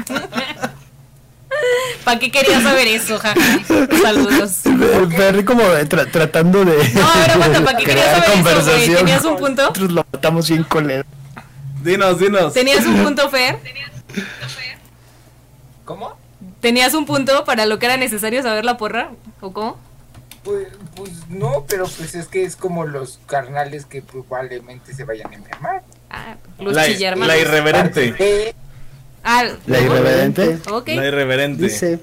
¿Para 2.04 2.18
qué 2.18 2.30
querías 2.30 2.62
saber 2.62 2.86
eso, 2.88 3.18
jaja? 3.18 3.34
Saludos. 4.02 4.60
Me 4.64 4.86
perdí 5.16 5.44
como 5.44 5.62
tra- 5.62 6.10
tratando 6.10 6.64
de. 6.64 6.76
No, 6.94 7.14
ver, 7.14 7.30
aguanta, 7.30 7.64
¿para 7.64 7.78
qué 7.78 7.84
querías 7.84 8.06
saber 8.24 8.58
eso. 8.58 8.96
¿Tenías 8.98 9.24
un 9.24 9.36
punto? 9.36 9.62
Nosotros 9.62 9.92
lo 9.92 10.06
matamos 10.12 10.48
bien 10.48 10.64
colero. 10.64 11.04
Dinos, 11.82 12.18
dinos. 12.18 12.52
¿Tenías 12.54 12.84
un 12.86 13.02
punto, 13.04 13.28
Fer? 13.30 13.58
¿Cómo? 15.84 16.16
¿Tenías 16.60 16.94
un 16.94 17.06
punto 17.06 17.44
para 17.44 17.66
lo 17.66 17.78
que 17.78 17.86
era 17.86 17.96
necesario 17.96 18.42
saber 18.42 18.64
la 18.64 18.76
porra? 18.76 19.10
¿O 19.40 19.52
cómo? 19.52 19.78
Pues, 20.44 20.68
pues 20.94 21.10
no, 21.28 21.64
pero 21.68 21.84
pues 21.86 22.14
es 22.14 22.26
que 22.26 22.44
es 22.44 22.56
como 22.56 22.84
los 22.86 23.20
carnales 23.26 23.84
que 23.86 24.02
probablemente 24.02 24.94
se 24.94 25.04
vayan 25.04 25.32
a 25.32 25.36
enfermar. 25.36 25.82
Ah, 26.10 26.36
los 26.58 26.74
La, 26.74 26.86
la 27.16 27.36
irreverente. 27.38 28.54
Ah, 29.24 29.44
La 29.66 29.80
irreverente. 29.80 30.58
Ok, 30.70 30.88
La 30.88 31.06
irreverente. 31.06 31.64
Dice. 31.64 31.98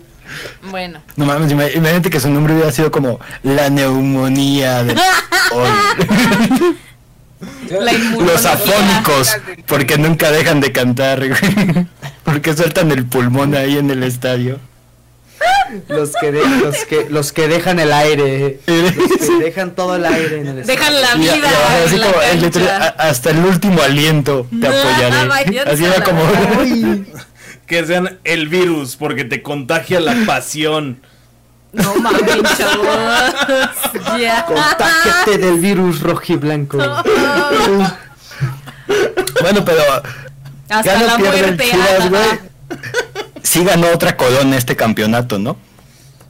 bueno. 0.69 1.01
No 1.15 1.25
mames, 1.25 1.51
ima- 1.51 1.73
imagínate 1.73 2.09
que 2.09 2.19
su 2.19 2.29
nombre 2.29 2.53
hubiera 2.53 2.71
sido 2.71 2.91
como 2.91 3.19
la 3.43 3.69
neumonía 3.69 4.83
de 4.83 4.93
hoy. 5.53 5.69
Los 8.19 8.45
afónicos, 8.45 9.35
porque 9.67 9.97
nunca 9.97 10.31
dejan 10.31 10.59
de 10.61 10.71
cantar, 10.71 11.19
güey. 11.27 11.87
Porque 12.23 12.55
sueltan 12.55 12.89
el 12.91 13.05
pulmón 13.05 13.53
ahí 13.53 13.77
en 13.77 13.91
el 13.91 14.01
estadio. 14.01 14.59
Los 15.89 16.11
que, 16.19 16.31
de- 16.31 16.41
los 16.63 16.75
que, 16.85 17.07
los 17.09 17.31
que 17.33 17.47
dejan 17.47 17.79
el 17.79 17.91
aire. 17.93 18.59
Los 18.65 18.91
que 19.29 19.35
dejan 19.43 19.75
todo 19.75 19.95
el 19.97 20.05
aire 20.05 20.39
en 20.41 20.47
el 20.47 20.65
Dejan 20.65 21.01
la 21.01 21.15
Y- 21.15 21.19
y 21.19 21.21
vida 21.21 21.83
así 21.85 21.95
en 21.95 22.01
la 22.01 22.07
como 22.07 22.21
el 22.23 22.41
letrero, 22.41 22.67
cancha. 22.67 22.95
"A- 22.97 23.09
hasta 23.09 23.29
el 23.29 23.37
último 23.45 23.81
aliento 23.81 24.47
te 24.49 24.55
No, 24.69 24.73
apoyaré. 24.73 25.59
Así 25.69 25.85
era 25.85 26.03
como 26.03 26.23
Que 27.67 27.85
sean 27.85 28.17
el 28.23 28.47
virus, 28.47 28.95
porque 28.95 29.23
te 29.23 29.41
contagia 29.43 29.99
la 29.99 30.15
pasión. 30.25 30.99
No 31.75 31.95
mames, 31.95 32.57
chavos. 32.57 32.87
Ya. 34.19 34.45
contágiate 34.45 35.37
del 35.37 35.59
virus 35.59 35.99
rojiblanco. 36.01 36.77
Bueno, 39.41 39.65
pero 39.65 39.81
Hasta 40.69 41.01
la 41.01 41.17
muerte. 41.17 41.63
Chivas, 41.69 42.09
güey. 42.09 42.39
sí 43.43 43.63
ganó 43.63 43.87
otra 43.89 44.15
corona 44.15 44.57
este 44.57 44.75
campeonato, 44.75 45.37
¿no? 45.39 45.57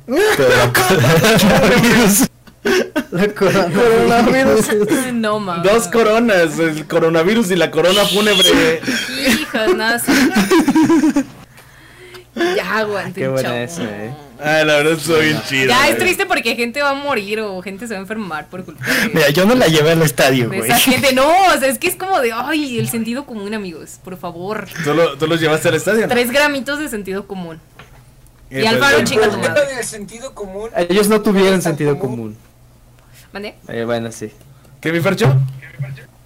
Pero 0.05 0.49
la 0.57 0.71
coronavirus- 0.73 2.29
La 3.11 3.27
coronavirus. 3.29 4.69
ah. 4.69 5.11
No 5.13 5.39
mames. 5.39 5.71
Dos 5.71 5.87
coronas, 5.87 6.57
el 6.59 6.85
coronavirus 6.87 7.51
y 7.51 7.55
la 7.55 7.71
corona 7.71 8.05
fúnebre. 8.05 8.81
Hijas, 9.27 9.75
nada. 9.75 9.99
sí. 9.99 10.11
Ya 12.55 12.77
aguante, 12.79 13.21
Qué 13.21 13.27
buena 13.27 13.61
esa, 13.63 13.83
eh. 13.83 14.13
Ay, 14.43 14.65
la 14.65 14.75
verdad 14.77 14.97
soy 14.97 15.25
bien 15.27 15.41
chido. 15.47 15.67
Ya 15.69 15.87
es 15.87 15.97
triste 15.97 16.25
porque 16.25 16.55
gente 16.55 16.81
va 16.81 16.89
a 16.91 16.93
morir 16.93 17.39
o 17.39 17.61
gente 17.61 17.87
se 17.87 17.93
va 17.93 17.99
a 17.99 18.01
enfermar 18.01 18.47
por 18.49 18.63
culpa 18.65 18.85
de, 18.85 19.09
Mira, 19.13 19.29
yo 19.29 19.45
no 19.45 19.55
la 19.55 19.67
llevé 19.67 19.91
al 19.91 20.01
estadio, 20.01 20.47
güey. 20.47 20.61
esa 20.61 20.77
gente. 20.77 21.13
No, 21.13 21.27
o 21.27 21.57
sea, 21.59 21.67
es 21.69 21.79
que 21.79 21.87
es 21.87 21.95
como 21.95 22.19
de, 22.19 22.31
ay, 22.33 22.77
el 22.79 22.89
sentido 22.89 23.25
común, 23.25 23.53
amigos, 23.53 23.99
por 24.03 24.17
favor. 24.17 24.67
¿Tú, 24.83 24.93
lo- 24.93 25.17
tú 25.17 25.27
los 25.27 25.39
llevaste 25.39 25.69
al 25.69 25.75
estadio? 25.75 26.07
Tres 26.07 26.31
gramitos 26.31 26.79
de 26.79 26.89
sentido 26.89 27.27
común. 27.27 27.59
Eh, 28.49 28.59
y 28.59 28.61
pues, 28.61 28.73
Alfaro, 28.73 28.97
eh, 28.99 29.03
chica, 29.05 29.23
tu 29.25 29.29
problema 29.31 29.53
madre. 29.55 29.75
del 29.75 29.83
sentido 29.85 30.33
común. 30.35 30.69
Ellos 30.75 31.07
no 31.09 31.21
tuvieron 31.21 31.61
sentido 31.61 31.97
común. 31.97 32.37
¿Mande? 33.33 33.55
Eh, 33.67 33.83
bueno, 33.85 34.11
sí. 34.11 34.31
¿Qué, 34.81 34.91
mi 34.91 34.99
Fercho? 34.99 35.33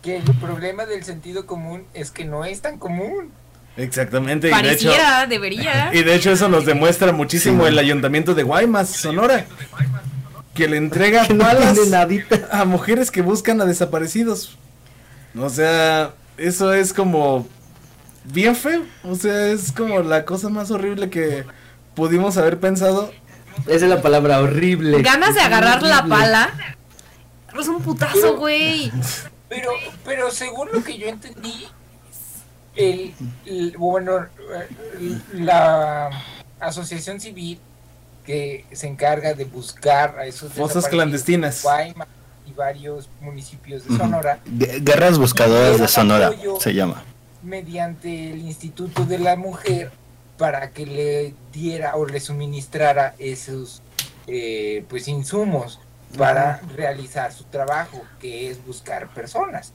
Que 0.01 0.17
el 0.17 0.23
problema 0.23 0.85
del 0.85 1.03
sentido 1.03 1.45
común 1.45 1.85
es 1.93 2.11
que 2.11 2.25
no 2.25 2.45
es 2.45 2.61
tan 2.61 2.77
común. 2.77 3.31
Exactamente, 3.79 4.49
y 4.49 4.51
de 4.51 4.73
hecho... 4.73 4.89
Pareciera, 4.89 5.25
debería. 5.25 5.89
Y 5.93 6.03
de 6.03 6.15
hecho 6.15 6.31
eso 6.31 6.49
nos 6.49 6.65
demuestra 6.65 7.11
muchísimo 7.13 7.65
el 7.65 7.79
ayuntamiento 7.79 8.35
de 8.35 8.43
Guaymas, 8.43 8.89
Sonora. 8.89 9.45
Que 10.53 10.67
le 10.67 10.77
entrega 10.77 11.25
Que 11.27 11.33
no 11.33 11.45
nadita. 11.89 12.49
a 12.51 12.65
mujeres 12.65 13.09
que 13.09 13.21
buscan 13.21 13.61
a 13.61 13.65
desaparecidos. 13.65 14.57
O 15.37 15.49
sea, 15.49 16.13
eso 16.37 16.73
es 16.73 16.91
como 16.91 17.47
bien 18.25 18.55
feo. 18.55 18.83
O 19.03 19.15
sea, 19.15 19.47
es 19.47 19.71
como 19.71 20.01
la 20.01 20.25
cosa 20.25 20.49
más 20.49 20.71
horrible 20.71 21.09
que 21.09 21.45
pudimos 21.95 22.37
haber 22.37 22.59
pensado. 22.59 23.13
Esa 23.67 23.85
es 23.85 23.89
la 23.89 24.01
palabra 24.01 24.41
horrible. 24.41 25.01
Ganas 25.01 25.35
de 25.35 25.41
agarrar 25.41 25.83
la 25.83 26.05
pala. 26.05 26.49
Es 27.57 27.67
un 27.67 27.81
putazo, 27.81 28.37
güey. 28.37 28.91
Pero, 29.47 29.71
pero 30.05 30.31
según 30.31 30.69
lo 30.71 30.83
que 30.83 30.97
yo 30.97 31.07
entendí, 31.07 31.67
el, 32.79 33.13
el- 33.45 33.77
bueno, 33.77 34.25
eh, 34.25 35.17
la 35.33 36.09
asociación 36.59 37.19
civil 37.19 37.59
que 38.25 38.65
se 38.71 38.87
encarga 38.87 39.33
de 39.33 39.45
buscar 39.45 40.17
a 40.19 40.25
esos 40.25 40.53
Fosas 40.53 40.87
clandestinas. 40.87 41.57
de 41.57 41.63
Guaymas 41.63 42.07
y 42.47 42.51
varios 42.53 43.09
municipios 43.21 43.85
de. 43.87 43.97
Sonora 43.97 44.39
Gue- 44.45 44.83
Guerras 44.83 45.17
Buscadoras 45.17 45.79
de 45.79 45.87
Sonora 45.87 46.31
se 46.59 46.73
llama. 46.73 47.03
mediante 47.43 48.31
el 48.31 48.39
Instituto 48.39 49.05
de 49.05 49.19
la 49.19 49.35
Mujer 49.35 49.91
para 50.37 50.69
que 50.71 50.85
le 50.85 51.33
diera 51.51 51.95
o 51.95 52.05
le 52.05 52.19
suministrara 52.19 53.13
esos 53.19 53.81
eh, 54.27 54.85
pues 54.89 55.07
insumos 55.07 55.79
para 56.17 56.61
realizar 56.75 57.31
su 57.33 57.43
trabajo, 57.45 58.01
que 58.19 58.49
es 58.49 58.63
buscar 58.65 59.07
personas. 59.13 59.73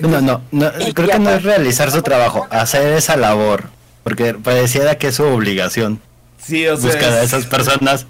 No, 0.00 0.20
no, 0.20 0.42
no, 0.50 0.70
creo 0.94 1.08
que 1.08 1.18
no 1.18 1.30
es 1.30 1.42
realizar 1.42 1.90
su 1.90 2.02
trabajo, 2.02 2.46
hacer 2.50 2.92
esa 2.94 3.16
labor. 3.16 3.64
Porque 4.04 4.34
pareciera 4.34 4.96
que 4.98 5.08
es 5.08 5.16
su 5.16 5.24
obligación 5.24 6.00
Sí, 6.38 6.66
o 6.68 6.76
sea, 6.76 6.86
buscar 6.92 7.12
a 7.12 7.18
es- 7.22 7.32
esas 7.32 7.46
personas. 7.46 8.06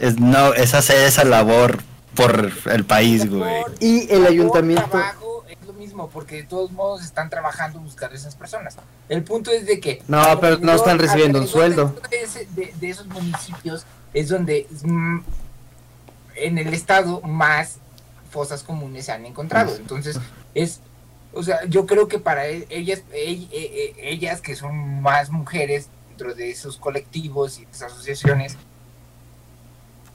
Es, 0.00 0.18
no, 0.18 0.54
es 0.54 0.74
hacer 0.74 0.98
esa 1.06 1.24
labor 1.24 1.78
por 2.14 2.50
el 2.66 2.84
país, 2.84 3.28
güey. 3.30 3.62
Y 3.80 4.02
el 4.12 4.18
labor, 4.24 4.28
ayuntamiento- 4.28 4.88
trabajo 4.90 5.44
es 5.48 5.56
lo 5.66 5.72
mismo, 5.72 6.08
porque 6.10 6.36
de 6.36 6.42
todos 6.44 6.72
modos 6.72 7.04
están 7.04 7.30
trabajando 7.30 7.78
buscar 7.78 8.10
a 8.10 8.14
esas 8.16 8.34
personas. 8.34 8.76
El 9.08 9.22
punto 9.22 9.50
es 9.52 9.66
de 9.66 9.78
que... 9.78 10.02
No, 10.08 10.40
pero 10.40 10.58
no 10.58 10.72
están 10.72 10.98
recibiendo 10.98 11.38
un 11.40 11.46
sueldo. 11.46 11.94
De, 12.10 12.22
ese- 12.22 12.48
de- 12.56 12.74
de 12.80 12.90
esos 12.90 13.06
municipios 13.06 13.84
es 14.14 14.28
donde 14.28 14.66
mm, 14.82 15.18
en 16.36 16.58
el 16.58 16.74
estado 16.74 17.20
más 17.22 17.76
fosas 18.30 18.62
comunes 18.62 19.06
se 19.06 19.12
han 19.12 19.26
encontrado. 19.26 19.74
Entonces, 19.76 20.18
es... 20.54 20.80
O 21.32 21.42
sea, 21.42 21.64
yo 21.66 21.84
creo 21.86 22.08
que 22.08 22.18
para 22.18 22.48
e- 22.48 22.66
ellas, 22.70 23.02
ell- 23.12 23.48
e- 23.52 23.94
e- 23.98 24.10
ellas 24.10 24.40
que 24.40 24.56
son 24.56 25.02
más 25.02 25.30
mujeres 25.30 25.88
dentro 26.08 26.34
de 26.34 26.50
esos 26.50 26.78
colectivos 26.78 27.58
y 27.60 27.66
esas 27.70 27.92
asociaciones, 27.92 28.56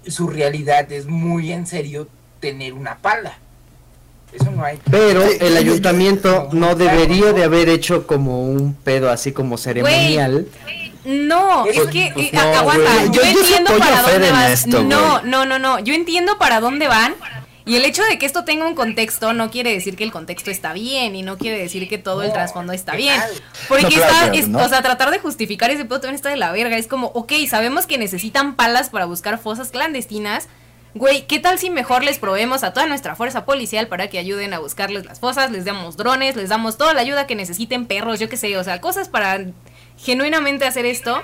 su 0.07 0.27
realidad 0.27 0.91
es 0.91 1.05
muy 1.05 1.51
en 1.51 1.67
serio 1.67 2.07
tener 2.39 2.73
una 2.73 2.97
pala. 2.97 3.37
Eso 4.33 4.49
no 4.51 4.63
hay. 4.63 4.79
Pero 4.89 5.23
el 5.23 5.55
ayuntamiento 5.55 6.49
no 6.51 6.75
debería 6.75 7.31
de 7.33 7.43
haber 7.43 7.69
hecho 7.69 8.07
como 8.07 8.43
un 8.43 8.73
pedo 8.73 9.11
así 9.11 9.31
como 9.31 9.57
ceremonial. 9.57 10.47
No, 11.05 11.65
es 11.65 11.79
que 11.87 12.11
pues 12.13 12.27
eh, 12.27 12.31
no, 12.33 12.41
aguanta, 12.41 12.95
güey. 12.95 13.11
yo, 13.11 13.21
entiendo 13.21 13.77
para 13.77 14.01
dónde 14.01 14.31
van. 14.31 14.51
esto, 14.51 14.83
no, 14.83 15.21
no, 15.21 15.45
no, 15.45 15.59
no, 15.59 15.79
yo 15.79 15.93
entiendo 15.93 16.37
para 16.39 16.59
dónde 16.59 16.87
van. 16.87 17.13
Y 17.65 17.75
el 17.77 17.85
hecho 17.85 18.03
de 18.03 18.17
que 18.19 18.25
esto 18.25 18.43
tenga 18.43 18.67
un 18.67 18.75
contexto 18.75 19.31
no 19.33 19.49
quiere 19.49 19.71
decir 19.71 19.95
que 19.95 20.03
el 20.03 20.11
contexto 20.11 20.51
está 20.51 20.73
bien 20.73 21.15
y 21.15 21.21
no 21.21 21.37
quiere 21.37 21.57
decir 21.57 21.87
que 21.87 21.97
todo 21.97 22.21
el 22.23 22.33
trasfondo 22.33 22.73
está 22.73 22.91
¿qué 22.91 22.97
bien. 22.97 23.21
Porque 23.69 23.83
No, 23.83 23.89
claro, 23.89 24.03
está, 24.05 24.19
claro, 24.19 24.33
es- 24.33 24.47
¿no? 24.49 24.59
o 24.59 24.67
sea, 24.69 24.81
tratar 24.81 25.11
de 25.11 25.19
justificar 25.19 25.71
ese 25.71 25.85
pedo 25.85 26.01
también 26.01 26.15
está 26.15 26.29
de 26.29 26.35
la 26.37 26.51
verga. 26.51 26.77
Es 26.77 26.87
como, 26.87 27.07
ok, 27.07 27.31
sabemos 27.49 27.87
que 27.87 27.97
necesitan 27.97 28.55
palas 28.55 28.89
para 28.89 29.05
buscar 29.05 29.37
fosas 29.39 29.69
clandestinas. 29.71 30.47
Güey, 30.95 31.25
¿qué 31.25 31.39
tal 31.39 31.57
si 31.57 31.69
mejor 31.71 32.03
les 32.03 32.19
proveemos 32.19 32.63
a 32.63 32.71
toda 32.73 32.85
nuestra 32.85 33.15
fuerza 33.15 33.45
policial 33.45 33.87
para 33.87 34.09
que 34.09 34.19
ayuden 34.19 34.53
a 34.53 34.59
buscarles 34.59 35.05
las 35.05 35.19
fosas? 35.19 35.49
Les 35.49 35.65
damos 35.65 35.97
drones, 35.97 36.35
les 36.35 36.49
damos 36.49 36.77
toda 36.77 36.93
la 36.93 37.01
ayuda 37.01 37.25
que 37.27 37.35
necesiten, 37.35 37.87
perros, 37.87 38.19
yo 38.19 38.29
qué 38.29 38.37
sé, 38.37 38.55
o 38.57 38.63
sea, 38.63 38.79
cosas 38.81 39.09
para 39.09 39.39
genuinamente 39.97 40.65
hacer 40.65 40.85
esto. 40.85 41.23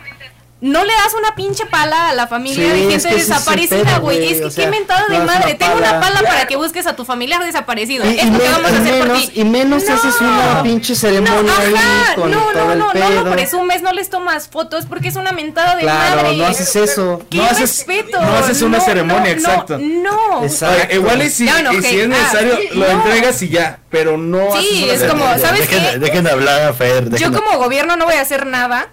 No 0.62 0.84
le 0.84 0.92
das 0.92 1.14
una 1.18 1.36
pinche 1.36 1.66
pala 1.68 2.10
a 2.10 2.14
la 2.14 2.28
familia 2.28 2.56
Sí, 2.56 2.62
de 2.72 2.78
gente 2.78 2.88
que 2.90 2.96
es 2.96 3.06
el 3.06 3.16
desaparecida, 3.18 4.00
güey. 4.00 4.18
güey, 4.18 4.34
Es 4.34 4.40
que 4.40 4.46
o 4.46 4.52
sea, 4.52 4.66
qué 4.66 4.72
mentada 4.72 5.06
de 5.08 5.18
no 5.20 5.24
madre. 5.26 5.54
Tengo 5.54 5.76
una 5.78 6.02
pala. 6.02 6.20
para 6.22 6.48
que 6.48 6.58
busques 6.58 6.86
a 6.86 6.98
tu 6.98 7.06
familiar 7.06 7.42
desaparecido. 7.46 8.06
Y, 8.06 8.20
es 8.20 8.30
lo 8.30 8.40
que 8.40 8.50
vamos 8.50 8.72
a 8.72 8.78
hacer 8.78 9.00
por 9.00 9.08
menos, 9.08 9.30
ti. 9.30 9.40
y 9.40 9.44
menos 9.46 9.84
No. 9.86 9.94
haces 9.96 10.20
una 10.20 10.62
pinche 10.64 10.94
No, 10.94 11.00
ceremonia 11.00 11.54
ahí 11.60 11.74
ajá, 11.74 12.16
con 12.16 12.32
no, 12.32 12.40
todo 12.52 12.66
no, 12.66 12.72
el 12.74 12.80
no, 12.80 12.92
pedo. 12.92 13.10
no 13.10 13.24
lo 13.24 13.32
presumes, 13.32 13.82
no 13.82 13.94
les 13.94 14.10
tomas 14.10 14.50
fotos 14.50 14.86
porque 14.86 15.08
es 15.08 15.16
una 15.16 15.32
mentada 15.32 15.76
de 15.78 15.84
Claro, 15.84 16.24
madre. 16.24 16.36
no 16.38 16.46
haces 16.46 16.76
eso. 16.76 17.22
¡Qué 17.30 17.38
No 17.38 17.44
haces- 17.46 17.60
respeto! 17.62 18.22
no 18.22 18.36
haces 18.38 18.62
una 18.62 18.82
ceremonia, 18.82 19.24
no, 19.36 19.40
exacto. 19.40 19.78
No, 19.80 20.44
Exacto. 20.44 20.88
Oye, 20.88 20.96
igual 20.96 21.22
y 21.22 21.30
si, 21.30 21.46
y 21.46 21.48
si 21.82 22.00
es 22.00 22.06
Ah, 22.06 22.08
necesario, 22.08 22.58
sí, 22.58 22.68
lo 22.78 22.86
no. 22.86 22.92
entregas 22.92 23.42
y 23.44 23.48
ya, 23.50 23.80
pero 23.90 24.18
no 24.18 24.52
Sí, 24.52 24.58
haces 24.58 24.84
una 24.84 24.94
es 24.94 25.00
como, 25.12 25.24
ceremonia. 25.26 25.40
¿sabes 25.48 25.68
qué? 25.70 26.00
dejen 26.00 26.28
hablar 26.28 26.62
a 26.64 26.74
Fer. 26.74 27.10
Yo 27.18 27.32
como 27.32 27.58
gobierno 27.58 27.96
no 27.96 28.04
voy 28.06 28.16
a 28.16 28.22
hacer 28.22 28.46
nada. 28.46 28.90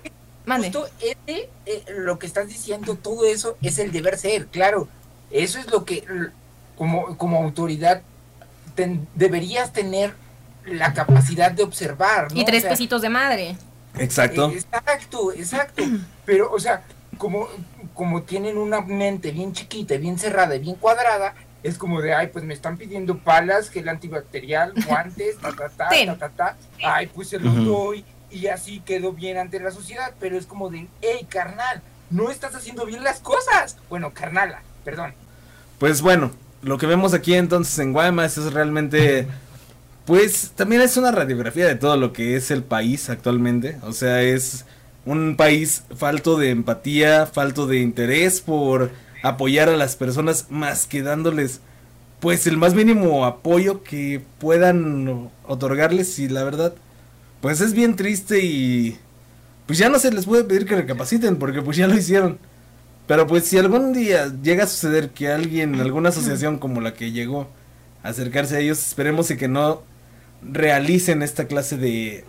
Mande. 0.47 0.73
Justo 0.73 0.89
ese, 1.01 1.51
eh, 1.67 1.85
lo 1.99 2.19
que 2.19 2.27
estás 2.27 2.49
diciendo, 2.49 2.95
todo 2.95 3.27
eso 3.27 3.57
es 3.63 3.79
el 3.79 3.93
deber 3.93 4.17
ser, 4.17 4.47
claro. 4.47 4.89
Eso 5.31 5.59
es 5.59 5.71
lo 5.71 5.85
que 5.85 6.05
como, 6.77 7.19
como 7.19 7.39
autoridad 7.43 8.01
ten- 8.75 9.07
deberías 9.15 9.73
tener 9.73 10.15
la 10.65 10.95
capacidad 10.95 11.51
de 11.51 11.63
observar. 11.65 12.33
¿no? 12.33 12.41
Y 12.41 12.45
tres 12.45 12.59
O 12.59 12.61
sea, 12.63 12.71
pesitos 12.71 13.03
de 13.03 13.09
madre. 13.09 13.57
Exacto. 13.99 14.51
eh, 14.51 14.57
Exacto, 14.57 15.33
exacto. 15.33 15.83
Pero, 16.25 16.53
o 16.53 16.59
sea, 16.61 16.83
como, 17.19 17.49
como 17.95 18.23
tienen 18.23 18.57
una 18.59 18.81
mente 18.83 19.31
bien 19.33 19.53
chiquita, 19.53 19.97
bien 19.97 20.19
cerrada 20.19 20.55
y 20.57 20.61
bien 20.61 20.77
cuadrada, 20.77 21.35
es 21.63 21.79
como 21.79 22.01
de, 22.01 22.15
ay, 22.15 22.29
pues 22.29 22.45
me 22.45 22.55
están 22.55 22.77
pidiendo 22.77 23.19
palas, 23.19 23.71
gel 23.71 23.89
antibacterial, 23.89 24.73
guantes, 24.87 25.39
ta, 25.39 25.53
ta, 25.53 25.69
ta, 25.71 25.89
Ten. 25.91 26.07
ta, 26.07 26.17
ta, 26.17 26.29
ta. 26.31 26.57
Ay, 26.85 27.07
pues 27.09 27.29
se 27.31 27.41
los 27.41 27.55
Ujú. 27.55 27.65
doy 27.65 28.05
y 28.31 28.49
así 28.49 28.81
quedó 28.81 29.13
bien 29.13 29.39
ante 29.39 29.61
la 29.61 29.71
sociedad. 29.71 30.15
Pero 30.21 30.37
es 30.37 30.47
como 30.47 30.71
de, 30.71 30.89
hey, 31.03 31.27
carnal, 31.29 31.83
no 32.11 32.31
estás 32.31 32.55
haciendo 32.55 32.87
bien 32.87 33.05
las 33.05 33.21
cosas. 33.21 33.77
Bueno, 33.89 34.13
carnala, 34.13 34.63
perdón. 34.85 35.15
Pues 35.79 36.01
bueno, 36.03 36.31
lo 36.63 36.79
que 36.79 36.87
vemos 36.87 37.15
aquí 37.15 37.35
entonces 37.35 37.79
en 37.79 37.93
Guaymas 37.93 38.39
es 38.39 38.53
realmente, 38.53 39.27
pues 40.05 40.53
también 40.55 40.83
es 40.83 40.97
una 40.97 41.13
radiografía 41.13 41.67
de 41.67 41.77
todo 41.77 41.97
lo 41.97 42.13
que 42.13 42.37
es 42.37 42.51
el 42.51 42.63
país 42.63 43.11
actualmente. 43.11 43.79
O 43.83 43.93
sea, 43.93 44.23
es 44.23 44.65
un 45.05 45.37
país 45.37 45.85
falto 45.97 46.37
de 46.37 46.51
empatía, 46.51 47.27
falto 47.27 47.67
de 47.67 47.79
interés 47.79 48.41
por 48.41 48.91
apoyar 49.23 49.69
a 49.69 49.77
las 49.77 49.97
personas 49.97 50.47
más 50.51 50.87
que 50.87 51.03
dándoles 51.03 51.61
pues 52.21 52.47
el 52.47 52.57
más 52.57 52.75
mínimo 52.75 53.25
apoyo 53.25 53.83
que 53.83 54.23
puedan 54.39 55.31
otorgarles 55.47 56.19
y 56.19 56.29
la 56.29 56.45
verdad 56.45 56.75
pues 57.41 57.61
es 57.61 57.73
bien 57.73 57.97
triste 57.97 58.41
y 58.45 58.99
pues 59.67 59.79
ya 59.79 59.89
no 59.89 59.99
se 59.99 60.13
les 60.13 60.27
puede 60.27 60.45
pedir 60.45 60.67
que 60.67 60.77
recapaciten 60.77 61.37
porque 61.37 61.63
pues 61.63 61.77
ya 61.77 61.87
lo 61.87 61.95
hicieron. 61.97 62.39
Pero 63.07 63.27
pues 63.27 63.45
si 63.45 63.57
algún 63.59 63.93
día 63.93 64.33
llega 64.43 64.65
a 64.65 64.67
suceder 64.67 65.11
que 65.11 65.29
alguien, 65.29 65.81
alguna 65.81 66.09
asociación 66.09 66.59
como 66.59 66.81
la 66.81 66.95
que 66.95 67.13
llegó 67.13 67.49
a 68.03 68.09
acercarse 68.09 68.57
a 68.57 68.61
ellos, 68.61 68.79
esperemos 68.79 69.31
y 69.31 69.37
que 69.37 69.49
no 69.49 69.83
realicen 70.43 71.23
esta 71.23 71.47
clase 71.47 71.77
de 71.77 72.25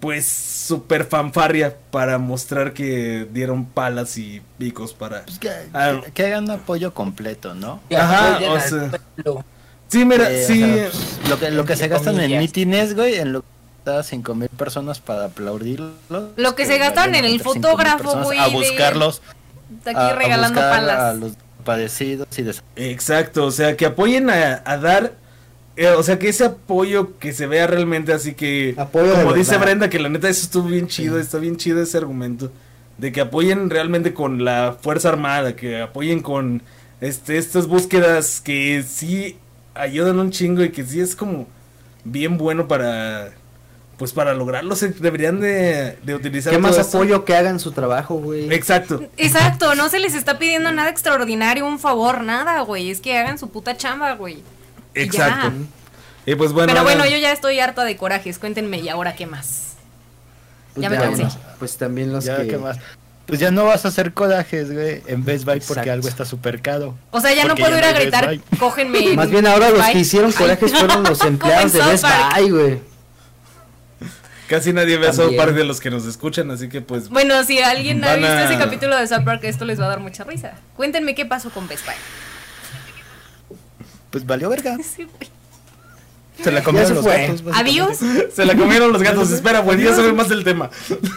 pues 0.00 0.26
super 0.26 1.04
fanfarria 1.04 1.74
para 1.90 2.18
mostrar 2.18 2.74
que 2.74 3.26
dieron 3.32 3.64
palas 3.64 4.18
y 4.18 4.42
picos 4.58 4.92
para 4.92 5.24
Pues 5.24 5.38
que, 5.38 5.50
Ah. 5.72 6.00
que- 6.04 6.12
que 6.12 6.26
hagan 6.26 6.44
un 6.44 6.50
apoyo 6.50 6.92
completo, 6.92 7.54
¿no? 7.54 7.80
Ajá, 7.96 8.38
o 8.50 8.60
sea. 8.60 8.90
pueblo. 9.16 9.44
Sí, 9.88 10.04
mira, 10.04 10.30
Eh, 10.30 10.44
o 10.44 10.46
sí, 10.46 10.58
sea, 10.58 10.88
pues, 10.90 11.28
lo 11.30 11.38
que, 11.38 11.50
lo 11.52 11.64
que 11.64 11.76
se 11.76 11.88
gastan 11.88 12.20
en 12.20 12.38
mítines, 12.38 12.94
güey, 12.94 13.14
en 13.14 13.32
lo 13.32 13.44
cinco 14.02 14.34
mil 14.34 14.48
personas 14.48 15.00
para 15.00 15.26
aplaudirlos. 15.26 15.92
Lo 16.36 16.54
que 16.54 16.66
se 16.66 16.78
gastaron 16.78 17.14
en 17.14 17.24
el 17.24 17.40
fotógrafo, 17.40 18.22
güey, 18.24 18.38
A 18.38 18.46
de- 18.48 18.52
buscarlos. 18.52 19.22
Está 19.78 19.90
aquí 19.90 19.98
a- 20.00 20.08
a 20.08 20.14
regalando 20.14 20.60
buscar 20.60 20.70
palas. 20.80 20.98
A 21.00 21.12
los 21.14 21.32
padecidos 21.64 22.26
y 22.38 22.42
des- 22.42 22.62
Exacto, 22.76 23.44
o 23.46 23.50
sea, 23.50 23.76
que 23.76 23.86
apoyen 23.86 24.28
a, 24.30 24.62
a 24.64 24.76
dar, 24.78 25.12
eh, 25.76 25.88
o 25.88 26.02
sea, 26.02 26.18
que 26.18 26.28
ese 26.28 26.44
apoyo 26.44 27.18
que 27.18 27.32
se 27.32 27.46
vea 27.46 27.66
realmente 27.66 28.12
así 28.12 28.34
que, 28.34 28.74
Apoyo 28.76 29.06
de 29.16 29.22
como 29.22 29.32
dice 29.34 29.52
verdad. 29.52 29.66
Brenda, 29.66 29.90
que 29.90 29.98
la 29.98 30.08
neta 30.08 30.28
eso 30.28 30.42
estuvo 30.44 30.68
bien 30.68 30.86
chido, 30.88 31.18
está 31.18 31.38
bien 31.38 31.56
chido 31.56 31.82
ese 31.82 31.96
argumento, 31.98 32.52
de 32.98 33.12
que 33.12 33.20
apoyen 33.22 33.70
realmente 33.70 34.12
con 34.14 34.44
la 34.44 34.76
Fuerza 34.80 35.08
Armada, 35.08 35.56
que 35.56 35.80
apoyen 35.80 36.20
con 36.20 36.62
este 37.00 37.38
estas 37.38 37.66
búsquedas 37.66 38.40
que 38.40 38.84
sí 38.86 39.36
ayudan 39.74 40.18
un 40.20 40.30
chingo 40.30 40.62
y 40.62 40.70
que 40.70 40.84
sí 40.84 41.00
es 41.00 41.16
como 41.16 41.48
bien 42.04 42.36
bueno 42.38 42.68
para, 42.68 43.30
pues 43.96 44.12
para 44.12 44.34
lograrlo, 44.34 44.74
se 44.74 44.88
deberían 44.88 45.40
de, 45.40 45.98
de 46.02 46.14
utilizar. 46.14 46.52
¿Qué 46.52 46.58
más 46.58 46.76
esto. 46.78 46.98
apoyo 46.98 47.24
que 47.24 47.36
hagan 47.36 47.60
su 47.60 47.72
trabajo, 47.72 48.16
güey? 48.16 48.52
Exacto. 48.52 49.04
Exacto, 49.16 49.74
no 49.74 49.88
se 49.88 50.00
les 50.00 50.14
está 50.14 50.38
pidiendo 50.38 50.72
nada 50.72 50.90
extraordinario, 50.90 51.66
un 51.66 51.78
favor, 51.78 52.22
nada, 52.22 52.60
güey. 52.62 52.90
Es 52.90 53.00
que 53.00 53.16
hagan 53.16 53.38
su 53.38 53.50
puta 53.50 53.76
chamba, 53.76 54.14
güey. 54.14 54.42
Exacto. 54.94 55.48
ya. 55.48 56.32
Y 56.32 56.34
pues 56.36 56.52
bueno, 56.52 56.72
Pero 56.72 56.82
bueno, 56.84 57.04
yo 57.06 57.18
ya 57.18 57.32
estoy 57.32 57.60
harta 57.60 57.84
de 57.84 57.96
corajes. 57.96 58.38
Cuéntenme, 58.38 58.78
¿y 58.78 58.88
ahora 58.88 59.14
qué 59.14 59.26
más? 59.26 59.74
Pues 60.72 60.82
ya 60.82 60.90
me 60.90 60.96
bueno, 60.96 61.16
cansé. 61.16 61.38
Pues 61.58 61.76
también 61.76 62.12
los 62.12 62.24
Ya, 62.24 62.38
que... 62.38 62.48
¿qué 62.48 62.58
más? 62.58 62.78
Pues 63.26 63.40
ya 63.40 63.50
no 63.50 63.64
vas 63.64 63.84
a 63.86 63.88
hacer 63.88 64.12
corajes, 64.12 64.70
güey, 64.70 65.02
en 65.06 65.24
Best 65.24 65.44
Buy 65.46 65.60
porque 65.60 65.80
Exacto. 65.80 65.92
algo 65.92 66.08
está 66.08 66.24
súper 66.26 66.60
caro. 66.60 66.94
O 67.10 67.20
sea, 67.20 67.32
ya 67.32 67.46
no 67.46 67.54
puedo 67.54 67.70
ya 67.70 67.78
ir 67.78 67.84
a 67.84 67.92
gritar, 67.92 68.38
cógenme. 68.58 68.98
en 68.98 69.16
Más 69.16 69.30
bien 69.30 69.46
ahora 69.46 69.70
los 69.70 69.86
que 69.86 70.00
hicieron 70.00 70.30
corajes 70.32 70.72
fueron 70.72 71.04
los 71.04 71.20
empleados 71.24 71.72
de 71.72 71.80
Best. 71.80 72.04
Buy, 72.04 72.50
güey. 72.50 72.93
Casi 74.48 74.72
nadie 74.72 74.96
ve 74.98 75.08
a 75.08 75.12
South. 75.12 75.36
Park 75.36 75.54
de 75.54 75.64
los 75.64 75.80
que 75.80 75.90
nos 75.90 76.06
escuchan, 76.06 76.50
así 76.50 76.68
que 76.68 76.80
pues 76.80 77.08
Bueno, 77.08 77.42
si 77.44 77.60
alguien 77.60 78.04
ha 78.04 78.14
visto 78.14 78.32
a- 78.32 78.44
ese 78.44 78.58
capítulo 78.58 78.96
de 78.96 79.06
South 79.06 79.24
Park, 79.24 79.40
esto 79.44 79.64
les 79.64 79.80
va 79.80 79.86
a 79.86 79.88
dar 79.88 80.00
mucha 80.00 80.24
risa. 80.24 80.52
Cuéntenme 80.76 81.14
qué 81.14 81.24
pasó 81.26 81.50
con 81.50 81.66
Best 81.68 81.84
Buy. 81.86 81.94
Pues 84.10 84.26
valió 84.26 84.48
verga. 84.48 84.76
Sí. 86.36 86.42
Se 86.42 86.50
la 86.50 86.64
comieron 86.64 86.88
se 86.88 86.94
los 86.94 87.04
fue. 87.04 87.28
gatos. 87.28 87.42
Adiós. 87.54 87.96
Se 88.34 88.44
la 88.44 88.56
comieron 88.56 88.92
los 88.92 89.00
gatos. 89.00 89.30
Espera, 89.30 89.60
buen 89.60 89.78
día 89.78 89.94
sabe 89.94 90.12
más 90.12 90.28
del 90.28 90.42
tema. 90.42 90.68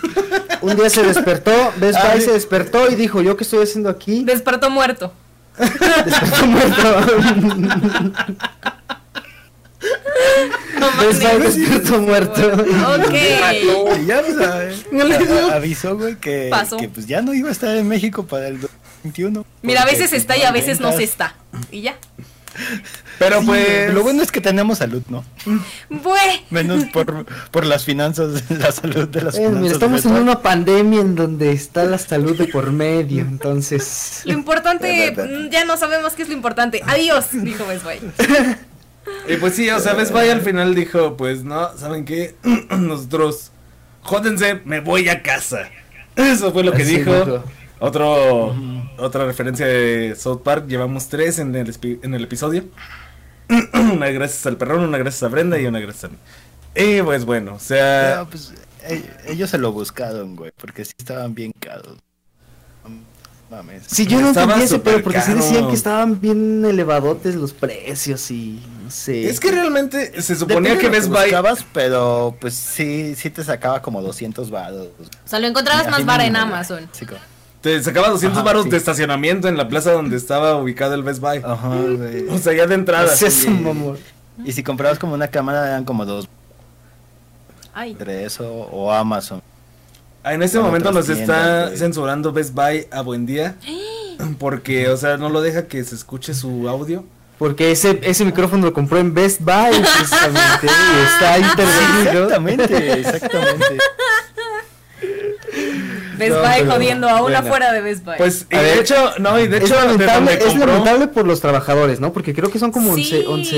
Un 0.61 0.75
día 0.75 0.89
se 0.91 1.01
despertó, 1.01 1.73
Best 1.77 1.99
Buy 2.03 2.21
se 2.21 2.33
despertó 2.33 2.87
y 2.91 2.93
dijo, 2.95 3.21
¿yo 3.23 3.35
qué 3.35 3.43
estoy 3.43 3.63
haciendo 3.63 3.89
aquí? 3.89 4.23
Despertó 4.23 4.69
muerto. 4.69 5.11
Despertó 5.57 6.45
muerto. 6.45 7.01
No 10.79 10.87
Best 11.01 11.21
Buy 11.23 11.33
mames. 11.33 11.55
despierto 11.55 11.99
muerto. 12.01 12.41
Ok. 12.53 13.13
Y 14.01 14.05
ya 14.05 14.21
pues, 14.21 14.37
a- 14.39 15.51
a- 15.51 15.55
avisó, 15.55 15.97
güey, 15.97 16.15
que, 16.17 16.51
que 16.79 16.89
pues 16.89 17.07
ya 17.07 17.21
no 17.21 17.33
iba 17.33 17.49
a 17.49 17.51
estar 17.51 17.75
en 17.75 17.87
México 17.87 18.25
para 18.25 18.47
el 18.47 18.61
2021. 18.61 19.45
Mira, 19.63 19.81
a 19.81 19.85
veces 19.85 20.09
pues, 20.09 20.21
está 20.21 20.37
y 20.37 20.41
no 20.41 20.47
a 20.47 20.51
veces 20.51 20.79
no 20.79 20.91
se 20.93 21.03
está. 21.03 21.35
Y 21.71 21.81
ya. 21.81 21.95
Pero 23.19 23.41
Sí, 23.41 23.45
pues. 23.47 23.93
Lo 23.93 24.01
bueno 24.03 24.23
es 24.23 24.31
que 24.31 24.41
tenemos 24.41 24.79
salud, 24.79 25.03
¿no? 25.09 25.23
Bue. 25.89 26.19
Menos 26.49 26.85
por, 26.85 27.25
por 27.51 27.65
las 27.65 27.83
finanzas, 27.85 28.43
la 28.49 28.71
salud 28.71 29.07
de 29.07 29.21
las 29.21 29.35
Eh, 29.35 29.39
finanzas. 29.39 29.61
mira, 29.61 29.73
estamos 29.73 30.05
en 30.05 30.13
una 30.13 30.41
pandemia 30.41 31.01
en 31.01 31.15
donde 31.15 31.51
está 31.51 31.83
la 31.83 31.97
salud 31.99 32.35
de 32.37 32.45
por 32.47 32.71
medio, 32.71 33.21
entonces... 33.21 34.21
Lo 34.25 34.33
importante, 34.33 35.15
ya 35.51 35.65
no 35.65 35.77
sabemos 35.77 36.13
qué 36.13 36.23
es 36.23 36.29
lo 36.29 36.33
importante. 36.35 36.81
Adiós, 36.85 37.25
dijo 37.31 37.65
Best 37.67 37.83
Buy. 37.83 37.99
Y 39.27 39.37
pues 39.37 39.55
sí, 39.55 39.69
o 39.69 39.79
sea, 39.79 39.93
Best 39.93 40.11
Buy 40.11 40.29
al 40.29 40.41
final 40.41 40.73
dijo, 40.73 41.17
pues 41.17 41.43
no, 41.43 41.77
¿saben 41.77 42.05
qué? 42.05 42.35
Nosotros, 42.69 43.51
jódense, 44.01 44.61
me 44.65 44.79
voy 44.79 45.09
a 45.09 45.21
casa. 45.21 45.69
Eso 46.15 46.51
fue 46.51 46.63
lo 46.63 46.71
que 46.71 46.83
dijo. 46.83 47.43
Otro, 47.79 48.55
otra 48.97 49.25
referencia 49.25 49.67
de 49.67 50.15
South 50.15 50.41
Park, 50.43 50.67
llevamos 50.67 51.09
tres 51.09 51.39
en 51.39 51.55
el, 51.55 51.75
en 52.01 52.13
el 52.13 52.23
episodio. 52.23 52.65
una 53.73 54.07
gracias 54.09 54.45
al 54.45 54.57
perrón, 54.57 54.81
una 54.81 54.97
gracias 54.97 55.23
a 55.23 55.27
Brenda 55.27 55.59
y 55.59 55.65
una 55.65 55.79
gracias 55.79 56.05
a 56.05 56.07
mí. 56.09 56.17
Y 56.75 57.01
pues 57.01 57.25
bueno, 57.25 57.55
o 57.55 57.59
sea, 57.59 58.25
pues, 58.29 58.53
eh, 58.83 59.03
ellos 59.27 59.49
se 59.49 59.57
lo 59.57 59.71
buscaron, 59.71 60.35
güey, 60.35 60.51
porque 60.57 60.85
sí 60.85 60.93
estaban 60.97 61.33
bien 61.33 61.51
caros. 61.59 61.97
Mames. 63.49 63.83
Sí, 63.87 64.05
yo 64.05 64.19
no 64.19 64.27
Estaba 64.29 64.43
entendí 64.55 64.65
ese 64.65 64.75
súper 64.75 64.93
pero 64.95 65.03
porque 65.05 65.21
sí 65.21 65.33
decían 65.33 65.67
que 65.69 65.73
estaban 65.75 66.19
bien 66.19 66.65
elevadotes 66.65 67.35
los 67.35 67.53
precios 67.53 68.29
y 68.29 68.59
no 68.83 68.91
sé. 68.91 69.29
es 69.29 69.39
que 69.39 69.51
realmente 69.51 70.21
se 70.21 70.35
suponía 70.35 70.71
Depende 70.71 70.81
que 70.81 70.89
Best 70.89 71.07
Buy... 71.09 71.21
buscabas, 71.23 71.65
pero 71.73 72.35
pues 72.41 72.55
sí, 72.55 73.15
sí 73.15 73.29
te 73.29 73.43
sacaba 73.45 73.81
como 73.81 74.01
200 74.01 74.49
varos. 74.51 74.87
O 74.99 75.27
sea, 75.27 75.39
lo 75.39 75.47
encontrabas 75.47 75.89
más 75.89 76.05
vara 76.05 76.25
en 76.25 76.35
Amazon. 76.35 76.89
Sí, 76.91 77.05
co- 77.05 77.15
Te 77.61 77.81
sacaba 77.81 78.09
200 78.09 78.37
Ajá, 78.37 78.45
baros 78.45 78.63
sí. 78.65 78.69
de 78.69 78.77
estacionamiento 78.77 79.47
en 79.47 79.55
la 79.55 79.69
plaza 79.69 79.93
donde 79.93 80.17
estaba 80.17 80.57
ubicado 80.57 80.93
el 80.95 81.03
Best 81.03 81.21
Buy. 81.21 81.37
Ajá, 81.43 81.69
güey. 81.69 82.27
O 82.27 82.37
sea, 82.37 82.51
ya 82.53 82.67
de 82.67 82.75
entrada. 82.75 83.15
Sí, 83.15 83.25
es 83.27 83.45
un 83.45 83.63
mamón. 83.63 83.97
Y 84.43 84.51
si 84.51 84.61
comprabas 84.61 84.99
como 84.99 85.13
una 85.13 85.29
cámara 85.29 85.67
eran 85.67 85.85
como 85.85 86.05
dos, 86.05 86.27
Ay. 87.73 87.91
entre 87.91 88.25
eso 88.25 88.45
o 88.51 88.91
Amazon. 88.91 89.41
Ah, 90.27 90.33
En 90.33 90.43
este 90.43 90.59
momento 90.59 90.91
nos 90.91 91.07
está 91.07 91.71
censurando 91.75 92.33
Best 92.33 92.53
Buy 92.53 92.87
a 92.91 93.01
buen 93.01 93.25
día. 93.25 93.55
Porque, 94.39 94.89
o 94.89 94.97
sea, 94.97 95.15
no 95.17 95.29
lo 95.29 95.41
deja 95.41 95.67
que 95.67 95.83
se 95.85 95.95
escuche 95.95 96.33
su 96.33 96.67
audio. 96.67 97.05
Porque 97.37 97.71
ese, 97.71 97.99
ese 98.01 98.25
micrófono 98.25 98.65
lo 98.65 98.73
compró 98.73 98.97
en 98.97 99.13
Best 99.13 99.39
Buy, 99.41 99.53
precisamente, 99.97 100.67
y 100.67 101.05
está 101.05 101.37
intervenido. 101.37 102.23
Exactamente, 102.25 102.93
exactamente. 102.99 103.65
Best 106.17 106.35
No, 106.35 106.41
Buy 106.41 106.65
jodiendo 106.67 107.07
a 107.07 107.21
una 107.21 107.41
bueno. 107.41 107.47
fuera 107.47 107.71
de 107.71 107.81
Best 107.81 108.03
Buy. 108.03 108.15
Pues, 108.17 108.47
y 108.51 108.55
de 108.55 108.61
ver, 108.63 108.79
hecho, 108.79 108.95
no, 109.19 109.39
y 109.39 109.47
de 109.47 109.57
Es 109.57 109.63
hecho, 109.65 109.75
lamentable, 109.75 110.33
es 110.33 110.43
compró, 110.43 110.65
lamentable 110.65 111.07
por 111.07 111.27
los 111.27 111.39
trabajadores, 111.39 111.99
¿no? 112.01 112.11
Porque 112.11 112.33
creo 112.33 112.49
que 112.51 112.57
son 112.59 112.71
como 112.71 112.95
Sí. 112.95 113.23
11 113.25 113.55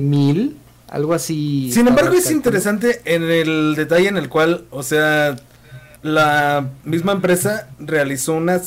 mil, 0.00 0.56
algo 0.88 1.14
así. 1.14 1.70
Sin 1.72 1.86
embargo, 1.88 2.12
es 2.14 2.30
interesante 2.30 3.00
en 3.04 3.22
el 3.22 3.74
detalle 3.76 4.08
en 4.08 4.16
el 4.16 4.28
cual, 4.28 4.64
o 4.70 4.82
sea, 4.82 5.36
la 6.02 6.68
misma 6.84 7.12
empresa 7.12 7.68
realizó 7.78 8.34
una, 8.34 8.60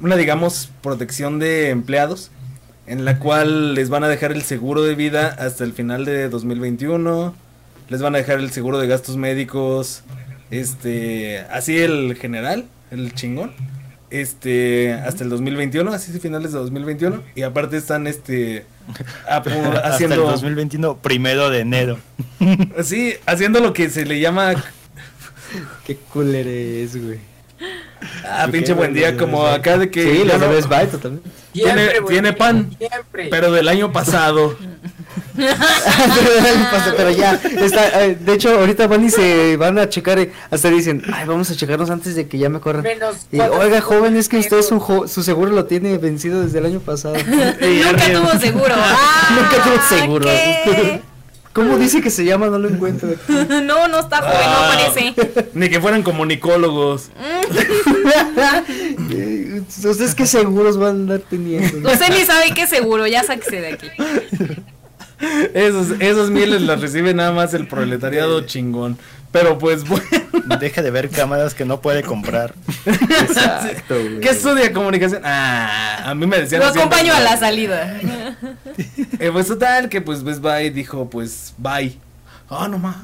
una 0.00 0.16
digamos, 0.16 0.70
protección 0.82 1.38
de 1.38 1.70
empleados, 1.70 2.30
en 2.86 3.04
la 3.04 3.18
cual 3.18 3.74
les 3.74 3.90
van 3.90 4.04
a 4.04 4.08
dejar 4.08 4.32
el 4.32 4.42
seguro 4.42 4.82
de 4.82 4.94
vida 4.94 5.28
hasta 5.38 5.64
el 5.64 5.72
final 5.72 6.04
de 6.04 6.28
2021, 6.28 7.34
les 7.90 8.00
van 8.02 8.14
a 8.14 8.18
dejar 8.18 8.38
el 8.38 8.50
seguro 8.50 8.78
de 8.78 8.86
gastos 8.86 9.16
médicos, 9.16 10.02
este, 10.50 11.40
así 11.50 11.78
el 11.78 12.16
general, 12.16 12.64
el 12.90 13.14
chingón, 13.14 13.52
este, 14.10 14.94
hasta 14.94 15.22
el 15.24 15.28
2021, 15.30 15.92
así 15.92 16.12
de 16.12 16.20
finales 16.20 16.52
de 16.52 16.58
2021, 16.60 17.22
y 17.34 17.42
aparte 17.42 17.76
están, 17.76 18.06
este, 18.06 18.64
apu- 19.30 19.50
Hasta 19.50 19.80
el 19.80 19.92
haciendo... 19.92 20.22
2021, 20.24 20.96
primero 20.98 21.50
de 21.50 21.60
enero. 21.60 21.98
Sí, 22.82 23.14
haciendo 23.26 23.60
lo 23.60 23.74
que 23.74 23.90
se 23.90 24.06
le 24.06 24.20
llama 24.20 24.54
Qué 25.86 25.96
cooler 26.12 26.46
es, 26.46 27.02
güey. 27.02 27.18
ah, 28.24 28.46
pinche 28.50 28.72
buen 28.72 28.94
día, 28.94 29.16
como 29.16 29.46
acá 29.46 29.76
de 29.78 29.90
que 29.90 30.02
Sí, 30.02 30.24
los 30.24 30.40
de 30.40 30.46
no- 30.46 30.52
Best 30.52 30.68
Buy 30.68 30.86
totalmente. 30.86 31.28
tiene- 31.52 31.90
tiene 32.06 32.32
pan, 32.32 32.70
Siempre. 32.78 33.28
pero 33.30 33.50
del 33.52 33.68
año 33.68 33.92
pasado. 33.92 34.56
pero 36.96 37.10
ya, 37.10 37.34
está, 37.34 38.04
eh, 38.04 38.16
de 38.20 38.32
hecho, 38.34 38.50
ahorita 38.58 38.86
van 38.86 39.04
y 39.04 39.10
se 39.10 39.56
van 39.56 39.78
a 39.78 39.88
checar, 39.88 40.18
eh, 40.18 40.32
hasta 40.50 40.68
dicen, 40.70 41.02
ay, 41.12 41.26
vamos 41.26 41.50
a 41.50 41.56
checarnos 41.56 41.90
antes 41.90 42.14
de 42.14 42.26
que 42.28 42.38
ya 42.38 42.48
me 42.48 42.60
corran. 42.60 42.84
Y, 43.32 43.40
oiga, 43.40 43.80
joven, 43.80 44.16
es 44.16 44.28
que 44.28 44.38
usted 44.38 44.62
su, 44.62 45.04
su 45.08 45.22
seguro 45.22 45.50
lo 45.52 45.64
tiene 45.66 45.96
vencido 45.98 46.42
desde 46.42 46.58
el 46.58 46.66
año 46.66 46.80
pasado. 46.80 47.14
Nunca 47.16 48.12
tuvo 48.12 48.38
seguro. 48.40 48.74
Ah, 48.76 49.28
Nunca 49.40 49.64
tuvo 49.64 49.98
seguro. 49.98 50.24
¿qué? 50.26 51.02
¿Cómo 51.58 51.76
dice 51.76 52.00
que 52.00 52.08
se 52.10 52.24
llama? 52.24 52.46
No 52.46 52.58
lo 52.60 52.68
encuentro. 52.68 53.08
no, 53.28 53.88
no 53.88 53.98
está 53.98 54.18
joven, 54.18 54.32
no 54.32 54.56
Ah. 54.58 54.72
aparece. 54.72 55.50
Ni 55.54 55.68
que 55.68 55.80
fueran 55.80 56.04
comunicólogos. 56.04 57.10
¿Ustedes 59.84 60.14
qué 60.16 60.24
seguros 60.26 60.78
van 60.78 60.86
a 60.86 60.90
andar 60.90 61.20
teniendo? 61.28 61.90
Usted 61.90 62.10
ni 62.10 62.24
sabe 62.24 62.52
qué 62.54 62.68
seguro, 62.68 63.08
ya 63.08 63.24
sáquese 63.24 63.60
de 63.60 63.68
aquí. 63.72 63.88
Esos, 65.52 65.88
esos 65.98 66.30
mieles 66.30 66.62
las 66.62 66.80
recibe 66.80 67.12
nada 67.12 67.32
más 67.32 67.52
el 67.54 67.66
proletariado 67.66 68.42
chingón. 68.42 68.96
Pero 69.30 69.58
pues 69.58 69.86
bueno, 69.86 70.06
Deja 70.56 70.80
de 70.82 70.90
ver 70.90 71.10
cámaras 71.10 71.54
que 71.54 71.64
no 71.64 71.80
puede 71.80 72.02
comprar. 72.02 72.52
Exacto, 72.86 73.94
güey. 73.94 74.18
¿qué 74.20 74.30
estudia 74.30 74.72
comunicación? 74.72 75.22
Ah, 75.24 76.04
a 76.06 76.14
mí 76.14 76.26
me 76.26 76.38
decían 76.38 76.62
Lo 76.62 76.68
así, 76.68 76.78
acompaño 76.78 77.12
a 77.14 77.20
la 77.20 77.36
salida. 77.36 78.00
eh, 79.18 79.30
pues 79.30 79.46
total, 79.46 79.90
que 79.90 80.00
pues 80.00 80.22
Best 80.22 80.40
Buy 80.40 80.70
dijo, 80.70 81.10
pues 81.10 81.52
bye. 81.58 81.98
Ah, 82.48 82.66
no 82.68 82.78
más. 82.78 82.96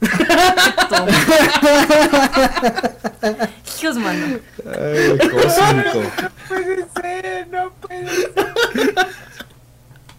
Hijos, 3.80 3.96
mano. 3.96 4.38
Ay, 4.66 5.18
cósmico. 5.18 6.02
puede 6.48 6.86
ser, 6.94 7.48
no 7.48 7.72
puede 7.80 8.08
ser. 8.08 8.32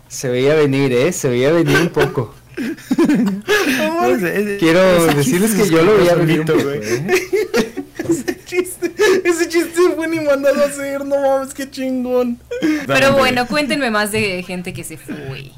Se 0.07 0.29
veía 0.29 0.55
venir, 0.55 0.91
¿eh? 0.93 1.11
Se 1.11 1.27
veía 1.29 1.51
venir 1.51 1.77
un 1.77 1.89
poco. 1.89 2.33
No 2.57 4.19
sé, 4.19 4.57
Quiero 4.59 5.07
ese 5.07 5.15
decirles 5.15 5.53
que 5.53 5.69
yo 5.69 5.81
lo 5.81 5.97
veía 5.97 6.45
poco, 6.45 6.63
güey. 6.63 6.79
¿eh? 6.83 7.85
Ese 8.09 8.43
chiste, 8.45 8.91
ese 9.23 9.47
chiste 9.49 9.79
fue 9.95 10.07
ni 10.07 10.19
mandado 10.19 10.61
a 10.61 10.67
hacer, 10.67 11.05
no 11.05 11.19
mames, 11.19 11.53
qué 11.53 11.69
chingón. 11.69 12.39
Pero 12.85 13.13
bueno, 13.13 13.47
cuéntenme 13.47 13.89
más 13.91 14.11
de 14.11 14.43
gente 14.43 14.73
que 14.73 14.83
se 14.83 14.97
fue. 14.97 15.51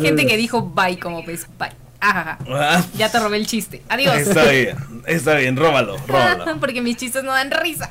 Gente 0.00 0.26
que 0.26 0.36
dijo 0.36 0.62
bye 0.62 0.98
como 0.98 1.22
ves 1.22 1.46
bye. 1.58 1.70
Ajaja. 2.00 2.38
Ah, 2.48 2.84
Ya 2.96 3.12
te 3.12 3.20
robé 3.20 3.36
el 3.36 3.46
chiste. 3.46 3.82
Adiós. 3.88 4.16
Está 4.16 4.50
bien, 4.50 4.76
está 5.06 5.36
bien, 5.36 5.56
róbalo, 5.56 5.96
róbalo. 6.08 6.56
Porque 6.60 6.82
mis 6.82 6.96
chistes 6.96 7.22
no 7.22 7.30
dan 7.32 7.50
risa. 7.52 7.88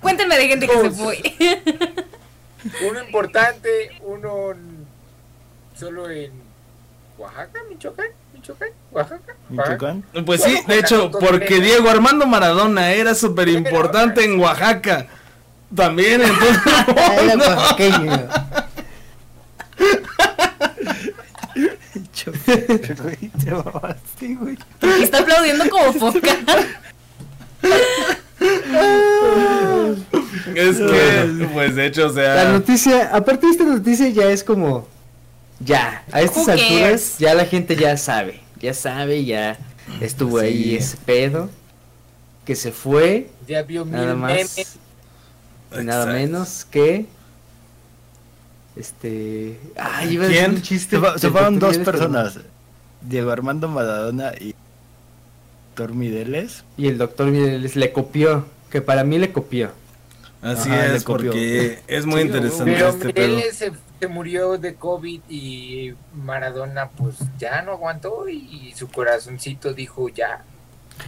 Cuéntenme 0.00 0.38
de 0.38 0.48
gente 0.48 0.66
que 0.66 0.80
se 0.80 0.90
fue. 0.90 1.20
Uno 2.88 3.04
importante, 3.04 3.90
uno 4.02 4.54
solo 5.78 6.08
en 6.08 6.32
Oaxaca, 7.18 7.60
Michoacán, 7.68 8.06
Michoacán, 8.32 8.68
Oaxaca. 8.90 9.34
Oaxaca. 9.50 9.94
Michoacán. 9.94 10.24
Pues 10.26 10.42
sí, 10.42 10.58
de 10.66 10.78
hecho, 10.78 11.10
porque 11.10 11.60
Diego 11.60 11.88
Armando 11.88 12.26
Maradona 12.26 12.92
era 12.92 13.14
súper 13.14 13.48
importante 13.48 14.24
en 14.24 14.38
Oaxaca. 14.40 15.06
También, 15.74 16.22
entonces. 16.22 16.58
Está 25.00 25.18
aplaudiendo 25.18 25.68
como 25.70 25.92
foca. 25.92 26.36
Es 30.54 30.76
que, 30.78 31.48
pues 31.52 31.74
de 31.74 31.86
hecho, 31.86 32.06
o 32.06 32.08
La 32.08 32.12
sea. 32.12 32.52
noticia, 32.52 33.10
aparte 33.14 33.46
de 33.46 33.52
esta 33.52 33.64
noticia 33.64 34.08
ya 34.08 34.30
es 34.30 34.44
como, 34.44 34.86
ya, 35.60 36.04
a 36.12 36.20
estas 36.22 36.48
alturas 36.48 37.18
ya 37.18 37.34
la 37.34 37.44
gente 37.46 37.76
ya 37.76 37.96
sabe, 37.96 38.40
ya 38.60 38.74
sabe, 38.74 39.24
ya 39.24 39.58
estuvo 40.00 40.38
ahí 40.38 40.74
ese 40.76 40.96
pedo, 40.96 41.48
que 42.44 42.54
se 42.56 42.72
fue, 42.72 43.30
Ya 43.46 43.62
vio 43.62 43.84
mil 43.84 43.94
nada 43.94 44.14
más, 44.14 44.32
memes. 44.32 44.76
y 45.72 45.84
nada 45.84 46.04
Exacto. 46.04 46.12
menos 46.12 46.66
que, 46.70 47.06
este, 48.76 49.58
ay, 49.76 50.14
iba 50.14 50.24
a 50.26 50.28
¿Quién? 50.28 50.42
decir 50.42 50.56
un 50.56 50.62
chiste. 50.62 51.00
Se, 51.18 51.30
fueron 51.30 51.58
dos 51.58 51.78
personas. 51.78 52.38
Diego 53.02 53.30
Armando 53.30 53.68
Maradona 53.68 54.32
y 54.40 54.54
Doctor 55.76 55.94
Mideles. 55.94 56.64
Y 56.76 56.88
el 56.88 56.98
doctor 56.98 57.26
Mireles 57.30 57.76
le 57.76 57.92
copió, 57.92 58.46
que 58.70 58.80
para 58.80 59.04
mí 59.04 59.18
le 59.18 59.30
copió. 59.32 59.70
Así 60.44 60.68
Ajá, 60.70 60.94
es, 60.94 61.04
porque 61.04 61.78
es 61.86 62.04
muy 62.04 62.20
Sí, 62.20 62.26
interesante 62.26 62.72
Pero 62.72 62.88
este 62.88 63.14
pedo. 63.14 63.38
él 63.38 63.42
se, 63.52 63.72
se 63.98 64.08
murió 64.08 64.58
de 64.58 64.74
COVID 64.74 65.20
y 65.28 65.94
Maradona 66.14 66.90
pues 66.90 67.16
ya 67.38 67.62
no 67.62 67.72
aguantó 67.72 68.28
y 68.28 68.72
su 68.76 68.88
corazoncito 68.88 69.72
dijo 69.72 70.08
ya. 70.10 70.44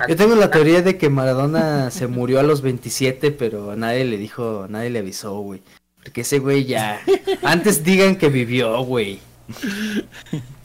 Yo 0.08 0.16
tengo 0.16 0.34
la 0.34 0.50
teoría 0.50 0.82
de 0.82 0.96
que 0.96 1.10
Maradona 1.10 1.90
se 1.90 2.06
murió 2.06 2.40
a 2.40 2.42
los 2.42 2.60
27, 2.62 3.30
pero 3.30 3.70
a 3.72 3.76
nadie 3.76 4.04
le 4.04 4.16
dijo, 4.18 4.66
nadie 4.68 4.90
le 4.90 4.98
avisó, 5.00 5.38
güey. 5.38 5.62
Porque 6.02 6.22
ese 6.22 6.38
güey 6.38 6.64
ya. 6.64 7.00
Antes 7.42 7.84
digan 7.84 8.16
que 8.16 8.28
vivió, 8.28 8.80
güey. 8.82 9.20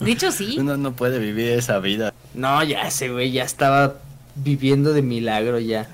Dicho 0.00 0.32
sí. 0.32 0.56
Uno 0.58 0.76
no 0.76 0.92
puede 0.92 1.18
vivir 1.18 1.50
esa 1.52 1.78
vida. 1.78 2.12
No, 2.34 2.62
ya 2.64 2.88
ese 2.88 3.10
güey 3.10 3.30
ya 3.32 3.44
estaba 3.44 3.96
viviendo 4.34 4.92
de 4.92 5.02
milagro 5.02 5.58
ya. 5.60 5.88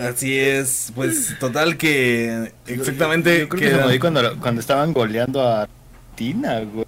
Así 0.00 0.38
es, 0.38 0.92
pues 0.94 1.36
total 1.38 1.76
que 1.76 2.52
exactamente 2.66 3.40
Yo 3.40 3.48
creo 3.50 3.60
que 3.60 3.66
queda- 3.68 3.78
se 3.78 3.84
murió 3.84 4.00
cuando, 4.00 4.40
cuando 4.40 4.60
estaban 4.60 4.92
goleando 4.94 5.42
a 5.42 5.62
Argentina, 5.62 6.60
güey. 6.60 6.86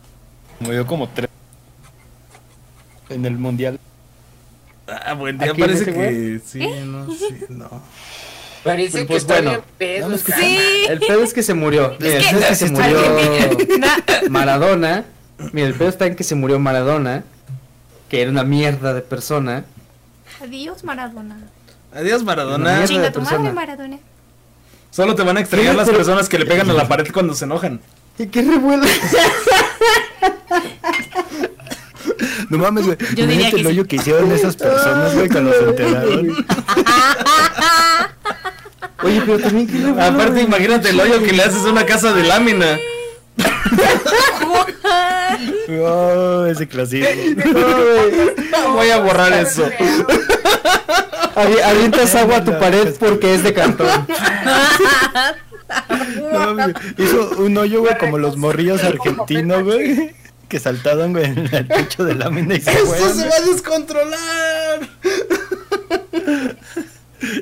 Murió 0.61 0.87
como 0.87 1.09
tres. 1.09 1.29
En 3.11 3.27
el 3.27 3.37
mundial. 3.37 3.79
Ah, 4.87 5.13
buen 5.15 5.41
¿A 5.41 5.45
día 5.45 5.55
parece 5.55 5.83
ese 5.83 5.93
güey? 5.93 6.09
que 6.09 6.41
sí, 6.45 6.67
no, 6.87 7.11
sí, 7.13 7.45
no. 7.51 7.83
Parece 8.65 9.05
Pues, 9.05 9.09
que 9.09 9.17
está 9.17 9.35
bueno. 9.35 9.51
bien 9.51 9.63
pedo. 9.77 10.11
Que- 10.11 10.33
Sí. 10.33 10.59
El 10.89 11.01
pedo 11.01 11.23
es 11.23 11.35
que 11.35 11.43
se 11.43 11.53
murió. 11.55 11.97
Mira, 12.01 12.17
el 12.17 12.23
que- 12.25 12.31
pedo 12.31 12.41
es 12.41 12.47
que 12.49 12.55
se 12.55 12.71
murió. 12.71 12.99
Maradona. 14.31 15.05
Mira, 15.53 15.67
el 15.67 15.75
pedo 15.75 15.89
está 15.89 16.07
en 16.07 16.17
que 16.17 16.25
se 16.25 16.35
murió 16.35 16.59
Maradona. 16.59 17.25
Que 18.09 18.23
era 18.23 18.31
una 18.31 18.45
mierda 18.45 18.95
de 18.95 19.03
persona. 19.03 19.65
Adiós, 20.41 20.85
Maradona. 20.85 21.37
Adiós 21.95 22.23
Maradona. 22.23 22.85
Chinga 22.87 23.11
tu 23.13 23.21
persona. 23.21 23.39
madre, 23.39 23.53
Maradona. 23.53 23.99
Solo 24.91 25.15
te 25.15 25.23
van 25.23 25.37
a 25.37 25.41
extrañar 25.41 25.75
las 25.75 25.89
personas 25.89 26.29
que 26.29 26.39
le 26.39 26.47
pegan 26.47 26.69
a 26.71 26.73
la 26.75 26.87
pared 26.89 27.07
cuando 27.13 27.35
se 27.35 27.45
enojan. 27.45 27.81
¿Y 28.19 28.27
qué 28.27 28.43
revuelo? 28.43 28.85
No 32.51 32.59
mames, 32.59 32.85
güey. 32.85 32.99
Yo 33.15 33.27
diría 33.27 33.49
Imagínate 33.49 33.51
que 33.51 33.57
el 33.57 33.63
sí. 33.63 33.67
hoyo 33.73 33.87
que 33.87 33.97
hicieron 33.97 34.31
esas 34.33 34.57
personas, 34.57 35.15
güey, 35.15 35.29
cuando 35.29 35.53
se 35.53 35.61
enteraron. 35.65 36.29
Oye, 39.05 39.23
pero 39.25 39.39
también 39.39 39.67
qué 39.67 39.79
revuelo. 39.79 40.03
Aparte, 40.03 40.43
imagínate 40.43 40.91
el 40.91 41.01
hoyo 41.01 41.23
que 41.23 41.33
le 41.33 41.43
haces 41.43 41.65
a 41.65 41.71
una 41.71 41.87
casa 41.87 42.13
de 42.13 42.25
lámina. 42.25 42.79
Oh, 45.85 46.45
ese 46.45 46.69
clasismo. 46.69 47.09
Voy 48.75 48.91
a 48.91 48.99
borrar 48.99 49.33
eso. 49.33 49.67
Avi- 51.35 51.61
Avientas 51.63 52.15
agua 52.15 52.37
a 52.39 52.45
tu 52.45 52.59
pared 52.59 52.95
porque 52.99 53.35
es 53.35 53.43
de 53.43 53.53
cartón. 53.55 54.07
No, 56.33 56.57
hizo 56.99 57.31
un 57.39 57.57
hoyo, 57.57 57.81
güey, 57.81 57.97
como 57.99 58.19
los 58.19 58.37
morrillos 58.37 58.83
argentinos, 58.85 59.63
güey. 59.65 60.15
Que 60.49 60.61
saltaron, 60.61 61.13
güey, 61.13 61.25
en 61.25 61.39
el 61.55 61.67
techo 61.69 62.05
de 62.05 62.15
lámina 62.15 62.55
y 62.57 62.61
se 62.61 62.71
¡Esto 62.73 62.87
fueron. 62.87 63.15
se 63.17 63.29
va 63.29 63.35
a 63.37 63.41
descontrolar! 63.41 64.89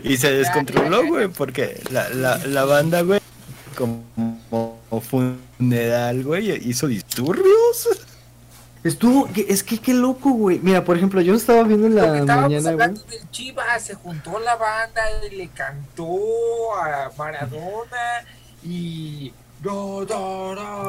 Y 0.04 0.16
se 0.18 0.30
descontroló, 0.32 1.04
güey, 1.06 1.26
porque 1.28 1.80
la, 1.90 2.08
la, 2.10 2.38
la 2.38 2.64
banda, 2.66 3.00
güey, 3.02 3.20
como 3.76 4.04
funeral, 5.10 6.22
güey, 6.22 6.68
hizo 6.68 6.86
disturbios. 6.86 7.88
Estuvo, 8.82 9.30
que- 9.32 9.46
es 9.48 9.62
que 9.62 9.78
qué 9.78 9.92
loco, 9.92 10.30
güey. 10.30 10.58
Mira, 10.60 10.84
por 10.84 10.96
ejemplo, 10.96 11.20
yo 11.20 11.34
estaba 11.34 11.62
viendo 11.64 11.86
en 11.86 11.96
la 11.96 12.06
mañana, 12.06 12.44
güey. 12.46 12.72
hablando 12.72 13.02
del 13.04 13.30
Chivas, 13.30 13.82
se 13.84 13.94
juntó 13.94 14.38
la 14.38 14.56
banda 14.56 15.02
y 15.30 15.36
le 15.36 15.48
cantó 15.48 16.74
a 16.82 17.10
Maradona 17.16 18.24
y 18.62 19.32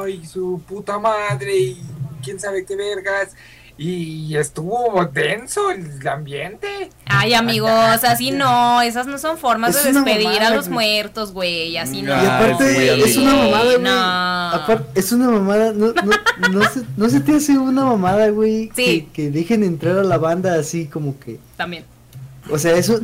y 0.08 0.26
su 0.26 0.62
puta 0.66 0.98
madre 0.98 1.54
y 1.56 1.82
quién 2.22 2.40
sabe 2.40 2.64
qué 2.64 2.74
vergas 2.74 3.34
y 3.78 4.36
estuvo 4.36 5.04
denso 5.12 5.70
el 5.70 6.06
ambiente. 6.06 6.90
Ay, 7.06 7.34
amigos, 7.34 7.70
así 8.04 8.30
no. 8.30 8.80
Esas 8.82 9.06
no 9.06 9.18
son 9.18 9.38
formas 9.38 9.74
Es 9.76 9.84
de 9.84 9.92
despedir 9.92 10.24
mamada, 10.28 10.48
a 10.48 10.54
los 10.54 10.68
güey. 10.68 10.74
muertos, 10.74 11.32
güey. 11.32 11.76
Así 11.76 12.02
no. 12.02 12.10
Y 12.10 12.12
Ah, 12.26 12.38
aparte, 12.38 12.74
sí, 12.94 13.02
es 13.02 13.16
una 13.16 13.34
mamada, 13.34 13.64
güey. 13.64 13.78
No. 13.80 14.50
Aparte, 14.50 15.00
es 15.00 15.12
una 15.12 15.30
mamada. 15.30 15.72
No, 15.72 15.86
no, 15.92 16.48
no, 16.50 16.68
se, 16.68 16.82
no 16.96 17.08
se 17.08 17.20
te 17.20 17.34
hace 17.36 17.58
una 17.58 17.84
mamada, 17.84 18.28
güey. 18.30 18.70
Sí. 18.76 18.84
Que, 18.84 19.06
que 19.12 19.30
dejen 19.30 19.64
entrar 19.64 19.98
a 19.98 20.02
la 20.04 20.18
banda 20.18 20.54
así 20.54 20.86
como 20.86 21.18
que. 21.18 21.38
También. 21.56 21.84
O 22.50 22.58
sea, 22.58 22.72
eso. 22.76 23.00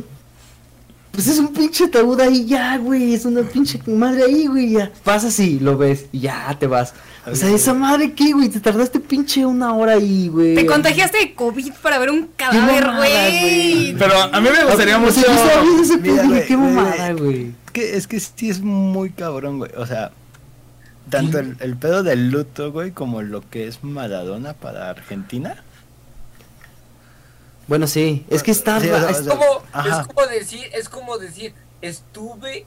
Pues 1.19 1.27
es 1.27 1.39
un 1.39 1.49
pinche 1.51 1.83
ataúd 1.83 2.17
ahí 2.21 2.45
ya, 2.45 2.77
güey. 2.77 3.13
Es 3.13 3.25
una 3.25 3.41
pinche 3.41 3.77
madre 3.87 4.23
ahí, 4.23 4.47
güey. 4.47 4.69
Ya. 4.71 4.89
Pasas 5.03 5.37
y 5.41 5.59
lo 5.59 5.77
ves 5.77 6.05
y 6.13 6.21
ya 6.21 6.55
te 6.57 6.65
vas. 6.65 6.93
O 7.29 7.35
sea, 7.35 7.49
esa 7.49 7.73
madre 7.73 8.13
qué, 8.13 8.31
güey. 8.31 8.47
Te 8.47 8.61
tardaste 8.61 9.01
pinche 9.01 9.45
una 9.45 9.75
hora 9.75 9.95
ahí, 9.95 10.29
güey. 10.29 10.55
Te 10.55 10.65
contagiaste 10.65 11.17
de 11.17 11.35
COVID 11.35 11.73
para 11.83 11.99
ver 11.99 12.11
un 12.11 12.29
cadáver, 12.37 12.85
güey. 12.95 13.97
Pero 13.99 14.13
a 14.31 14.39
mí 14.39 14.47
me 14.49 14.63
gustaría 14.63 14.95
O 14.95 15.01
mucho. 15.01 15.19
yo 15.19 15.81
ese 15.81 15.97
Mira, 15.97 16.23
güey, 16.25 16.45
qué 16.47 16.55
mamada, 16.55 17.11
güey. 17.11 17.47
Es 17.65 17.71
que, 17.73 17.97
es 17.97 18.07
que 18.07 18.19
sí 18.21 18.49
es 18.49 18.61
muy 18.61 19.09
cabrón, 19.09 19.57
güey. 19.57 19.71
O 19.75 19.85
sea, 19.85 20.13
tanto 21.09 21.37
el, 21.39 21.57
el 21.59 21.75
pedo 21.75 22.01
del 22.01 22.29
luto, 22.29 22.71
güey, 22.71 22.91
como 22.91 23.21
lo 23.23 23.41
que 23.49 23.67
es 23.67 23.83
Maradona 23.83 24.53
para 24.53 24.89
Argentina. 24.89 25.65
Bueno, 27.69 27.87
sí. 27.87 28.25
Es 28.29 28.43
que 28.43 28.51
está. 28.51 28.81
Sí, 28.81 28.89
o 28.89 28.99
sea, 28.99 29.09
es- 29.11 29.21
como, 29.21 29.61
es 29.85 30.07
como 30.07 30.27
decir, 30.27 30.69
es 30.73 30.89
como 30.89 31.17
decir, 31.17 31.53
estuve 31.81 32.65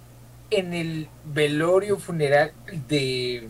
en 0.50 0.72
el 0.72 1.08
velorio 1.24 1.98
funeral 1.98 2.52
de, 2.88 3.48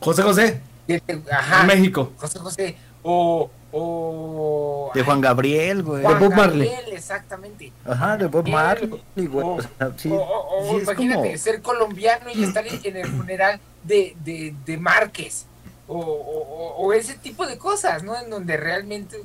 José 0.00 0.22
José, 0.22 0.60
de- 0.88 1.02
ajá, 1.30 1.62
México. 1.64 2.12
José 2.16 2.38
José 2.40 2.76
o 3.02 3.50
o 3.78 4.90
De 4.94 5.02
Juan 5.02 5.20
Gabriel, 5.20 5.82
güey. 5.82 6.02
Juan 6.02 6.18
Bob 6.18 6.34
Marley. 6.34 6.68
Gabriel, 6.68 6.96
exactamente. 6.96 7.72
Ajá, 7.84 8.16
de 8.16 8.26
Bob 8.26 8.48
Marley, 8.48 8.88
güey. 9.16 9.44
o- 9.44 9.56
O 9.56 9.60
sea, 9.62 9.92
sí, 9.98 10.08
o, 10.10 10.14
o- 10.16 10.60
o 10.60 10.70
sí 10.70 10.76
es 10.78 10.82
imagínate 10.84 11.22
como... 11.26 11.38
ser 11.38 11.60
colombiano 11.62 12.30
y 12.34 12.44
estar 12.44 12.66
en, 12.66 12.80
en 12.82 12.96
el 12.96 13.06
funeral 13.08 13.60
de, 13.84 14.16
de, 14.24 14.54
de 14.64 14.78
Márquez. 14.78 15.44
O- 15.88 16.74
o 16.78 16.92
ese 16.94 17.14
tipo 17.14 17.46
de 17.46 17.58
cosas, 17.58 18.02
¿no? 18.02 18.16
En 18.18 18.30
donde 18.30 18.56
realmente. 18.56 19.18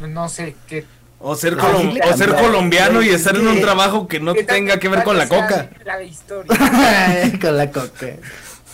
No 0.00 0.28
sé, 0.28 0.56
que. 0.66 0.84
O 1.22 1.34
ser, 1.36 1.58
Ah, 1.60 1.64
colom- 1.64 2.00
o 2.02 2.16
ser 2.16 2.34
colombiano 2.34 3.02
y 3.02 3.10
estar 3.10 3.34
es 3.34 3.40
en 3.42 3.48
un 3.48 3.60
trabajo 3.60 4.08
que 4.08 4.20
no 4.20 4.32
tenga 4.34 4.78
que 4.78 4.88
ver 4.88 5.04
con 5.04 5.18
la 5.18 5.28
coca. 5.28 5.68
La 5.84 6.02
historia. 6.02 6.50
Con 7.40 7.56
la 7.58 7.70
coca. 7.70 8.06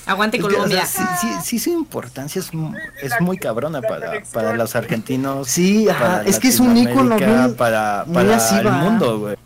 Aguante 0.06 0.36
Es 0.36 0.42
que, 0.44 0.48
o 0.48 0.52
Colombia. 0.54 0.86
sea, 0.86 1.16
sí, 1.20 1.26
sí, 1.26 1.34
sí, 1.42 1.58
su 1.58 1.70
importancia 1.70 2.38
es, 2.38 2.54
mu- 2.54 2.72
es 3.02 3.20
muy 3.20 3.38
cabrona 3.38 3.82
para, 3.82 4.22
para 4.32 4.52
los 4.54 4.76
argentinos. 4.76 5.48
Sí, 5.48 5.88
ajá, 5.88 5.98
para 6.18 6.22
es 6.22 6.38
que 6.38 6.46
es 6.46 6.60
un 6.60 6.76
ícono 6.76 7.18
muy- 7.18 7.54
para, 7.54 8.04
para 8.04 8.58
el 8.60 8.70
mundo, 8.70 9.18
güey. 9.18 9.36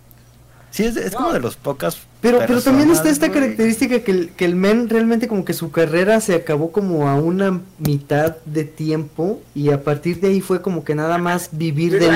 Sí, 0.70 0.84
es, 0.84 0.96
es 0.96 1.14
como 1.14 1.32
de 1.32 1.40
los 1.40 1.56
pocas. 1.56 1.98
Pero, 2.20 2.38
pero 2.46 2.60
también 2.62 2.90
está 2.90 3.08
esta 3.10 3.30
característica 3.32 4.00
que 4.00 4.10
el, 4.10 4.30
que 4.30 4.44
el 4.44 4.54
men 4.54 4.88
realmente 4.88 5.26
como 5.26 5.44
que 5.44 5.52
su 5.54 5.70
carrera 5.72 6.20
se 6.20 6.34
acabó 6.34 6.70
como 6.70 7.08
a 7.08 7.14
una 7.16 7.60
mitad 7.78 8.36
de 8.44 8.64
tiempo 8.64 9.40
y 9.54 9.70
a 9.70 9.82
partir 9.82 10.20
de 10.20 10.28
ahí 10.28 10.40
fue 10.40 10.62
como 10.62 10.84
que 10.84 10.94
nada 10.94 11.18
más 11.18 11.48
vivir 11.52 11.92
Pero 11.92 12.04
del. 12.06 12.14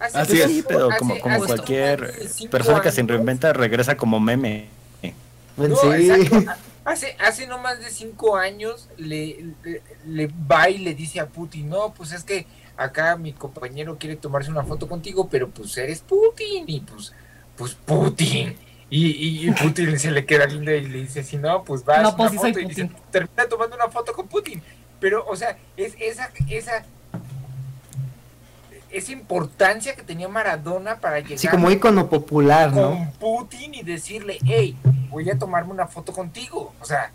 Hace- 0.00 0.18
Así 0.18 0.40
es. 0.40 0.46
Sí, 0.50 0.64
pero 0.66 0.90
como, 0.98 1.18
como 1.18 1.38
cualquier 1.44 2.14
persona 2.50 2.80
que 2.80 2.92
se 2.92 3.02
reinventa 3.02 3.52
regresa 3.52 3.96
como 3.96 4.20
meme. 4.20 4.68
Bueno, 5.56 5.74
No, 5.82 5.92
sí. 5.96 6.10
exacto. 6.10 6.52
Hace, 6.84 7.14
hace 7.20 7.46
no 7.46 7.58
más 7.58 7.80
de 7.80 7.90
cinco 7.90 8.36
años 8.36 8.88
le, 8.96 9.44
le, 9.62 9.82
le 10.06 10.30
va 10.50 10.70
y 10.70 10.78
le 10.78 10.94
dice 10.94 11.20
a 11.20 11.26
Putin, 11.26 11.68
no, 11.68 11.92
pues 11.92 12.12
es 12.12 12.24
que 12.24 12.46
acá 12.78 13.16
mi 13.16 13.32
compañero 13.32 13.98
quiere 13.98 14.16
tomarse 14.16 14.50
una 14.50 14.62
foto 14.62 14.88
contigo, 14.88 15.28
pero 15.28 15.48
pues 15.50 15.76
eres 15.76 16.00
Putin 16.00 16.64
y 16.66 16.80
pues, 16.80 17.12
pues 17.56 17.74
Putin. 17.74 18.56
Y, 18.90 19.06
y, 19.08 19.48
y 19.48 19.50
Putin 19.50 19.98
se 19.98 20.10
le 20.10 20.24
queda 20.24 20.46
lindo 20.46 20.70
y 20.72 20.86
le 20.86 21.00
dice, 21.02 21.22
si 21.22 21.36
no, 21.36 21.62
pues 21.64 21.84
vas 21.84 22.02
No, 22.02 22.08
una 22.08 22.16
pues 22.16 22.30
sí 22.30 22.38
soy 22.38 22.54
foto", 22.54 22.64
y 22.64 22.74
se 22.74 22.90
termina 23.10 23.46
tomando 23.46 23.76
una 23.76 23.88
foto 23.88 24.12
con 24.14 24.28
Putin. 24.28 24.62
Pero, 25.00 25.26
o 25.28 25.36
sea, 25.36 25.58
es 25.76 25.94
esa, 26.00 26.30
esa, 26.48 26.84
esa 28.90 29.12
importancia 29.12 29.94
que 29.94 30.02
tenía 30.02 30.28
Maradona 30.28 30.96
para 30.96 31.20
llegar 31.20 31.38
Sí, 31.38 31.48
como 31.48 31.70
ícono 31.70 32.08
popular, 32.08 32.72
¿no? 32.72 32.90
con 32.92 33.12
Putin 33.12 33.74
y 33.74 33.82
decirle, 33.82 34.38
hey, 34.46 34.74
voy 35.10 35.28
a 35.28 35.38
tomarme 35.38 35.72
una 35.72 35.86
foto 35.86 36.12
contigo. 36.12 36.72
O 36.80 36.84
sea, 36.84 37.12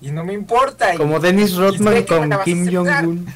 y 0.00 0.10
no 0.10 0.24
me 0.24 0.34
importa. 0.34 0.94
y- 0.94 0.98
Como 0.98 1.18
Dennis 1.20 1.52
y 1.52 1.56
Rodman 1.56 2.04
que 2.04 2.20
me 2.20 2.28
con 2.36 2.44
Kim. 2.44 2.66
Jong-un. 2.70 3.26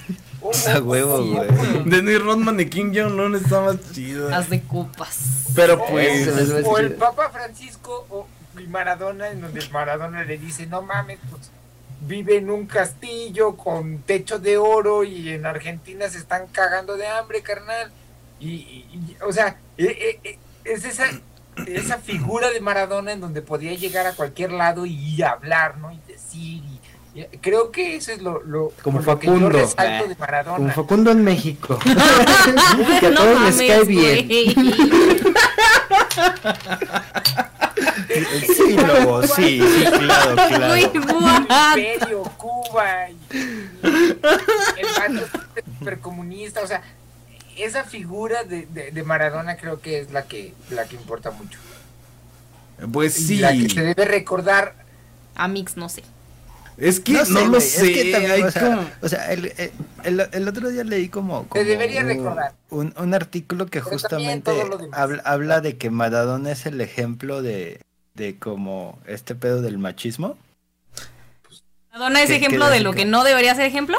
Oh, 0.41 0.53
A 0.73 0.79
huevo, 0.81 1.25
güey. 1.25 1.49
Dennis 1.85 2.23
Rodman 2.23 2.61
y 2.61 2.67
King 2.67 2.93
Jong-un 2.95 3.35
está 3.37 3.61
más 3.61 3.77
chido. 3.93 4.33
Haz 4.35 4.49
de 4.49 4.63
copas. 4.63 5.47
Pero 5.55 5.75
O- 5.75 5.87
pues. 5.87 6.29
O 6.65 6.79
el. 6.79 6.95
Papa 6.95 7.31
Francisco 7.31 8.07
o 8.11 8.27
y 8.61 8.67
Maradona, 8.67 9.29
en 9.31 9.41
donde 9.41 9.61
el 9.61 9.71
Maradona 9.71 10.25
le 10.25 10.39
dice, 10.39 10.67
no 10.67 10.83
mames, 10.83 11.19
pues 11.31 11.51
vive 12.01 12.37
en 12.39 12.51
un 12.51 12.67
castillo 12.67 13.57
con 13.57 13.99
techo 14.03 14.39
de 14.39 14.57
oro 14.59 15.05
y 15.05 15.31
en 15.31 15.47
Argentina 15.47 16.09
se 16.09 16.19
están 16.19 16.47
cagando 16.49 16.97
de 16.97 17.07
hambre, 17.09 17.43
carnal. 17.43 17.91
Y, 18.41 18.49
y- 18.51 18.89
y, 18.93 19.17
o 19.27 19.33
sea, 19.33 19.57
eh, 19.77 19.87
eh, 20.01 20.21
eh, 20.25 20.39
es 20.65 20.85
esa 20.85 21.07
esa 21.67 21.99
figura 21.99 22.51
de 22.51 22.61
Maradona 22.61 23.11
en 23.13 23.21
donde 23.21 23.43
podía 23.43 23.75
llegar 23.75 24.07
a 24.07 24.13
cualquier 24.15 24.53
lado 24.53 24.87
y 24.87 25.21
hablar, 25.23 25.79
¿no? 25.79 25.91
Y 25.91 25.99
decir. 26.07 26.63
Y 26.65 26.78
creo 27.41 27.71
que 27.71 27.97
eso 27.97 28.13
es 28.13 28.21
lo, 28.23 28.43
lo, 28.43 28.73
Como 28.83 28.99
por 29.01 29.07
lo 29.07 29.19
que 29.19 29.27
yo 29.27 29.33
Facundo. 29.35 29.59
resalto 29.59 30.09
de 30.09 30.15
Como 30.15 30.21
Maradona. 30.21 30.73
Facundo 30.73 31.11
en 31.11 31.25
México. 31.25 31.79
que 33.01 33.07
a 33.07 33.15
todos 33.15 33.41
les 33.43 33.57
cae 33.57 33.85
bien. 33.85 34.29
Sí, 38.57 38.77
lobo, 38.77 39.23
sí, 39.27 39.61
sí, 39.61 39.85
claro, 39.99 40.35
claro. 40.35 40.75
What? 41.21 41.77
Imperio, 41.77 42.23
Cuba, 42.37 43.11
y, 43.11 43.37
y 43.37 43.39
el 44.81 44.87
bando 44.99 45.23
supercomunista, 45.79 46.63
o 46.63 46.67
sea, 46.67 46.83
esa 47.57 47.85
figura 47.85 48.45
de, 48.45 48.67
de, 48.67 48.91
de 48.91 49.03
Maradona 49.03 49.57
creo 49.57 49.81
que 49.81 50.01
es 50.01 50.11
la 50.13 50.23
que, 50.25 50.55
la 50.71 50.85
que 50.87 50.97
importa 50.97 51.31
mucho. 51.31 51.59
Pues 52.93 53.19
Y 53.19 53.27
sí. 53.27 53.37
La 53.39 53.53
que 53.53 53.69
se 53.69 53.83
debe 53.83 54.05
recordar. 54.05 54.75
A 55.35 55.49
Mix, 55.49 55.77
no 55.77 55.89
sé. 55.89 56.03
Es 56.79 57.01
que 57.01 57.13
no, 57.13 57.25
sé, 57.25 57.33
lo 57.33 57.49
güey, 57.49 57.61
sé. 57.61 57.87
Es 57.91 57.97
que 58.05 58.13
también, 58.13 58.45
o 58.45 58.51
sea, 58.53 58.63
como- 58.63 58.91
o 59.03 59.09
sea, 59.09 59.33
el, 59.33 59.53
el- 60.05 60.49
otro 60.49 60.69
día 60.71 60.85
leí 60.85 61.09
como, 61.09 61.49
como 61.49 61.65
debería 61.65 62.03
un- 62.03 62.07
recordar. 62.07 62.53
Un, 62.71 62.95
un 62.97 63.15
artículo 63.15 63.67
que 63.67 63.81
Pero 63.81 63.91
justamente 63.91 64.53
habla, 64.93 65.23
habla 65.25 65.61
de 65.61 65.77
que 65.77 65.91
Maradona 65.91 66.53
es 66.53 66.67
el 66.67 66.81
ejemplo 66.81 67.43
de, 67.43 67.81
de 68.15 68.39
como 68.39 69.01
este 69.07 69.35
pedo 69.35 69.61
del 69.61 69.79
machismo. 69.79 70.37
¿Madonna 71.93 72.23
es 72.23 72.29
¿Qué- 72.29 72.37
ejemplo 72.37 72.69
de 72.69 72.77
es 72.79 72.83
lo 72.85 72.93
que 72.93 73.05
no 73.05 73.25
debería 73.25 73.55
ser 73.55 73.65
ejemplo? 73.65 73.99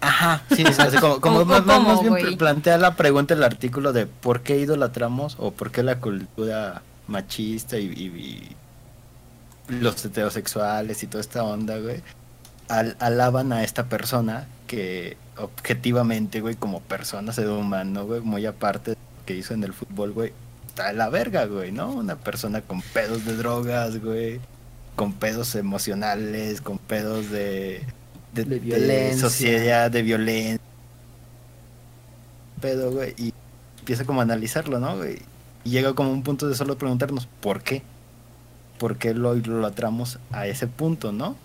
Ajá, 0.00 0.42
sí, 0.54 0.64
o 0.64 0.72
sea, 0.72 0.90
como, 1.00 1.18
como 1.22 1.38
¿O- 1.40 1.46
más, 1.46 2.02
bien 2.02 2.36
plantea 2.36 2.76
la 2.76 2.94
pregunta 2.94 3.32
el 3.32 3.42
artículo 3.42 3.94
de 3.94 4.06
por 4.06 4.42
qué 4.42 4.58
idolatramos 4.58 5.36
o 5.38 5.50
por 5.52 5.70
qué 5.70 5.82
la 5.82 5.98
cultura 5.98 6.82
machista 7.06 7.78
y, 7.78 7.86
y- 7.86 8.06
y 8.06 8.56
los 9.68 10.04
heterosexuales 10.04 11.02
y 11.02 11.06
toda 11.06 11.20
esta 11.20 11.42
onda, 11.42 11.78
güey, 11.78 12.02
al- 12.68 12.96
alaban 13.00 13.52
a 13.52 13.62
esta 13.64 13.84
persona 13.88 14.46
que 14.66 15.16
objetivamente, 15.36 16.40
güey, 16.40 16.54
como 16.54 16.80
persona, 16.80 17.32
ser 17.32 17.48
humano, 17.48 18.04
güey, 18.06 18.20
muy 18.20 18.46
aparte 18.46 18.92
de 18.92 18.96
lo 18.96 19.26
que 19.26 19.36
hizo 19.36 19.54
en 19.54 19.64
el 19.64 19.72
fútbol, 19.72 20.12
güey, 20.12 20.32
está 20.68 20.88
de 20.88 20.94
la 20.94 21.08
verga, 21.08 21.46
güey, 21.46 21.72
¿no? 21.72 21.90
Una 21.90 22.16
persona 22.16 22.60
con 22.60 22.82
pedos 22.82 23.24
de 23.24 23.36
drogas, 23.36 24.00
güey, 24.02 24.40
con 24.96 25.12
pedos 25.12 25.54
emocionales, 25.56 26.60
con 26.60 26.78
pedos 26.78 27.30
de, 27.30 27.82
de, 28.32 28.44
De 28.44 28.50
de 28.50 28.58
violencia. 28.60 29.18
sociedad, 29.20 29.90
de 29.90 30.02
violencia. 30.02 30.60
Pedo, 32.60 32.92
güey, 32.92 33.14
y 33.18 33.32
empieza 33.80 34.04
como 34.04 34.20
a 34.20 34.24
analizarlo, 34.24 34.78
¿no, 34.78 34.96
güey? 34.96 35.18
Y 35.64 35.70
llega 35.70 35.94
como 35.94 36.10
un 36.12 36.22
punto 36.22 36.48
de 36.48 36.54
solo 36.54 36.78
preguntarnos, 36.78 37.26
¿por 37.40 37.62
qué? 37.62 37.82
¿Por 38.78 38.96
qué 38.98 39.14
lo 39.14 39.36
idolatramos 39.36 40.18
a 40.32 40.46
ese 40.46 40.66
punto, 40.66 41.12
no? 41.12 41.36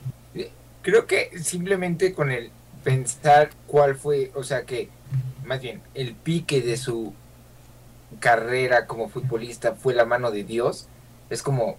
Creo 0.82 1.06
que 1.06 1.32
simplemente 1.42 2.14
con 2.14 2.32
el 2.32 2.52
pensar 2.84 3.50
cuál 3.68 3.96
fue, 3.96 4.32
o 4.36 4.44
sea 4.44 4.64
que, 4.64 4.90
más 5.46 5.62
bien, 5.62 5.82
el 5.94 6.16
pique 6.16 6.62
de 6.62 6.78
su 6.78 7.14
carrera 8.20 8.88
como 8.88 9.10
futbolista 9.10 9.76
fue 9.76 9.94
la 9.94 10.06
mano 10.06 10.32
de 10.32 10.44
Dios, 10.44 10.88
es 11.30 11.44
como, 11.44 11.78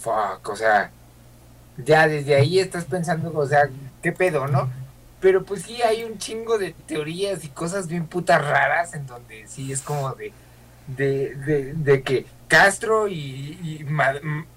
fuck, 0.00 0.48
o 0.48 0.56
sea, 0.56 0.90
ya 1.76 2.08
desde 2.08 2.34
ahí 2.34 2.58
estás 2.58 2.84
pensando, 2.84 3.32
o 3.34 3.46
sea, 3.46 3.68
qué 4.02 4.12
pedo, 4.12 4.48
¿no? 4.48 4.68
Pero 5.20 5.44
pues 5.44 5.62
sí 5.62 5.80
hay 5.82 6.02
un 6.02 6.18
chingo 6.18 6.58
de 6.58 6.74
teorías 6.86 7.44
y 7.44 7.48
cosas 7.48 7.86
bien 7.86 8.06
putas 8.06 8.42
raras 8.42 8.94
en 8.94 9.06
donde 9.06 9.46
sí 9.46 9.70
es 9.70 9.80
como 9.80 10.12
de, 10.14 10.32
de, 10.88 11.36
de, 11.36 11.74
de 11.74 12.02
que 12.02 12.26
Castro 12.52 13.08
y, 13.08 13.86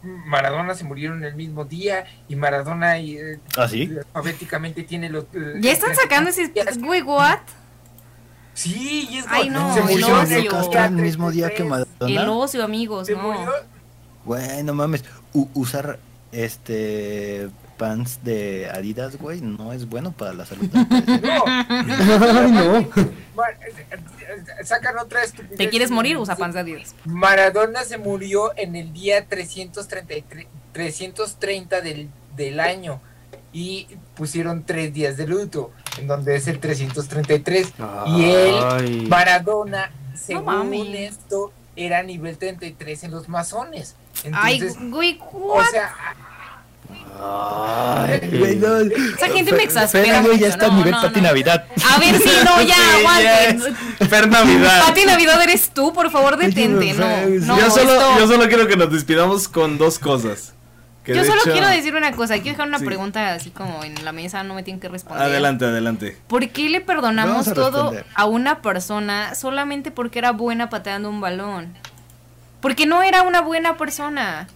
Maradona 0.03 0.75
se 0.75 0.83
murieron 0.83 1.23
el 1.23 1.33
mismo 1.35 1.63
día 1.65 2.05
y 2.27 2.35
Maradona 2.35 2.99
y, 2.99 3.17
eh, 3.17 3.39
¿Ah, 3.57 3.67
sí? 3.69 3.89
alfabéticamente 4.13 4.83
tiene 4.83 5.09
los... 5.09 5.23
eh, 5.33 5.55
Ya 5.61 5.71
están 5.71 5.95
sacando 5.95 6.29
ese... 6.29 6.51
Güey, 6.79 7.01
what? 7.03 7.39
Sí, 8.53 9.07
y 9.11 9.17
es 9.19 9.25
Ay, 9.29 9.49
no, 9.49 9.73
se 9.73 9.79
el 9.79 9.85
murió 9.85 10.19
ocio. 10.21 10.37
el 10.37 10.47
Castro 10.49 10.83
el 10.97 11.03
mismo 11.03 11.31
día 11.31 11.49
que 11.49 11.63
33. 11.63 11.87
El 12.01 12.15
Maradona. 12.15 12.31
ocio, 12.37 12.63
amigos, 12.63 13.07
Se 13.07 13.13
no. 13.13 13.23
murió 13.23 13.51
Güey, 14.25 14.63
no 14.63 14.73
mames. 14.73 15.03
U- 15.33 15.49
usar 15.53 15.99
este 16.31 17.49
pants 17.77 18.23
de 18.23 18.69
Adidas, 18.73 19.17
güey, 19.17 19.41
no 19.41 19.73
es 19.73 19.87
bueno 19.87 20.11
para 20.11 20.33
la 20.33 20.45
salud. 20.45 20.67
No, 20.73 21.43
Ay, 21.47 22.51
no. 22.51 22.89
Sacan 24.63 24.97
otra 24.97 25.23
estupidez. 25.23 25.57
¿Te 25.57 25.69
quieres 25.69 25.91
morir? 25.91 26.17
Usa 26.17 26.35
pants 26.35 26.55
de 26.55 26.61
Adidas. 26.61 26.95
Maradona 27.05 27.83
se 27.83 27.97
murió 27.97 28.51
en 28.57 28.75
el 28.75 28.93
día 28.93 29.25
333, 29.27 30.47
330 30.71 31.81
del, 31.81 32.09
del 32.35 32.59
año 32.59 33.01
y 33.53 33.87
pusieron 34.15 34.65
tres 34.65 34.93
días 34.93 35.15
de 35.17 35.27
luto, 35.27 35.71
en 35.97 36.07
donde 36.07 36.35
es 36.35 36.47
el 36.47 36.59
333. 36.59 37.73
Y 38.07 38.23
él, 38.25 38.55
Ay. 38.63 39.05
Maradona, 39.07 39.91
según 40.13 40.45
mames. 40.45 41.13
esto, 41.13 41.53
era 41.75 42.03
nivel 42.03 42.37
33 42.37 43.05
en 43.05 43.11
los 43.11 43.29
masones. 43.29 43.95
Ay, 44.33 44.55
Entonces, 44.55 44.91
güey, 44.91 45.19
o 45.31 45.55
what? 45.55 45.65
Sea, 46.87 48.19
Güey, 48.39 48.55
no, 48.57 48.77
Esa 48.77 49.27
gente 49.29 49.51
me 49.53 49.63
exaspera 49.63 50.21
Fer, 50.23 50.37
ya 50.37 50.47
está 50.47 50.65
a 50.65 50.69
No, 50.69 50.75
nivel 50.77 50.91
no, 50.91 51.01
Pati 51.01 51.21
no. 51.21 51.27
Navidad. 51.27 51.65
A 51.89 51.99
ver 51.99 52.17
si 52.17 52.29
no, 52.43 52.61
ya, 52.61 52.75
aguanten. 52.99 53.75
Fer 54.09 54.27
Navidad. 54.29 54.81
Pati 54.85 55.05
Navidad 55.05 55.41
eres 55.41 55.69
tú, 55.69 55.93
por 55.93 56.11
favor, 56.11 56.37
detente. 56.37 56.93
No, 56.93 57.07
no, 57.07 57.59
yo, 57.59 57.71
solo, 57.71 57.93
esto- 57.93 58.19
yo 58.19 58.27
solo 58.27 58.47
quiero 58.47 58.67
que 58.67 58.75
nos 58.77 58.91
despidamos 58.91 59.47
con 59.47 59.77
dos 59.77 59.99
cosas. 59.99 60.53
Que 61.03 61.13
Yo 61.15 61.23
solo 61.23 61.39
hecho- 61.41 61.51
quiero 61.51 61.67
decir 61.67 61.93
una 61.95 62.11
cosa, 62.13 62.33
quiero 62.35 62.49
dejar 62.53 62.67
una 62.67 62.79
Sí. 62.79 62.85
pregunta 62.85 63.33
así 63.35 63.51
como 63.51 63.83
en 63.83 64.03
la 64.03 64.11
mesa, 64.11 64.41
no 64.43 64.55
me 64.55 64.63
tienen 64.63 64.79
que 64.81 64.87
responder. 64.89 65.23
Adelante, 65.23 65.65
adelante. 65.65 66.17
¿Por 66.27 66.49
qué 66.49 66.67
le 66.67 66.81
perdonamos 66.81 67.47
a 67.47 67.53
todo 67.53 67.93
a 68.15 68.25
una 68.25 68.61
persona 68.63 69.35
solamente 69.35 69.91
porque 69.91 70.17
era 70.17 70.31
buena 70.31 70.69
pateando 70.71 71.07
un 71.09 71.21
balón? 71.21 71.73
Porque 72.59 72.87
no 72.87 73.03
era 73.03 73.21
una 73.21 73.41
buena 73.41 73.77
persona. 73.77 74.47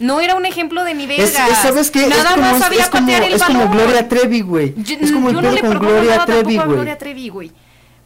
No 0.00 0.20
era 0.20 0.34
un 0.36 0.46
ejemplo 0.46 0.84
de 0.84 0.94
ni 0.94 1.04
Es, 1.04 1.30
es- 1.34 1.58
¿Sabes 1.62 1.90
qué? 1.90 2.06
Nada 2.06 2.22
es 2.22 2.28
como, 2.28 2.42
más 2.42 2.58
sabía 2.62 2.90
patear 2.90 3.22
el 3.24 3.32
es 3.34 3.42
como. 3.42 3.68
Gloria 3.68 4.08
Trevi, 4.08 4.40
güey. 4.42 4.74
Yo, 4.76 4.96
Es 5.00 5.10
como 5.12 5.28
el 5.30 5.34
no 5.36 5.42
le 5.42 5.60
con 5.60 5.78
Gloria 5.78 6.24
Trevi, 6.24 6.56
güey. 6.56 6.68
Gloria 6.68 6.98
Trevi, 6.98 7.28
güey. 7.28 7.52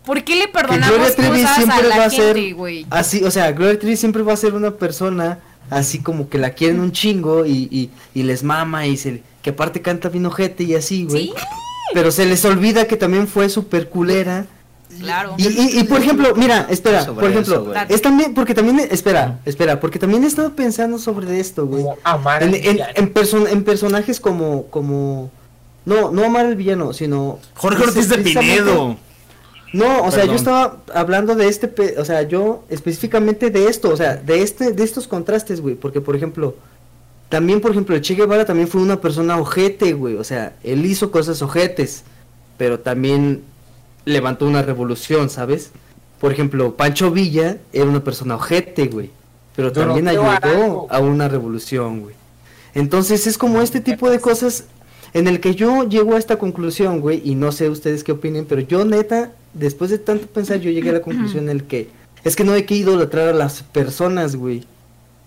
¿Por 0.05 0.25
qué 0.25 0.35
le 0.37 0.49
perdonamos 0.49 0.89
Gloria 0.97 1.15
Trevi 1.15 1.43
cosas 1.43 1.57
siempre 1.57 1.79
a 1.79 1.83
la 1.83 1.97
va 1.99 2.05
a 2.07 2.11
ser 2.11 2.37
gente, 2.37 2.53
güey? 2.55 2.87
así, 2.91 3.23
o 3.23 3.31
sea, 3.31 3.53
Gloria 3.53 3.79
Trevi 3.79 3.97
siempre 3.97 4.23
va 4.23 4.33
a 4.33 4.37
ser 4.37 4.55
una 4.55 4.73
persona 4.73 5.39
así 5.71 6.01
como 6.01 6.29
que 6.29 6.39
la 6.39 6.51
quieren 6.51 6.81
un 6.81 6.91
chingo 6.93 7.47
y, 7.47 7.69
y, 7.71 7.91
y 8.13 8.23
les 8.25 8.43
mama 8.43 8.87
y 8.87 8.97
se 8.97 9.23
que 9.43 9.51
aparte 9.51 9.81
canta 9.81 10.09
bien 10.09 10.27
ojete 10.27 10.65
y 10.65 10.75
así, 10.75 11.05
güey. 11.05 11.27
Sí, 11.29 11.33
Pero 11.95 12.11
se 12.11 12.27
les 12.27 12.45
olvida 12.45 12.87
que 12.87 12.97
también 12.97 13.29
fue 13.29 13.49
super 13.49 13.89
culera. 13.89 14.47
Claro. 15.01 15.35
Y, 15.39 15.47
y, 15.49 15.79
y, 15.81 15.85
por 15.85 16.01
ejemplo, 16.01 16.35
mira, 16.35 16.67
espera, 16.71 17.05
Sobre 17.05 17.21
por 17.21 17.31
ejemplo, 17.31 17.73
eso, 17.73 17.95
es 17.95 18.03
también, 18.03 18.35
porque 18.35 18.55
también, 18.55 18.81
espera, 18.91 19.41
espera, 19.45 19.81
porque 19.81 19.99
también 19.99 20.25
he 20.25 20.27
estado 20.27 20.55
pensando 20.55 20.99
sobre 20.99 21.39
esto, 21.41 21.67
güey. 21.67 21.83
como 21.83 21.97
amar 22.05 22.43
En, 22.43 22.55
en, 22.55 23.15
person- 23.15 23.49
en 23.49 23.65
personajes 23.65 24.21
como, 24.21 24.67
como, 24.67 25.31
no, 25.85 26.11
no 26.11 26.25
amar 26.25 26.47
al 26.47 26.57
villano, 26.57 26.93
sino... 26.93 27.39
Jorge 27.55 27.83
Ortiz 27.85 28.09
de 28.09 28.19
Pinedo. 28.19 28.97
No, 29.73 30.03
o 30.03 30.11
sea, 30.11 30.21
Perdón. 30.21 30.29
yo 30.29 30.35
estaba 30.37 30.77
hablando 30.95 31.35
de 31.35 31.49
este, 31.49 31.67
pe- 31.67 31.95
o 31.99 32.05
sea, 32.05 32.23
yo 32.23 32.63
específicamente 32.69 33.49
de 33.51 33.69
esto, 33.69 33.89
o 33.89 33.97
sea, 33.97 34.17
de 34.17 34.43
este, 34.43 34.73
de 34.73 34.85
estos 34.85 35.09
contrastes, 35.09 35.63
güey, 35.63 35.77
porque 35.77 36.03
por 36.03 36.15
ejemplo, 36.15 36.55
también 37.31 37.63
por 37.63 37.71
ejemplo, 37.71 37.97
el 37.97 38.03
Che 38.03 38.15
Guevara 38.15 38.45
también 38.45 38.69
fue 38.69 38.83
una 38.83 39.01
persona 39.01 39.39
ojete, 39.39 39.95
güey, 39.95 40.17
o 40.17 40.25
sea, 40.25 40.53
él 40.63 40.85
hizo 40.85 41.11
cosas 41.11 41.41
ojetes, 41.41 42.03
pero 42.59 42.81
también 42.81 43.43
levantó 44.05 44.47
una 44.47 44.63
revolución, 44.63 45.31
¿sabes? 45.31 45.71
Por 46.21 46.33
ejemplo, 46.33 46.77
Pancho 46.77 47.11
Villa 47.11 47.59
era 47.73 47.85
una 47.85 48.05
persona 48.05 48.37
ojete, 48.37 48.87
güey, 48.87 49.11
pero 49.57 49.73
también 49.73 50.09
ayudó 50.09 50.31
Arango. 50.31 50.87
a 50.91 51.01
una 51.01 51.29
revolución, 51.29 52.01
güey. 52.01 52.15
Entonces 52.75 53.27
es 53.27 53.37
como 53.37 53.61
este 53.61 53.81
tipo 53.81 54.09
de 54.09 54.21
cosas 54.21 54.65
en 55.15 55.27
el 55.27 55.41
que 55.41 55.55
yo 55.55 55.89
llego 55.89 56.15
a 56.15 56.19
esta 56.19 56.39
conclusión, 56.39 57.01
güey, 57.01 57.21
y 57.25 57.35
no 57.35 57.53
sé 57.53 57.69
ustedes 57.69 58.03
qué 58.03 58.13
opinen, 58.13 58.47
pero 58.47 58.63
yo 58.63 58.85
neta, 58.85 59.33
después 59.53 59.91
de 59.91 59.99
tanto 59.99 60.27
pensar, 60.27 60.59
yo 60.59 60.71
llegué 60.71 60.91
a 60.91 60.95
la 60.95 61.03
conclusión 61.03 61.45
en 61.45 61.51
el 61.51 61.65
que 61.65 61.89
es 62.25 62.37
que 62.37 62.45
no 62.45 62.53
hay 62.53 62.65
que 62.65 62.75
idolatrar 62.75 63.29
a 63.29 63.33
las 63.33 63.63
personas, 63.63 64.37
güey. 64.37 64.65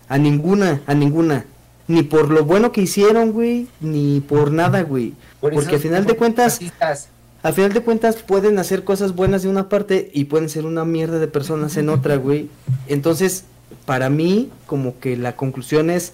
A 0.08 0.18
ninguna, 0.18 0.82
a 0.86 0.94
ninguna. 0.94 1.46
Ni 1.88 2.04
por 2.04 2.32
lo 2.32 2.46
bueno 2.46 2.72
que 2.72 2.82
hicieron, 2.82 3.32
güey, 3.32 3.68
ni 3.82 4.22
por 4.22 4.52
nada, 4.52 4.82
güey. 4.82 5.14
Por 5.40 5.54
Porque 5.54 5.76
al 5.76 5.82
final 5.82 6.06
de 6.06 6.16
cuentas, 6.16 6.54
racistas. 6.54 7.10
Al 7.46 7.54
final 7.54 7.74
de 7.74 7.82
cuentas 7.82 8.16
pueden 8.16 8.58
hacer 8.58 8.84
cosas 8.84 9.14
buenas 9.14 9.44
de 9.44 9.50
una 9.50 9.70
parte 9.70 10.10
y 10.12 10.24
pueden 10.24 10.50
ser 10.50 10.66
una 10.66 10.84
mierda 10.84 11.20
de 11.20 11.28
personas 11.28 11.78
en 11.78 11.90
otra, 11.90 12.16
güey. 12.16 12.50
Entonces, 12.88 13.44
para 13.86 14.10
mí, 14.10 14.50
como 14.66 15.00
que 15.00 15.16
la 15.16 15.36
conclusión 15.36 15.92
es, 15.92 16.14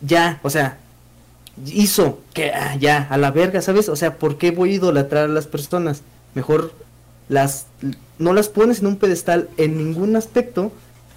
ya, 0.00 0.38
o 0.44 0.48
sea, 0.48 0.78
hizo 1.66 2.20
que, 2.34 2.52
ah, 2.52 2.76
ya, 2.76 3.08
a 3.10 3.18
la 3.18 3.32
verga, 3.32 3.62
¿sabes? 3.62 3.88
O 3.88 3.96
sea, 3.96 4.16
¿por 4.16 4.38
qué 4.38 4.52
voy 4.52 4.70
a 4.70 4.74
idolatrar 4.74 5.24
a 5.24 5.32
las 5.32 5.48
personas? 5.48 6.02
Mejor 6.36 6.72
las, 7.28 7.66
no 8.20 8.32
las 8.32 8.48
pones 8.48 8.78
en 8.78 8.86
un 8.86 8.96
pedestal 8.96 9.48
en 9.56 9.76
ningún 9.76 10.14
aspecto 10.14 10.70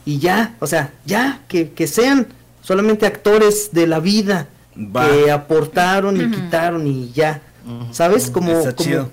y 0.04 0.18
ya, 0.18 0.56
o 0.62 0.66
sea, 0.66 0.96
ya, 1.06 1.42
que, 1.48 1.70
que 1.74 1.86
sean 1.86 2.26
solamente 2.64 3.06
actores 3.06 3.70
de 3.72 3.86
la 3.86 4.00
vida, 4.00 4.48
Va. 4.76 5.08
que 5.08 5.30
aportaron 5.30 6.20
y 6.20 6.32
quitaron 6.32 6.88
y 6.88 7.12
ya. 7.12 7.44
¿Sabes? 7.92 8.30
Como, 8.30 8.52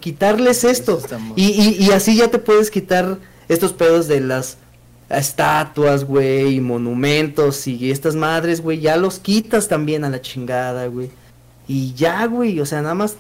quitarles 0.01 0.65
esto. 0.65 1.01
Y, 1.37 1.51
y, 1.51 1.85
y 1.85 1.91
así 1.93 2.17
ya 2.17 2.29
te 2.29 2.39
puedes 2.39 2.71
quitar 2.71 3.19
estos 3.49 3.73
pedos 3.73 4.09
de 4.09 4.21
las 4.21 4.57
estatuas, 5.11 6.05
güey, 6.05 6.55
y 6.55 6.61
monumentos 6.61 7.67
y 7.67 7.91
estas 7.91 8.15
madres, 8.15 8.61
güey, 8.61 8.81
ya 8.81 8.97
los 8.97 9.19
quitas 9.19 9.69
también 9.69 10.05
a 10.05 10.11
la 10.11 10.21
chingada, 10.21 10.87
güey. 10.87 11.11
Y 11.67 11.93
ya, 11.95 12.27
güey, 12.27 12.61
o 12.61 12.67
sea, 12.67 12.83
nada 12.83 12.95
más... 12.95 13.17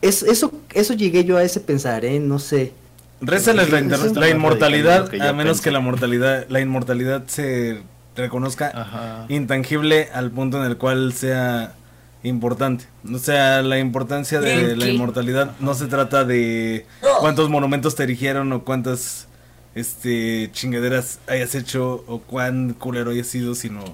Es, 0.00 0.22
eso, 0.22 0.52
eso 0.72 0.94
llegué 0.94 1.24
yo 1.24 1.36
a 1.36 1.42
ese 1.42 1.58
pensar, 1.58 2.04
¿eh? 2.04 2.20
No 2.20 2.38
sé. 2.38 2.72
Rézales 3.20 3.68
la, 3.70 4.28
inmortalidad, 4.28 5.12
a 5.20 5.32
menos 5.32 5.56
pensé. 5.56 5.64
que 5.64 5.70
la 5.72 5.80
mortalidad, 5.80 6.46
la 6.48 6.60
inmortalidad 6.60 7.24
se 7.26 7.80
reconozca 8.14 8.70
Ajá. 8.72 9.26
intangible 9.28 10.08
al 10.14 10.30
punto 10.30 10.62
en 10.62 10.70
el 10.70 10.76
cual 10.76 11.12
sea 11.12 11.74
importante. 12.22 12.86
O 13.12 13.18
sea, 13.18 13.62
la 13.62 13.78
importancia 13.78 14.40
de 14.40 14.72
¿En 14.72 14.78
la 14.78 14.88
inmortalidad 14.88 15.54
no 15.60 15.74
se 15.74 15.86
trata 15.86 16.24
de 16.24 16.86
cuántos 17.20 17.48
monumentos 17.48 17.94
te 17.94 18.02
erigieron 18.02 18.52
o 18.52 18.64
cuántas 18.64 19.28
este 19.74 20.50
chingaderas 20.52 21.20
hayas 21.28 21.54
hecho 21.54 22.04
o 22.06 22.20
cuán 22.20 22.74
culero 22.74 23.10
hayas 23.10 23.28
sido, 23.28 23.54
sino 23.54 23.84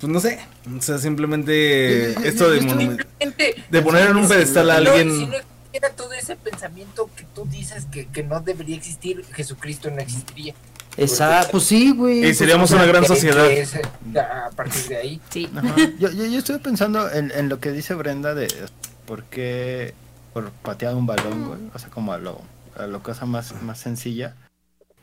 pues 0.00 0.12
no 0.12 0.20
sé, 0.20 0.40
o 0.76 0.82
sea, 0.82 0.98
simplemente 0.98 2.10
esto 2.28 2.50
de 2.50 2.60
de 3.70 3.82
poner 3.82 4.10
en 4.10 4.16
un 4.16 4.28
pedestal 4.28 4.70
a 4.70 4.76
alguien 4.76 5.10
si 5.12 5.26
no 5.26 5.36
existiera 5.36 5.90
todo 5.96 6.12
ese 6.12 6.36
pensamiento 6.36 7.08
que 7.16 7.24
tú 7.34 7.46
dices 7.46 7.86
que, 7.90 8.06
que 8.06 8.22
no 8.22 8.40
debería 8.40 8.76
existir, 8.76 9.24
Jesucristo 9.32 9.90
no 9.90 10.00
existiría. 10.00 10.54
Esa, 10.96 11.48
pues 11.50 11.64
sí, 11.64 11.92
güey. 11.92 12.18
y 12.18 12.22
pues, 12.22 12.38
seríamos 12.38 12.70
una 12.70 12.84
gran 12.84 13.04
sociedad. 13.04 13.50
es, 13.50 13.76
a 13.76 14.50
partir 14.54 14.88
de 14.88 14.96
ahí. 14.96 15.20
Sí. 15.30 15.50
Yo, 15.98 16.10
yo, 16.10 16.26
yo 16.26 16.38
estuve 16.38 16.58
pensando 16.58 17.10
en, 17.10 17.32
en 17.34 17.48
lo 17.48 17.60
que 17.60 17.72
dice 17.72 17.94
Brenda 17.94 18.34
de 18.34 18.48
por 19.06 19.24
qué 19.24 19.94
por 20.32 20.50
patear 20.50 20.94
un 20.94 21.06
balón, 21.06 21.46
güey. 21.46 21.60
O 21.74 21.78
sea, 21.78 21.90
como 21.90 22.12
a 22.12 22.18
lo, 22.18 22.40
a 22.76 22.86
lo 22.86 23.02
cosa 23.02 23.26
más, 23.26 23.60
más 23.62 23.78
sencilla. 23.78 24.34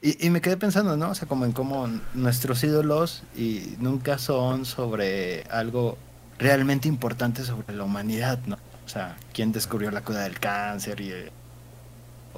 Y, 0.01 0.25
y 0.25 0.29
me 0.29 0.41
quedé 0.41 0.57
pensando, 0.57 0.95
¿no? 0.97 1.09
O 1.09 1.15
sea, 1.15 1.27
como 1.27 1.45
en 1.45 1.51
cómo 1.51 1.87
nuestros 2.13 2.63
ídolos 2.63 3.23
y 3.35 3.75
nunca 3.79 4.17
son 4.17 4.65
sobre 4.65 5.43
algo 5.49 5.97
realmente 6.37 6.87
importante 6.87 7.43
sobre 7.43 7.75
la 7.75 7.83
humanidad, 7.83 8.39
¿no? 8.45 8.57
O 8.85 8.89
sea, 8.89 9.17
quién 9.33 9.51
descubrió 9.51 9.91
la 9.91 10.01
cura 10.01 10.21
del 10.21 10.39
cáncer 10.39 11.01
y, 11.01 11.11
eh, 11.11 11.31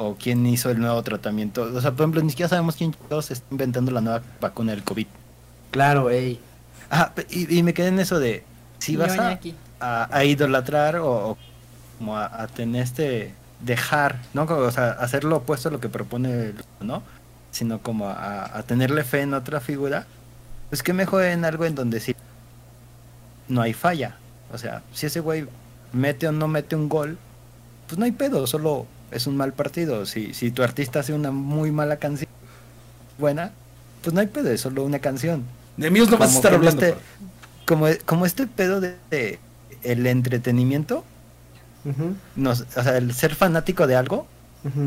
o 0.03 0.15
quién 0.15 0.45
hizo 0.45 0.69
el 0.69 0.79
nuevo 0.79 1.01
tratamiento. 1.03 1.63
O 1.63 1.81
sea, 1.81 1.91
por 1.91 2.01
ejemplo, 2.01 2.21
ni 2.21 2.29
siquiera 2.29 2.49
sabemos 2.49 2.75
quién 2.75 2.93
chingados 2.93 3.31
está 3.31 3.45
inventando 3.51 3.91
la 3.91 4.01
nueva 4.01 4.21
vacuna 4.39 4.71
del 4.71 4.83
COVID. 4.83 5.07
Claro, 5.71 6.09
ey. 6.09 6.39
Pe- 7.15 7.27
y, 7.29 7.57
y 7.57 7.63
me 7.63 7.73
quedé 7.73 7.87
en 7.87 7.99
eso 7.99 8.19
de 8.19 8.43
si 8.79 8.95
vas 8.97 9.17
a, 9.17 9.39
a- 9.79 10.09
a 10.17 10.23
idolatrar 10.25 10.97
o, 10.97 11.31
o 11.31 11.37
como 11.97 12.17
a, 12.17 12.25
a 12.43 12.47
tener 12.47 12.83
este 12.83 13.33
dejar, 13.61 14.19
¿no? 14.33 14.43
O 14.43 14.71
sea, 14.71 14.91
hacer 14.91 15.23
lo 15.23 15.37
opuesto 15.37 15.69
a 15.69 15.71
lo 15.71 15.79
que 15.79 15.87
propone, 15.89 16.29
el- 16.47 16.55
¿no? 16.81 17.03
Sino 17.51 17.79
como 17.79 18.07
a, 18.07 18.57
a 18.57 18.63
tenerle 18.63 19.03
fe 19.03 19.21
en 19.21 19.33
otra 19.33 19.59
figura, 19.61 20.05
pues 20.69 20.83
que 20.83 20.93
mejor 20.93 21.23
en 21.25 21.45
algo 21.45 21.65
en 21.65 21.75
donde 21.75 21.99
sí 21.99 22.15
no 23.47 23.61
hay 23.61 23.73
falla. 23.73 24.15
O 24.53 24.57
sea, 24.57 24.81
si 24.93 25.05
ese 25.05 25.19
güey 25.19 25.47
mete 25.93 26.27
o 26.27 26.31
no 26.31 26.47
mete 26.47 26.75
un 26.75 26.89
gol, 26.89 27.17
pues 27.87 27.99
no 27.99 28.05
hay 28.05 28.11
pedo, 28.11 28.47
solo 28.47 28.85
es 29.11 29.27
un 29.27 29.37
mal 29.37 29.53
partido. 29.53 30.05
Si, 30.05 30.33
si 30.33 30.51
tu 30.51 30.63
artista 30.63 30.99
hace 31.01 31.13
una 31.13 31.31
muy 31.31 31.71
mala 31.71 31.97
canción 31.97 32.29
buena, 33.17 33.51
pues 34.01 34.13
no 34.13 34.19
hay 34.21 34.27
pedo, 34.27 34.49
es 34.49 34.61
solo 34.61 34.83
una 34.83 34.99
canción 34.99 35.43
De 35.77 35.91
mí 35.91 35.99
no 35.99 36.05
vas 36.05 36.13
a 36.13 36.17
como 36.17 36.29
estar 36.29 36.53
hablando. 36.53 36.85
este- 36.85 36.97
como, 37.65 37.87
como 38.05 38.25
este 38.25 38.47
pedo 38.47 38.81
de, 38.81 38.95
de 39.11 39.39
el 39.83 40.05
entretenimiento, 40.07 41.03
nos, 42.35 42.61
o 42.75 42.83
sea, 42.83 42.97
el 42.97 43.13
ser 43.13 43.35
fanático 43.35 43.87
de 43.87 43.95
algo 43.95 44.27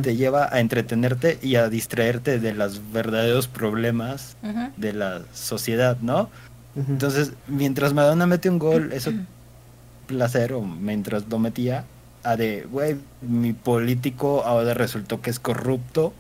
te 0.03 0.15
lleva 0.17 0.49
a 0.55 0.61
entretenerte 0.61 1.39
y 1.43 1.57
a 1.57 1.69
distraerte 1.69 2.39
de 2.39 2.55
los 2.55 2.93
verdaderos 2.93 3.49
problemas 3.49 4.37
de 4.77 4.93
la 4.93 5.23
sociedad, 5.33 5.97
¿no? 6.01 6.29
Entonces, 6.77 7.33
mientras 7.49 7.93
Madonna 7.95 8.27
mete 8.27 8.49
un 8.51 8.59
gol, 8.61 8.93
eso 8.93 9.13
placer, 10.07 10.53
o 10.53 10.61
mientras 10.63 11.25
lo 11.29 11.39
metía, 11.39 11.85
a 12.25 12.37
de, 12.37 12.67
güey, 12.71 12.97
mi 13.21 13.53
político 13.53 14.45
ahora 14.45 14.75
resultó 14.75 15.21
que 15.21 15.31
es 15.31 15.39
corrupto, 15.39 16.13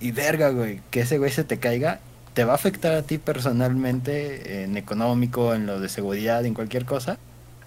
y 0.00 0.10
verga, 0.10 0.50
güey, 0.50 0.80
que 0.90 1.00
ese 1.00 1.18
güey 1.18 1.30
se 1.30 1.44
te 1.44 1.58
caiga, 1.58 2.00
te 2.34 2.44
va 2.44 2.52
a 2.52 2.56
afectar 2.56 2.94
a 2.94 3.02
ti 3.02 3.18
personalmente, 3.18 4.64
en 4.64 4.76
económico, 4.76 5.54
en 5.54 5.66
lo 5.66 5.80
de 5.80 5.88
seguridad, 5.88 6.44
en 6.44 6.54
cualquier 6.54 6.84
cosa. 6.84 7.18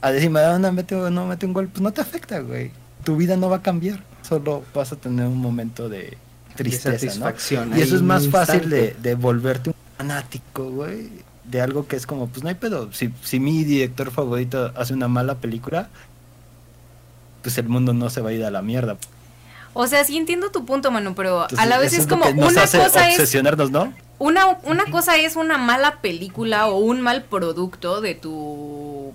A 0.02 0.12
decir, 0.12 0.30
Madonna 0.30 0.72
mete 0.72 0.94
o 0.96 1.10
no 1.10 1.26
mete 1.26 1.46
un 1.46 1.54
gol, 1.54 1.68
pues 1.70 1.82
no 1.82 1.92
te 1.94 2.02
afecta, 2.02 2.40
güey. 2.40 2.72
Tu 3.04 3.16
vida 3.16 3.38
no 3.38 3.50
va 3.50 3.58
a 3.58 3.62
cambiar, 3.62 4.04
solo 4.22 4.64
vas 4.74 4.92
a 4.92 4.98
tener 4.98 5.26
un 5.26 5.38
momento 5.38 5.88
de 5.90 6.18
tristeza, 6.56 6.90
¿no? 6.92 7.00
satisfacción 7.00 7.78
Y 7.78 7.82
eso 7.82 7.96
es 7.96 8.02
más 8.02 8.28
fácil 8.28 8.70
de, 8.70 8.96
de 9.02 9.16
volverte 9.16 9.70
un 9.70 9.76
fanático, 9.98 10.70
güey. 10.70 11.10
De 11.46 11.62
algo 11.62 11.88
que 11.88 11.96
es 11.96 12.06
como, 12.06 12.28
pues 12.28 12.44
no 12.44 12.50
hay 12.50 12.56
pedo. 12.56 12.92
Si, 12.92 13.12
si 13.24 13.40
mi 13.40 13.64
director 13.64 14.12
favorito 14.12 14.74
hace 14.76 14.94
una 14.94 15.08
mala 15.08 15.36
película, 15.36 15.88
pues 17.48 17.58
el 17.60 17.70
mundo 17.70 17.94
no 17.94 18.10
se 18.10 18.20
va 18.20 18.32
a 18.32 18.34
ir 18.34 18.44
a 18.44 18.52
la 18.52 18.62
mierda. 18.62 18.98
O 19.74 19.88
sea, 19.88 20.04
sí 20.04 20.18
entiendo 20.18 20.52
tu 20.52 20.66
punto, 20.66 20.92
mano, 20.92 21.16
pero 21.16 21.48
a 21.58 21.66
la 21.66 21.78
vez 21.78 21.94
es 21.94 22.06
como 22.06 22.26
una 22.26 22.64
hace 22.64 22.78
cosa 22.78 23.08
es 23.08 23.14
obsesionarnos, 23.16 23.72
¿no? 23.72 23.94
una, 24.20 24.58
una 24.64 24.84
cosa 24.92 25.16
es 25.16 25.38
una 25.38 25.58
mala 25.58 26.02
película 26.02 26.68
o 26.68 26.78
un 26.80 27.00
mal 27.00 27.24
producto 27.24 28.02
de 28.02 28.16
tu 28.16 29.14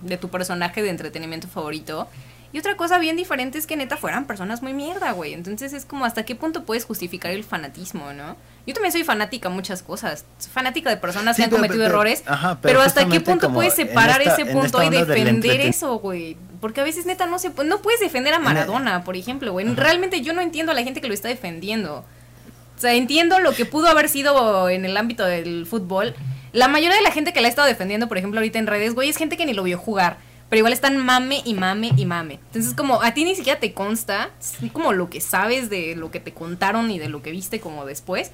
de 0.00 0.16
tu 0.16 0.28
personaje 0.30 0.80
de 0.82 0.88
entretenimiento 0.88 1.46
favorito. 1.46 2.08
Y 2.54 2.58
otra 2.58 2.74
cosa 2.76 2.98
bien 2.98 3.16
diferente 3.16 3.58
es 3.58 3.66
que 3.66 3.76
neta 3.76 3.98
fueran 3.98 4.26
personas 4.26 4.62
muy 4.62 4.72
mierda, 4.72 5.12
güey. 5.12 5.34
Entonces 5.34 5.74
es 5.74 5.84
como 5.84 6.06
hasta 6.06 6.24
qué 6.24 6.34
punto 6.36 6.64
puedes 6.64 6.86
justificar 6.86 7.32
el 7.32 7.44
fanatismo, 7.44 8.12
¿no? 8.14 8.36
Yo 8.66 8.72
también 8.74 8.92
soy 8.92 9.04
fanática 9.04 9.48
a 9.48 9.50
muchas 9.52 9.82
cosas. 9.82 10.24
Soy 10.38 10.52
fanática 10.52 10.88
de 10.88 10.96
personas 10.96 11.36
Sí, 11.36 11.40
que 11.42 11.44
han 11.44 11.50
pero- 11.50 11.60
cometido 11.62 11.84
pero- 11.84 11.94
errores. 11.96 12.22
ajá, 12.26 12.58
pero, 12.62 12.74
pero 12.74 12.80
hasta 12.82 13.06
qué 13.08 13.20
punto 13.20 13.52
puedes 13.52 13.74
separar 13.74 14.22
esta- 14.22 14.34
ese 14.40 14.46
punto 14.52 14.82
y 14.82 14.88
defender 14.90 15.60
eso, 15.62 15.98
güey. 15.98 16.36
Porque 16.62 16.80
a 16.80 16.84
veces 16.84 17.06
neta 17.06 17.26
no 17.26 17.40
se 17.40 17.50
no 17.50 17.82
puedes 17.82 17.98
defender 17.98 18.32
a 18.34 18.38
Maradona, 18.38 19.02
por 19.02 19.16
ejemplo, 19.16 19.50
güey. 19.50 19.66
Realmente 19.74 20.20
yo 20.20 20.32
no 20.32 20.40
entiendo 20.40 20.70
a 20.70 20.76
la 20.76 20.84
gente 20.84 21.00
que 21.00 21.08
lo 21.08 21.12
está 21.12 21.26
defendiendo. 21.26 22.04
O 22.76 22.80
sea, 22.80 22.94
entiendo 22.94 23.40
lo 23.40 23.52
que 23.52 23.66
pudo 23.66 23.88
haber 23.88 24.08
sido 24.08 24.68
en 24.68 24.84
el 24.84 24.96
ámbito 24.96 25.24
del 25.24 25.66
fútbol. 25.66 26.14
La 26.52 26.68
mayoría 26.68 26.96
de 26.96 27.02
la 27.02 27.10
gente 27.10 27.32
que 27.32 27.40
la 27.40 27.48
ha 27.48 27.50
estado 27.50 27.66
defendiendo, 27.66 28.06
por 28.06 28.16
ejemplo, 28.16 28.38
ahorita 28.38 28.60
en 28.60 28.68
redes, 28.68 28.94
güey, 28.94 29.08
es 29.08 29.16
gente 29.16 29.36
que 29.36 29.44
ni 29.44 29.54
lo 29.54 29.64
vio 29.64 29.76
jugar. 29.76 30.18
Pero 30.48 30.58
igual 30.58 30.72
están 30.72 30.98
mame 30.98 31.42
y 31.44 31.54
mame 31.54 31.90
y 31.96 32.06
mame. 32.06 32.34
Entonces, 32.46 32.74
como 32.74 33.02
a 33.02 33.12
ti 33.12 33.24
ni 33.24 33.34
siquiera 33.34 33.58
te 33.58 33.72
consta, 33.72 34.30
como 34.72 34.92
lo 34.92 35.10
que 35.10 35.20
sabes 35.20 35.68
de 35.68 35.96
lo 35.96 36.12
que 36.12 36.20
te 36.20 36.32
contaron 36.32 36.92
y 36.92 37.00
de 37.00 37.08
lo 37.08 37.22
que 37.22 37.32
viste 37.32 37.58
como 37.58 37.86
después. 37.86 38.30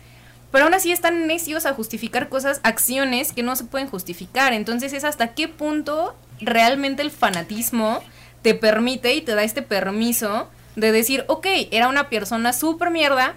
Pero 0.52 0.64
aún 0.64 0.74
así 0.74 0.92
están 0.92 1.26
necios 1.26 1.64
a 1.64 1.72
justificar 1.72 2.28
cosas, 2.28 2.60
acciones 2.62 3.32
que 3.32 3.42
no 3.42 3.56
se 3.56 3.64
pueden 3.64 3.88
justificar. 3.88 4.52
Entonces 4.52 4.92
es 4.92 5.04
hasta 5.04 5.32
qué 5.32 5.48
punto 5.48 6.14
realmente 6.42 7.00
el 7.00 7.10
fanatismo 7.10 8.02
te 8.42 8.54
permite 8.54 9.14
y 9.14 9.20
te 9.20 9.34
da 9.34 9.42
este 9.42 9.62
permiso 9.62 10.48
de 10.76 10.92
decir, 10.92 11.24
ok, 11.28 11.46
era 11.70 11.88
una 11.88 12.08
persona 12.08 12.52
súper 12.52 12.90
mierda, 12.90 13.34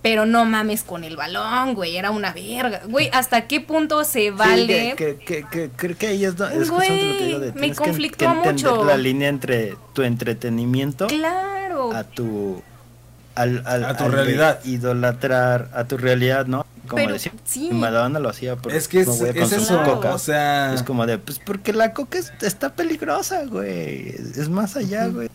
pero 0.00 0.26
no 0.26 0.44
mames 0.44 0.84
con 0.84 1.02
el 1.04 1.16
balón, 1.16 1.74
güey, 1.74 1.96
era 1.96 2.10
una 2.10 2.32
verga. 2.32 2.80
Güey, 2.88 3.10
¿hasta 3.12 3.46
qué 3.48 3.60
punto 3.60 4.04
se 4.04 4.30
vale? 4.30 4.90
Sí, 4.92 4.96
que, 4.96 5.16
que, 5.18 5.44
que, 5.50 5.70
que, 5.76 5.94
que 5.96 6.06
ahí 6.06 6.24
es, 6.24 6.34
es 6.40 6.70
Güey, 6.70 6.88
lo 6.88 7.18
que 7.18 7.24
digo 7.26 7.38
de, 7.40 7.46
me 7.52 7.70
tienes 7.72 7.80
que- 8.16 8.28
mucho. 8.28 8.84
la 8.84 8.96
línea 8.96 9.28
entre 9.28 9.74
tu 9.92 10.02
entretenimiento 10.02 11.08
Claro. 11.08 11.92
a 11.92 12.04
tu 12.04 12.62
al, 13.38 13.62
al- 13.66 13.84
A 13.84 13.96
tu 13.96 14.04
al 14.04 14.10
de 14.10 14.16
realidad. 14.16 14.60
idolatrar 14.64 15.68
a 15.74 15.84
tu 15.84 15.96
realidad, 15.96 16.46
¿no? 16.46 16.66
Como 16.88 16.96
Pero, 17.02 17.12
decir, 17.14 17.32
sí. 17.44 17.70
Madonna 17.72 18.18
lo 18.18 18.28
hacía 18.30 18.56
por 18.56 18.72
Es 18.72 18.88
que 18.88 19.00
es, 19.00 19.08
a 19.08 19.28
es 19.28 19.52
eso, 19.52 19.82
coca. 19.84 20.14
o 20.14 20.18
sea, 20.18 20.72
Es 20.74 20.82
como 20.82 21.04
de, 21.06 21.18
pues 21.18 21.38
porque 21.38 21.72
la 21.72 21.92
coca 21.92 22.18
es- 22.18 22.32
está 22.40 22.70
peligrosa, 22.74 23.44
güey. 23.44 24.08
Es 24.08 24.38
es 24.38 24.48
más 24.48 24.74
allá, 24.76 25.06
güey. 25.08 25.28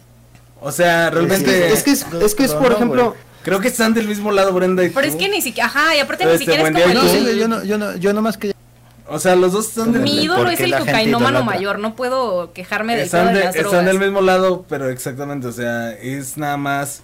o 0.61 0.71
sea, 0.71 1.07
Es 1.09 1.13
realmente 1.13 1.45
que 1.45 1.71
es, 1.73 1.83
que 1.83 1.91
es, 1.91 2.05
es 2.21 2.35
que 2.35 2.43
es, 2.45 2.53
por 2.53 2.69
No, 2.71 2.75
ejemplo, 2.75 3.15
creo 3.43 3.59
que 3.59 3.67
están 3.67 3.93
del 3.93 4.07
mismo 4.07 4.31
lado 4.31 4.51
Brenda 4.53 4.83
y 4.83 4.89
Pero 4.89 5.05
es 5.07 5.15
que 5.15 5.29
ni 5.29 5.41
siquiera, 5.41 5.67
ajá, 5.67 5.95
y 5.95 5.99
aparte 5.99 6.25
ni 6.25 6.31
Este, 6.31 6.45
siquiera 6.45 6.63
es 6.63 6.71
buen 6.71 6.73
como 6.73 6.85
el... 6.85 6.97
¿y 6.97 7.01
No, 7.01 7.29
sí, 7.31 7.39
yo 7.39 7.47
no, 7.47 7.63
yo 7.63 7.77
no, 7.77 7.95
yo 7.97 8.13
nomás 8.13 8.37
quería 8.37 8.55
O 9.07 9.19
sea, 9.19 9.35
los 9.35 9.51
dos 9.51 9.67
están 9.67 9.91
del, 9.91 10.01
Mi 10.01 10.23
ídolo 10.23 10.49
es 10.49 10.59
el 10.59 10.75
cocainómano 10.75 11.43
mayor, 11.43 11.77
no 11.77 11.95
puedo 11.95 12.51
quejarme 12.53 12.93
pedo 12.95 13.03
están, 13.05 13.27
de 13.27 13.33
de- 13.33 13.39
las 13.45 13.55
están 13.55 13.71
drogas. 13.71 13.85
del 13.85 13.99
mismo 13.99 14.21
lado, 14.21 14.65
pero 14.67 14.89
exactamente, 14.89 15.45
o 15.47 15.51
sea, 15.51 15.91
es 15.91 16.35
nada 16.37 16.57
más 16.57 17.01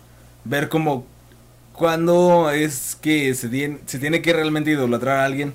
ver 0.50 0.68
como 0.70 1.06
cuando 1.74 2.50
es 2.52 2.98
que 3.00 3.34
se, 3.36 3.50
tien- 3.50 3.80
se 3.86 4.00
tiene 4.00 4.22
que 4.22 4.34
realmente 4.34 4.72
idolatrar 4.72 5.20
a 5.20 5.26
alguien 5.26 5.54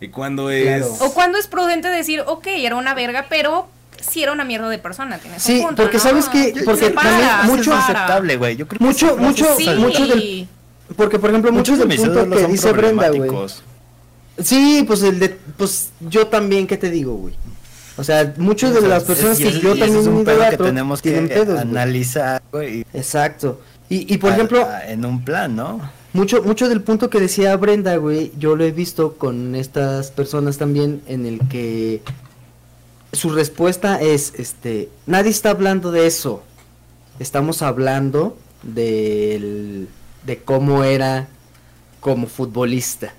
y 0.00 0.08
cuando 0.08 0.50
es... 0.50 0.86
Claro. 0.86 0.94
O 1.00 1.12
cuando 1.12 1.38
es 1.38 1.46
prudente 1.48 1.88
decir, 1.88 2.22
ok, 2.26 2.46
era 2.46 2.76
una 2.76 2.94
verga, 2.94 3.26
pero 3.28 3.68
sí 4.00 4.22
era 4.22 4.32
una 4.32 4.44
mierda 4.44 4.68
de 4.68 4.78
persona. 4.78 5.18
Tienes 5.18 5.44
un 5.46 5.54
Sí, 5.56 5.60
punto, 5.62 5.82
porque 5.82 5.98
¿no? 5.98 6.02
¿sabes 6.02 6.28
qué? 6.28 6.54
Se 6.54 6.64
Porque 6.64 6.86
separa, 6.86 7.10
también 7.10 7.56
mucho- 7.58 7.74
aceptable, 7.74 8.36
güey. 8.36 8.56
Yo 8.56 8.66
creo 8.68 8.78
que 8.78 8.84
Mucho, 8.84 9.16
sí, 9.16 9.22
mucho, 9.22 9.44
Sí. 9.58 9.70
mucho 9.76 10.06
del, 10.06 10.48
porque 10.96 11.18
por 11.18 11.30
ejemplo, 11.30 11.50
mucho 11.52 11.72
muchos 11.72 11.78
de 11.78 11.84
del 11.86 11.88
mis 11.98 12.08
punto 12.08 12.36
que 12.36 12.42
son 12.42 12.52
dice 12.52 12.72
Brenda, 12.72 13.08
güey. 13.10 13.30
Sí, 14.42 14.84
pues 14.86 15.02
el 15.02 15.18
de, 15.18 15.30
pues 15.56 15.90
yo 16.00 16.26
también, 16.26 16.66
¿qué 16.66 16.76
te 16.76 16.90
digo, 16.90 17.14
güey? 17.14 17.34
O 17.98 18.04
sea, 18.04 18.34
muchas 18.36 18.72
de 18.72 18.78
O 18.78 18.80
sea, 18.82 18.90
las 18.90 19.04
personas 19.04 19.32
es- 19.32 19.42
que 19.42 19.48
es- 19.56 19.62
yo 19.62 19.70
también 19.70 19.96
es 20.00 20.06
un 20.06 20.24
pedo 20.24 20.50
que 20.50 20.56
tenemos 20.58 21.00
que 21.00 21.12
pedos, 21.22 21.58
analizar, 21.58 22.42
güey. 22.52 22.84
Exacto. 22.92 23.60
Y, 23.88 24.12
y 24.12 24.18
por 24.18 24.30
a- 24.30 24.34
ejemplo, 24.34 24.64
a- 24.64 24.84
en 24.86 25.04
un 25.04 25.24
plan, 25.24 25.54
¿no? 25.56 25.80
mucho, 26.12 26.42
mucho 26.42 26.68
del 26.68 26.80
punto 26.82 27.10
que 27.10 27.20
decía 27.20 27.56
Brenda, 27.56 27.96
güey, 27.96 28.32
yo 28.38 28.56
lo 28.56 28.64
he 28.64 28.72
visto 28.72 29.14
con 29.18 29.54
estas 29.54 30.10
personas 30.10 30.58
también 30.58 31.02
en 31.06 31.26
el 31.26 31.40
que 31.48 32.02
su 33.12 33.30
respuesta 33.30 34.00
es, 34.00 34.32
este, 34.36 34.88
nadie 35.06 35.30
está 35.30 35.50
hablando 35.50 35.90
de 35.92 36.06
eso. 36.06 36.42
Estamos 37.18 37.62
hablando 37.62 38.36
del, 38.62 39.88
de 40.26 40.38
cómo 40.38 40.84
era 40.84 41.28
como 42.00 42.26
futbolista. 42.26 43.14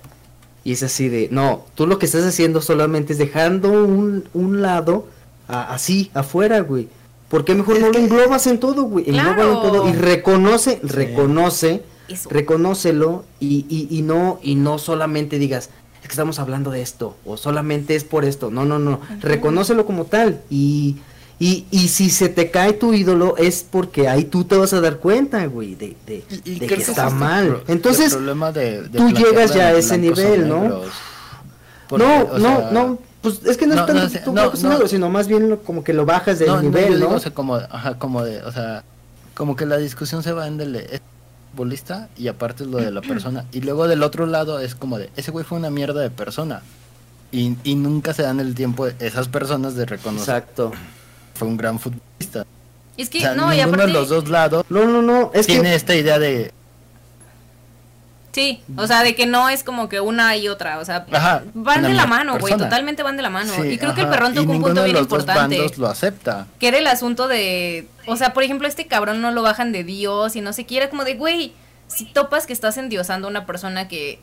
Y 0.64 0.72
es 0.72 0.82
así 0.82 1.08
de, 1.08 1.28
no, 1.30 1.64
tú 1.74 1.86
lo 1.86 1.98
que 1.98 2.06
estás 2.06 2.24
haciendo 2.24 2.60
solamente 2.60 3.12
es 3.14 3.18
dejando 3.18 3.70
un, 3.72 4.28
un 4.34 4.60
lado 4.60 5.06
a- 5.48 5.72
así, 5.74 6.10
afuera, 6.14 6.60
güey. 6.60 6.88
¿Por 7.28 7.44
qué 7.44 7.54
mejor 7.54 7.76
Es 7.76 7.82
no 7.82 7.90
lo 7.90 7.98
englobas 7.98 8.46
en 8.46 8.58
todo, 8.58 8.84
güey? 8.84 9.08
Englóbalo 9.10 9.42
en 9.42 9.60
Claro. 9.60 9.60
todo 9.62 9.88
y 9.88 9.92
reconoce, 9.92 10.80
reconoce, 10.82 11.82
Eso. 12.08 12.28
reconócelo 12.30 13.24
y, 13.40 13.66
y, 13.68 13.88
y 13.96 14.02
no, 14.02 14.38
y 14.42 14.54
no 14.54 14.78
solamente 14.78 15.38
digas, 15.38 15.68
es 16.00 16.02
que 16.08 16.12
estamos 16.12 16.38
hablando 16.38 16.70
de 16.70 16.80
esto, 16.80 17.16
o 17.26 17.36
solamente 17.36 17.94
es 17.96 18.04
por 18.04 18.24
esto. 18.24 18.50
No, 18.50 18.64
no, 18.64 18.78
no. 18.78 19.00
Reconócelo 19.20 19.84
como 19.84 20.04
tal. 20.06 20.40
Y, 20.48 20.96
y, 21.40 21.66
y 21.70 21.88
si 21.88 22.08
se 22.08 22.28
te 22.30 22.50
cae 22.50 22.72
tu 22.72 22.94
ídolo, 22.94 23.36
es 23.36 23.64
porque 23.68 24.08
ahí 24.08 24.24
tú 24.24 24.44
te 24.44 24.56
vas 24.56 24.72
a 24.72 24.80
dar 24.80 24.96
cuenta, 24.98 25.44
güey, 25.46 25.74
de, 25.74 25.96
de, 26.06 26.24
Y- 26.44 26.52
y 26.52 26.58
de 26.60 26.66
que 26.66 26.74
está 26.76 27.10
mal. 27.10 27.62
Entonces, 27.68 28.16
de- 28.54 28.82
de 28.88 28.98
tú 28.98 29.10
llegas 29.10 29.54
ya 29.54 29.68
a 29.68 29.72
ese 29.72 29.98
nivel, 29.98 30.48
¿no? 30.48 30.80
Porque, 31.88 32.04
no, 32.06 32.22
o 32.22 32.38
no, 32.38 32.56
sea, 32.58 32.70
no, 32.72 32.98
pues 33.22 33.40
es 33.44 33.56
que 33.56 33.66
no, 33.66 33.74
no, 33.74 33.80
es 33.82 33.86
tanto 33.86 34.32
no 34.32 34.56
sé, 34.56 34.66
no, 34.68 34.84
y 34.84 34.88
sino 34.88 35.08
más 35.10 35.26
bien 35.28 35.48
lo- 35.50 35.62
como 35.62 35.82
que 35.84 35.92
lo 35.92 36.06
bajas 36.06 36.38
del 36.38 36.48
no, 36.48 36.56
no, 36.56 36.62
nivel, 36.62 36.90
¿no? 36.92 37.06
digo, 37.06 37.14
o 37.14 37.18
sea, 37.20 37.32
como, 37.34 37.56
ajá, 37.56 37.98
como 37.98 38.22
de, 38.24 38.42
o 38.42 38.52
sea, 38.52 38.84
como 39.34 39.56
que 39.56 39.66
la 39.66 39.76
discusión 39.76 40.22
se 40.22 40.32
va 40.32 40.46
en 40.46 40.56
del 40.58 40.72
de, 40.72 40.78
es 40.92 41.00
futbolista 41.52 42.08
y 42.16 42.28
aparte 42.28 42.62
es 42.64 42.68
lo 42.70 42.78
de 42.78 42.90
la 42.90 43.00
persona. 43.02 43.44
Y 43.52 43.60
luego 43.62 43.88
del 43.88 44.02
otro 44.02 44.26
lado 44.26 44.60
es 44.60 44.74
como 44.74 44.98
de, 44.98 45.10
ese 45.16 45.30
güey 45.30 45.44
fue 45.44 45.58
una 45.58 45.70
mierda 45.70 46.00
de 46.00 46.10
persona. 46.10 46.62
Y, 47.30 47.56
y 47.64 47.74
nunca 47.74 48.14
se 48.14 48.22
dan 48.22 48.40
el 48.40 48.54
tiempo 48.54 48.86
de 48.86 48.94
esas 49.06 49.28
personas 49.28 49.74
de 49.74 49.84
reconocer 49.84 50.36
Exacto. 50.36 50.72
fue 51.34 51.46
un 51.48 51.56
gran 51.58 51.78
futbolista. 51.78 52.46
Es 52.96 53.10
que, 53.10 53.18
O 53.18 53.20
sea, 53.20 53.34
no, 53.34 53.52
y 53.52 53.56
ninguno 53.58 53.74
aparte. 53.74 53.86
de 53.86 53.92
los 53.92 54.08
dos 54.08 54.28
lados 54.28 54.64
No, 54.70 54.86
no, 54.86 55.02
no, 55.02 55.30
es 55.34 55.46
tiene 55.46 55.68
que 55.70 55.74
esta 55.74 55.94
idea 55.94 56.18
de, 56.18 56.52
Sí, 58.38 58.62
o 58.76 58.86
sea, 58.86 59.02
de 59.02 59.16
que 59.16 59.26
no 59.26 59.48
es 59.48 59.64
como 59.64 59.88
que 59.88 60.00
una 60.00 60.36
y 60.36 60.46
otra, 60.46 60.78
o 60.78 60.84
sea, 60.84 61.04
Ajá, 61.10 61.42
van 61.54 61.82
de 61.82 61.92
la 61.92 62.06
mano, 62.06 62.38
güey, 62.38 62.56
totalmente 62.56 63.02
van 63.02 63.16
de 63.16 63.24
la 63.24 63.30
mano. 63.30 63.52
Sí, 63.52 63.62
y 63.62 63.78
creo 63.78 63.96
que 63.96 64.02
el 64.02 64.08
perrón 64.08 64.32
tocó 64.32 64.52
un 64.52 64.62
punto 64.62 64.84
bien 64.84 64.96
importante. 64.96 65.58
lo 65.76 65.88
acepta. 65.88 66.46
Que 66.60 66.68
era 66.68 66.78
el 66.78 66.86
asunto 66.86 67.26
de, 67.26 67.88
o 68.06 68.14
sea, 68.14 68.32
por 68.34 68.44
ejemplo, 68.44 68.68
este 68.68 68.86
cabrón 68.86 69.20
no 69.20 69.32
lo 69.32 69.42
bajan 69.42 69.72
de 69.72 69.82
Dios 69.82 70.36
y 70.36 70.40
no 70.40 70.52
sé 70.52 70.66
qué, 70.66 70.76
era 70.76 70.88
como 70.88 71.02
de, 71.02 71.14
güey, 71.14 71.52
si 71.88 72.04
topas 72.04 72.46
que 72.46 72.52
estás 72.52 72.76
endiosando 72.76 73.26
a 73.26 73.30
una 73.30 73.44
persona 73.44 73.88
que 73.88 74.20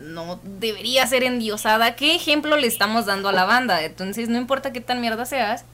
no 0.00 0.38
debería 0.42 1.06
ser 1.06 1.22
endiosada, 1.22 1.96
¿qué 1.96 2.14
ejemplo 2.14 2.58
le 2.58 2.66
estamos 2.66 3.06
dando 3.06 3.30
a 3.30 3.32
la 3.32 3.46
banda? 3.46 3.82
Entonces, 3.82 4.28
no 4.28 4.36
importa 4.36 4.74
qué 4.74 4.82
tan 4.82 5.00
mierda 5.00 5.24
seas, 5.24 5.64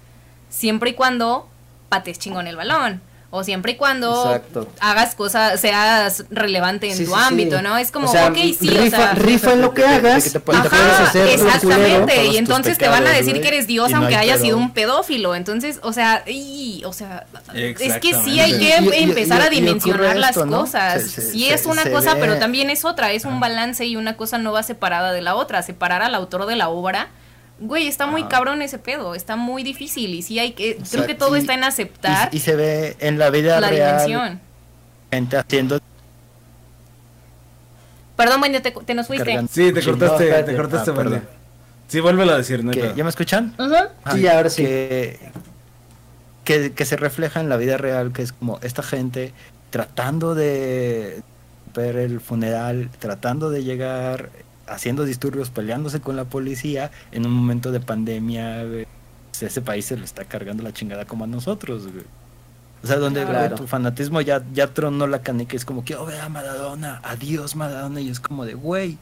siempre 0.50 0.90
y 0.90 0.94
cuando 0.94 1.48
pates 1.88 2.20
chingón 2.20 2.46
el 2.46 2.54
balón. 2.54 3.02
O 3.34 3.44
siempre 3.44 3.72
y 3.72 3.76
cuando 3.76 4.26
Exacto. 4.26 4.68
hagas 4.78 5.14
cosas, 5.14 5.58
seas 5.58 6.24
relevante 6.28 6.90
en 6.90 6.96
Sí, 6.98 7.06
tu 7.06 7.12
sí, 7.12 7.16
sí. 7.16 7.24
ámbito, 7.26 7.62
¿no? 7.62 7.78
Es 7.78 7.90
como, 7.90 8.06
O 8.06 8.12
sea, 8.12 8.26
ok, 8.26 8.36
sí, 8.36 8.68
rifa, 8.68 8.84
o 8.98 9.00
sea, 9.00 9.14
rifa 9.14 9.52
en 9.54 9.62
lo 9.62 9.72
que 9.72 9.86
hagas. 9.86 10.24
que 10.24 10.30
te 10.32 10.36
y 10.38 10.40
puedes- 10.42 10.62
te 10.62 10.68
Ajá, 10.68 11.04
hacer 11.04 11.26
exactamente. 11.28 12.26
Y 12.26 12.36
entonces 12.36 12.76
te 12.76 12.88
van 12.88 13.06
a 13.06 13.10
decir 13.10 13.40
que 13.40 13.48
eres 13.48 13.66
Dios 13.66 13.90
no 13.90 13.96
aunque 13.96 14.16
hay 14.16 14.28
hayas 14.28 14.42
sido 14.42 14.58
un 14.58 14.74
pedófilo. 14.74 15.34
Entonces, 15.34 15.80
o 15.82 15.94
sea, 15.94 16.24
y, 16.26 16.82
o 16.84 16.92
sea, 16.92 17.24
es 17.54 17.94
que 18.00 18.12
sí 18.22 18.38
hay 18.38 18.58
que 18.58 18.78
Y- 18.98 19.02
empezar 19.04 19.40
y- 19.40 19.46
a 19.46 19.48
dimensionar 19.48 20.16
las 20.16 20.30
esto, 20.32 20.44
¿no? 20.44 20.60
cosas. 20.60 21.02
Se- 21.02 21.08
se- 21.08 21.30
sí 21.32 21.44
se- 21.46 21.54
es 21.54 21.64
una 21.64 21.84
cosa, 21.90 22.12
ve- 22.12 22.20
pero 22.20 22.38
también 22.38 22.68
es 22.68 22.84
otra. 22.84 23.12
Es 23.12 23.24
un 23.24 23.40
balance 23.40 23.86
y 23.86 23.96
una 23.96 24.14
cosa 24.16 24.36
no 24.36 24.52
va 24.52 24.62
separada 24.62 25.10
de 25.12 25.22
la 25.22 25.36
otra. 25.36 25.62
Separar 25.62 26.02
al 26.02 26.14
autor 26.14 26.44
de 26.44 26.56
la 26.56 26.68
obra. 26.68 27.08
Güey, 27.60 27.86
está 27.86 28.06
muy 28.06 28.22
Ajá. 28.22 28.30
cabrón 28.30 28.60
ese 28.62 28.78
pedo, 28.78 29.14
está 29.14 29.36
muy 29.36 29.62
difícil 29.62 30.14
y 30.14 30.22
sí 30.22 30.38
hay 30.38 30.52
que, 30.52 30.78
creo 30.90 31.06
que 31.06 31.14
todo 31.14 31.36
y- 31.36 31.40
está 31.40 31.54
en 31.54 31.62
aceptar 31.64 32.28
y 32.32 32.40
se 32.40 32.56
ve 32.56 32.96
en 32.98 33.18
la 33.18 33.30
vida 33.30 33.60
la 33.60 33.68
real 33.70 34.06
dimensión. 34.06 34.40
gente 35.10 35.36
haciendo 35.36 35.78
Perdón, 38.16 38.42
Wendy, 38.42 38.60
te, 38.60 38.70
te 38.70 38.94
nos 38.94 39.06
fuiste. 39.06 39.24
Cargando. 39.24 39.50
Sí, 39.52 39.72
te 39.72 39.82
cortaste, 39.82 40.30
no, 40.30 40.44
te 40.44 40.56
cortaste, 40.56 40.90
Ah, 40.90 40.94
perdón. 40.94 41.22
Sí, 41.88 42.00
vuélvelo 42.00 42.32
a 42.32 42.38
decir, 42.38 42.62
no. 42.64 42.72
¿Ya 42.72 43.02
me 43.04 43.10
escuchan? 43.10 43.54
Ajá. 43.58 43.90
Sí, 44.14 44.26
ahora 44.26 44.50
sí. 44.50 44.64
Que, 44.64 45.18
que, 46.44 46.72
que 46.72 46.84
se 46.84 46.96
refleja 46.96 47.40
en 47.40 47.48
la 47.48 47.56
vida 47.56 47.76
real, 47.78 48.12
que 48.12 48.22
es 48.22 48.32
como 48.32 48.58
esta 48.62 48.82
gente 48.82 49.32
tratando 49.70 50.34
de 50.34 51.22
ver 51.74 51.96
el 51.96 52.20
funeral, 52.20 52.90
tratando 52.98 53.50
de 53.50 53.64
llegar, 53.64 54.28
haciendo 54.72 55.04
disturbios, 55.04 55.50
peleándose 55.50 56.00
con 56.00 56.16
la 56.16 56.24
policía 56.24 56.90
en 57.12 57.26
un 57.26 57.32
momento 57.32 57.70
de 57.72 57.80
pandemia. 57.80 58.64
güey. 58.64 58.86
Ese 59.40 59.60
país 59.62 59.86
se 59.86 59.96
lo 59.96 60.04
está 60.04 60.24
cargando 60.24 60.62
la 60.62 60.72
chingada 60.72 61.04
como 61.04 61.24
a 61.24 61.26
nosotros. 61.26 61.84
güey. 61.90 62.04
O 62.82 62.86
sea, 62.86 62.96
donde 62.96 63.22
güey, 63.24 63.36
Claro. 63.36 63.56
tu 63.56 63.66
fanatismo 63.66 64.20
ya, 64.20 64.42
ya 64.52 64.66
tronó 64.68 65.06
la 65.06 65.22
canica, 65.22 65.56
es 65.56 65.64
como 65.64 65.84
que, 65.84 65.94
oh, 65.94 66.04
vea 66.06 66.28
Maradona, 66.28 67.00
adiós 67.04 67.54
Maradona, 67.54 68.00
y 68.00 68.08
es 68.08 68.18
como 68.18 68.44
de, 68.44 68.54
güey, 68.54 68.98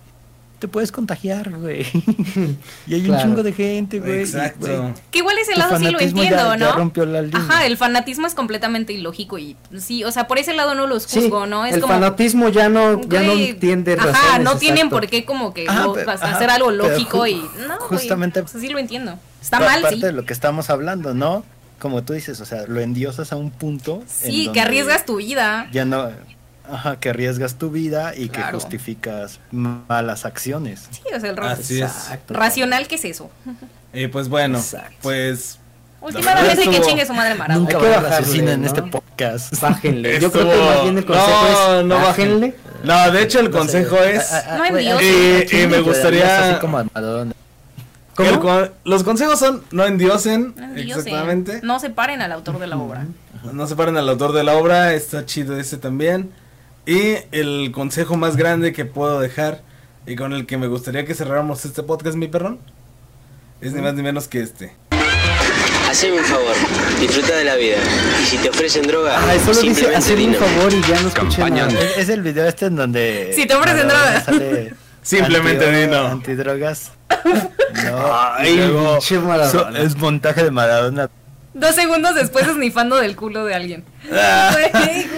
te 0.61 0.69
puedes 0.69 0.93
contagiar, 0.93 1.51
güey. 1.51 1.85
y 2.87 2.95
hay 2.95 3.09
un 3.11 3.19
chingo 3.19 3.43
de 3.43 3.53
gente, 3.53 3.99
güey. 3.99 4.19
y, 4.19 4.23
Exacto. 4.23 4.67
güey, 4.67 4.95
Que 5.11 5.19
igual 5.19 5.37
ese 5.39 5.57
lado 5.57 5.79
sí 5.79 5.91
lo 5.91 5.99
entiendo, 5.99 6.37
ya, 6.37 6.57
¿no? 6.57 6.67
ya 6.67 6.73
rompió 6.73 7.07
la 7.07 7.23
línea. 7.23 7.41
Ajá, 7.41 7.67
el 7.67 7.77
fanatismo 7.79 8.27
es 8.27 8.35
completamente 8.35 8.93
ilógico 8.93 9.39
y 9.39 9.57
sí, 9.79 10.05
o 10.05 10.13
sea, 10.13 10.29
por 10.29 10.39
ese 10.39 10.53
lado 10.55 10.75
no 10.75 10.87
los 10.87 11.05
Sí, 11.05 11.21
juzgo, 11.23 11.47
¿no? 11.47 11.65
Es 11.67 11.75
el 11.75 11.81
como 11.81 11.95
fanatismo 11.95 12.51
ya 12.51 12.69
no, 12.69 13.01
ya 13.09 13.23
no 13.23 13.33
entiende 13.33 13.95
Ajá, 13.95 14.07
razones, 14.07 14.45
no 14.45 14.57
tienen 14.59 14.77
exacto. 14.87 14.97
por 14.97 15.09
qué 15.09 15.25
como 15.25 15.55
que 15.55 15.67
Ajá, 15.69 15.85
lo- 15.85 15.95
pero- 15.95 16.11
ajá, 16.13 16.37
hacer 16.37 16.51
algo 16.51 16.71
lógico 16.71 17.27
y 17.27 17.35
no, 17.35 17.79
güey, 17.79 17.89
justamente- 17.89 18.41
o 18.41 18.47
sea, 18.47 18.61
sí 18.61 18.69
lo 18.69 18.79
entiendo. 18.79 19.19
Está 19.41 19.59
mal, 19.61 19.81
parte 19.81 19.97
sí. 19.97 20.03
de 20.03 20.13
lo 20.13 20.25
que 20.27 20.35
estamos 20.35 20.69
hablando, 20.71 21.15
¿no? 21.15 21.43
Como 21.79 22.03
tú 22.05 22.13
dices, 22.13 22.39
o 22.43 22.45
sea, 22.45 22.67
lo 22.67 22.81
endiosas 22.81 23.33
a 23.33 23.37
un 23.37 23.51
punto. 23.51 24.03
en 24.23 24.31
Sí, 24.33 24.51
que 24.53 24.61
arriesgas 24.61 25.07
tu 25.07 25.17
vida. 25.17 25.69
Ya 25.73 25.87
no. 25.87 26.11
Ajá, 26.73 26.97
que 27.01 27.11
arriesgas 27.11 27.57
tu 27.57 27.71
vida 27.71 28.15
y 28.17 28.29
Claro. 28.29 28.47
que 28.47 28.55
justificas 28.55 29.41
malas 29.51 30.25
acciones. 30.25 30.89
Sí, 30.91 31.03
o 31.15 31.21
sea, 31.21 31.31
el 31.31 31.39
Así 31.41 31.81
es. 31.83 31.93
Racional, 32.29 32.87
¿qué 32.89 32.95
es 32.97 33.05
eso? 33.05 33.31
Y 33.93 34.07
pues 34.09 34.29
bueno, 34.29 34.59
Exacto. 34.59 34.97
pues 35.03 35.59
Últimamente 36.03 36.63
que 36.71 36.81
chingue 36.81 37.05
su 37.05 37.13
madre 37.13 37.35
Maradona. 37.35 37.71
Nunca 37.71 37.79
va 38.01 38.09
a 38.09 38.19
asesina 38.19 38.53
en 38.53 38.63
¿no? 38.63 38.67
este 38.69 38.83
podcast. 38.85 39.61
Bájenle. 39.61 40.19
Yo 40.19 40.33
creo 40.33 40.49
que 40.51 40.57
más 40.57 40.83
bien 40.83 40.99
el 40.99 41.05
consejo 41.05 41.31
No, 41.31 41.81
es 41.81 41.85
no 41.87 41.95
bájenle. 41.97 42.55
No, 42.85 43.11
de 43.11 43.23
hecho 43.23 43.41
el 43.41 43.47
No 43.47 43.53
sé, 43.53 43.59
consejo 43.59 43.97
es 43.99 44.33
a- 44.33 44.55
a- 44.55 44.59
No 44.59 44.65
a 44.65 44.69
quién 44.69 45.65
y 45.65 45.67
me 45.67 45.81
gustaría- 45.81 46.25
darías 46.25 46.51
Así 46.53 46.61
como 46.61 46.79
a 46.79 46.87
Madonna. 46.95 47.33
¿Cómo? 48.15 48.31
el 48.31 48.39
con- 48.39 48.71
los 48.85 49.03
consejos 49.05 49.39
son 49.39 49.63
no 49.73 49.85
endiosen, 49.85 50.55
No 50.57 50.65
endiosen. 50.65 51.07
exactamente. 51.07 51.61
No 51.63 51.79
separen 51.81 52.23
al 52.23 52.33
autor 52.33 52.59
de 52.59 52.67
la 52.67 52.77
obra. 52.79 53.07
No 53.53 53.67
separen 53.67 53.97
al 53.99 54.09
autor 54.09 54.33
de 54.33 54.43
la 54.45 54.55
obra, 54.57 54.95
está 54.95 55.27
chido 55.27 55.59
ese 55.59 55.77
también. 55.77 56.31
Y 56.87 57.17
el 57.33 57.71
consejo 57.73 58.17
más 58.17 58.37
grande 58.37 58.73
que 58.73 58.85
puedo 58.85 59.21
dejar 59.21 59.63
y 60.07 60.17
con 60.17 60.33
el 60.33 60.47
que 60.47 60.57
me 60.57 60.67
gustaría 60.67 61.05
que 61.05 61.15
cerráramos 61.15 61.65
este 61.65 61.83
podcast, 61.83 62.17
mi 62.17 62.27
perrón, 62.29 62.59
es 63.61 63.73
ni 63.73 63.83
más 63.83 63.95
ni 63.95 64.03
menos 64.03 64.29
que 64.29 64.41
este. 64.41 64.73
Haceme 65.89 66.19
un 66.19 66.25
favor, 66.25 66.55
disfruta 67.01 67.37
de 67.37 67.45
la 67.45 67.57
vida. 67.57 67.77
Y 68.23 68.27
si 68.27 68.39
te 68.39 68.49
ofrecen 68.51 68.87
droga, 68.87 69.19
Ay, 69.29 69.39
solo 69.41 69.61
dice 69.61 69.75
simplemente 69.75 69.97
hacerme 69.97 70.27
un 70.29 70.35
favor 70.35 70.73
y 70.73 70.81
ya 70.83 71.01
no 71.03 71.09
escuché 71.09 71.51
nada. 71.51 71.69
Es, 71.69 71.99
es 71.99 72.09
el 72.09 72.23
video 72.23 72.47
este 72.47 72.67
en 72.67 72.77
donde. 72.77 73.33
Si 73.35 73.47
te 73.47 73.55
ofrecen 73.55 73.89
droga. 73.89 74.21
sale 74.25 74.75
Simplemente 75.03 75.67
antidroga- 75.67 75.91
no. 76.03 76.07
Antidrogas. 76.09 76.93
No. 77.85 78.13
Ay, 78.37 78.53
y 78.53 78.57
luego 78.57 78.93
pinche 78.99 79.19
Maradona. 79.19 79.51
so- 79.79 79.85
es 79.85 79.97
montaje 79.97 80.45
de 80.45 80.51
Maradona. 80.51 81.11
Dos 81.53 81.75
segundos 81.75 82.15
después 82.15 82.47
esnifando 82.47 82.97
del 82.97 83.17
culo 83.17 83.45
de 83.45 83.55
alguien. 83.55 83.85
Güey. 84.11 85.09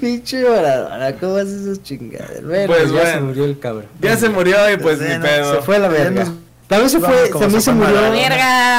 Pinche 0.00 0.42
Maradona, 0.42 1.12
¿cómo 1.14 1.36
haces 1.36 1.62
esas 1.62 1.82
chingadas? 1.82 2.42
Bueno, 2.44 2.66
Pues 2.66 2.92
ya 2.92 3.04
se 3.06 3.12
bueno. 3.12 3.26
murió 3.26 3.44
el 3.44 3.58
cabrón. 3.58 3.86
Ya 4.00 4.16
se 4.16 4.28
murió 4.28 4.70
y 4.72 4.76
pues 4.78 4.98
ni 5.00 5.18
pedo. 5.18 5.56
Se 5.56 5.62
fue 5.62 5.76
a 5.76 5.78
la 5.80 5.88
verga. 5.88 6.26
También 6.66 6.90
se 6.90 7.00
fue, 7.00 7.28
también 7.28 7.50
se 7.52 7.60
se 7.60 7.72
murió 7.72 8.00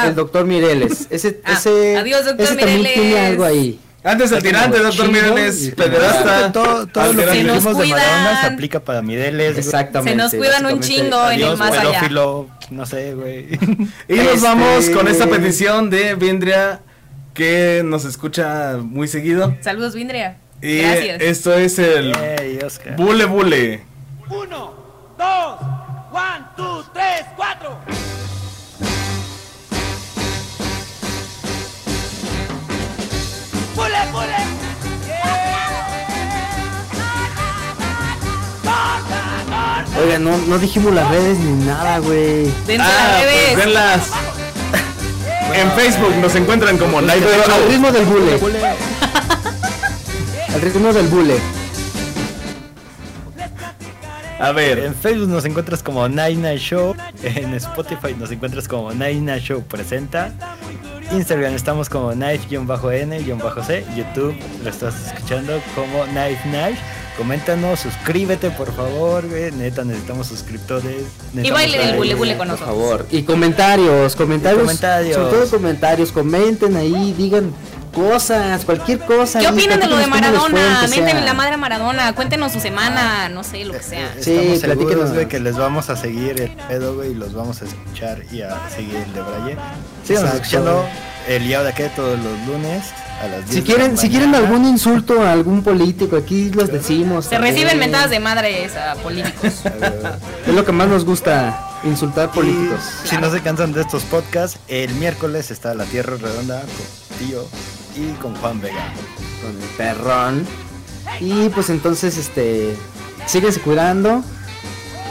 el 0.04 0.14
doctor 0.14 0.44
Mireles. 0.44 1.06
Ese, 1.10 1.40
Ah, 1.44 1.52
ese, 1.54 1.96
adiós, 1.96 2.24
doctor 2.24 2.44
ese 2.46 2.56
también 2.56 2.82
tiene 2.82 3.18
algo 3.18 3.44
ahí. 3.44 3.78
Antes 4.04 4.32
el 4.32 4.42
tirante, 4.42 4.78
doctor 4.80 5.10
Mireles, 5.10 5.72
pederasta. 5.74 6.52
Todo, 6.52 6.86
todo 6.86 7.12
lo 7.14 7.24
que 7.24 7.30
dijimos 7.42 7.78
de 7.78 7.86
Maradona 7.86 8.40
se 8.42 8.46
aplica 8.48 8.80
para 8.80 9.00
Mireles. 9.00 9.56
Exactamente. 9.56 10.10
Se 10.10 10.16
nos 10.16 10.34
cuidan 10.34 10.66
un 10.66 10.80
chingo 10.80 11.30
en 11.30 11.40
el 11.40 11.56
más 11.56 11.72
allá. 11.72 11.90
pedófilo, 12.00 12.48
no 12.70 12.84
sé, 12.86 13.14
güey. 13.14 13.48
Y 14.08 14.14
nos 14.16 14.26
Este- 14.34 14.40
vamos 14.46 14.90
con 14.90 15.08
esta 15.08 15.26
petición 15.26 15.88
de 15.88 16.14
Vindria 16.16 16.80
que 17.32 17.80
nos 17.84 18.04
escucha 18.04 18.76
muy 18.78 19.08
seguido. 19.08 19.56
Saludos, 19.62 19.94
Vindria. 19.94 20.36
Y 20.60 20.78
Gracias. 20.82 21.20
esto 21.22 21.54
es 21.54 21.78
el 21.78 22.14
Ey, 22.16 22.58
Oscar. 22.64 22.96
Bule 22.96 23.24
Bule. 23.24 23.82
Uno, 24.30 24.74
dos, 25.18 25.58
no, 40.24 40.36
no 40.48 40.58
dijimos 40.58 40.92
las 40.94 41.08
redes 41.10 41.38
ni 41.38 41.64
nada, 41.66 41.98
güey. 41.98 42.44
Dense 42.66 42.82
Ah, 42.82 43.08
las 43.12 43.22
pues 43.22 43.34
redes. 43.34 43.56
denlas. 43.58 44.10
En 45.54 45.70
Facebook 45.72 46.14
nos 46.20 46.34
encuentran 46.34 46.76
como 46.78 47.00
Night 47.00 47.22
Pero 47.22 47.44
Show. 47.44 47.54
al 47.54 47.68
ritmo 47.70 47.92
del 47.92 48.04
bule. 48.06 48.40
Al 50.54 50.60
ritmo 50.60 50.92
del 50.92 51.06
bule. 51.08 51.36
A 54.40 54.52
ver, 54.52 54.78
En 54.80 54.94
Facebook 54.94 55.28
nos 55.28 55.44
encuentras 55.44 55.82
como 55.82 56.08
Night 56.08 56.38
Show. 56.58 56.94
En 57.22 57.54
Spotify 57.54 58.14
nos 58.18 58.30
encuentras 58.30 58.66
como 58.68 58.92
Night 58.92 59.22
Show 59.40 59.62
Presenta. 59.62 60.32
Instagram 61.12 61.54
estamos 61.54 61.88
como 61.88 62.12
Knife-N-C. 62.12 63.84
YouTube 63.96 64.34
lo 64.62 64.70
estás 64.70 64.94
escuchando 65.12 65.60
como 65.74 66.04
Knife 66.04 66.40
Knife. 66.44 66.78
Coméntanos, 67.16 67.78
suscríbete 67.80 68.50
por 68.50 68.74
favor, 68.74 69.28
güey. 69.28 69.52
Neta, 69.52 69.84
necesitamos 69.84 70.26
suscriptores. 70.26 71.04
Y 71.32 71.50
baile 71.50 71.78
del 71.78 71.96
bule 71.96 72.14
bule 72.14 72.36
con 72.36 72.48
Por 72.48 72.58
nosotros. 72.58 72.76
favor. 72.76 73.06
Y 73.10 73.22
comentarios, 73.22 74.16
comentarios. 74.16 74.62
comentarios. 74.62 75.14
Sobre 75.16 75.30
todo 75.30 75.50
comentarios. 75.50 76.10
Comenten 76.10 76.76
ahí, 76.76 77.14
digan 77.16 77.52
cosas, 77.94 78.64
cualquier 78.64 78.98
cosa. 79.00 79.38
¿Qué 79.40 79.46
opinan 79.48 79.80
de 79.80 79.86
lo 79.86 79.96
de 79.96 80.06
Maradona? 80.06 80.86
sea. 80.86 81.20
la 81.20 81.34
madre 81.34 81.54
a 81.54 81.56
Maradona. 81.56 82.12
Cuéntenos 82.14 82.52
su 82.52 82.60
semana, 82.60 83.28
no 83.28 83.42
sé, 83.44 83.64
lo 83.64 83.72
que 83.72 83.82
sea. 83.82 84.12
Sí, 84.20 84.32
Estamos 84.32 84.58
platíquenos. 84.60 84.90
seguros, 84.90 85.12
güey, 85.14 85.28
que 85.28 85.40
les 85.40 85.56
vamos 85.56 85.88
a 85.90 85.96
seguir 85.96 86.40
el 86.40 86.50
pedo, 86.68 86.96
güey, 86.96 87.12
y 87.12 87.14
los 87.14 87.32
vamos 87.32 87.62
a 87.62 87.64
escuchar 87.64 88.22
y 88.30 88.42
a 88.42 88.58
seguir 88.74 88.96
el 88.96 89.12
de 89.14 89.22
Braille. 89.22 89.56
Síganos 90.04 90.30
Exacto. 90.30 90.36
escuchando 90.36 90.86
el 91.28 91.48
Yao 91.48 91.62
de 91.64 91.70
aquí 91.70 91.82
todos 91.96 92.18
los 92.18 92.38
lunes 92.46 92.82
a 93.22 93.26
las 93.28 93.48
10 93.48 93.50
Si 93.50 93.60
de 93.60 93.62
quieren, 93.62 93.96
si 93.96 94.10
quieren 94.10 94.34
algún 94.34 94.66
insulto 94.66 95.22
a 95.22 95.32
algún 95.32 95.62
político, 95.62 96.16
aquí 96.16 96.50
los 96.50 96.70
decimos. 96.70 97.24
Se 97.24 97.30
también. 97.30 97.54
reciben 97.54 97.78
mentadas 97.78 98.10
de 98.10 98.20
madres 98.20 98.76
a 98.76 98.94
políticos. 98.96 99.62
Es 100.46 100.52
lo 100.54 100.64
que 100.66 100.72
más 100.72 100.88
nos 100.88 101.06
gusta, 101.06 101.78
insultar 101.84 102.30
políticos. 102.32 102.80
Y 103.04 103.08
si 103.08 103.16
no 103.16 103.30
se 103.30 103.40
cansan 103.40 103.72
de 103.72 103.80
estos 103.80 104.02
podcasts, 104.02 104.58
el 104.68 104.92
miércoles 104.96 105.50
está 105.50 105.72
La 105.74 105.84
Tierra 105.84 106.16
Redonda 106.20 106.60
con 106.60 107.18
Tío 107.26 107.46
y 107.96 108.12
con 108.20 108.34
Juan 108.36 108.60
Vega. 108.60 108.92
Con 109.42 109.50
el 109.62 109.68
perrón. 109.76 110.46
Y 111.20 111.48
pues 111.50 111.70
entonces, 111.70 112.16
este, 112.16 112.76
síguense 113.26 113.60
cuidando. 113.60 114.22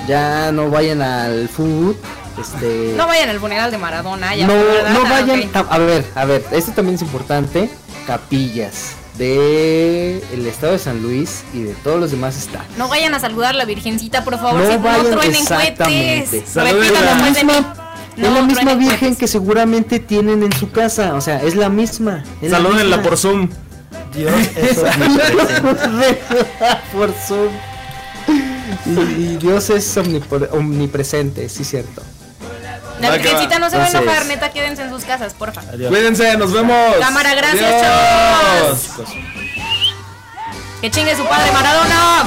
Ya 0.07 0.51
no 0.51 0.69
vayan 0.69 1.01
al 1.01 1.47
food. 1.49 1.95
Este, 2.39 2.93
No 2.97 3.05
vayan 3.07 3.29
al 3.29 3.39
funeral 3.39 3.71
de 3.71 3.77
Maradona. 3.77 4.35
Ya 4.35 4.47
no, 4.47 4.53
no 4.55 5.03
vayan. 5.03 5.49
A, 5.53 5.77
ver, 5.77 6.05
a 6.15 6.25
ver, 6.25 6.43
esto 6.51 6.71
también 6.71 6.95
es 6.95 7.01
importante. 7.01 7.69
Capillas 8.07 8.95
de 9.17 10.17
el 10.33 10.47
estado 10.47 10.73
de 10.73 10.79
San 10.79 11.03
Luis 11.03 11.43
y 11.53 11.61
de 11.61 11.73
todos 11.75 11.99
los 11.99 12.11
demás 12.11 12.35
estados. 12.35 12.65
No 12.77 12.87
vayan 12.89 13.13
a 13.13 13.19
saludar 13.19 13.51
a 13.53 13.57
la 13.57 13.65
virgencita, 13.65 14.23
por 14.23 14.37
favor. 14.39 14.61
No 14.61 14.71
si 14.71 14.77
vayan, 14.77 15.03
no 15.03 15.09
truenen 15.17 15.41
exactamente. 15.41 16.43
la 16.55 17.15
misma- 17.15 17.82
No 18.17 18.27
es 18.27 18.33
la 18.33 18.41
misma 18.43 18.75
virgen 18.75 19.15
que 19.15 19.27
seguramente 19.27 19.99
tienen 19.99 20.43
en 20.43 20.51
su 20.53 20.71
casa, 20.71 21.15
o 21.15 21.21
sea, 21.21 21.41
es 21.41 21.55
la 21.55 21.69
misma. 21.69 22.23
es 22.41 22.51
la 22.51 22.57
salúdenla 22.57 22.97
misma. 22.97 23.09
por 23.09 23.17
Zoom. 23.17 23.49
Dios 24.13 24.33
es 24.55 24.77
omnipresente. 24.95 26.21
por 26.93 27.11
Zoom. 27.13 27.49
Y, 28.85 28.89
y 28.89 29.37
Dios 29.37 29.69
es 29.69 29.97
omnipresente, 30.51 31.49
sí 31.49 31.63
cierto. 31.63 32.01
La 33.01 33.11
virgencita 33.11 33.59
no 33.59 33.69
se 33.69 33.77
va 33.77 33.85
a 33.85 33.89
enojar, 33.89 34.25
neta, 34.27 34.51
quédense 34.51 34.83
en 34.83 34.89
sus 34.89 35.03
casas, 35.03 35.33
porfa. 35.33 35.61
Adiós. 35.73 35.89
Cuídense, 35.89 36.37
nos 36.37 36.53
vemos. 36.53 36.95
Cámara, 36.99 37.33
gracias, 37.35 37.81
chavos. 37.81 39.07
Que 40.79 40.91
chingue 40.91 41.15
su 41.15 41.23
padre 41.25 41.51
Maradona. 41.51 42.23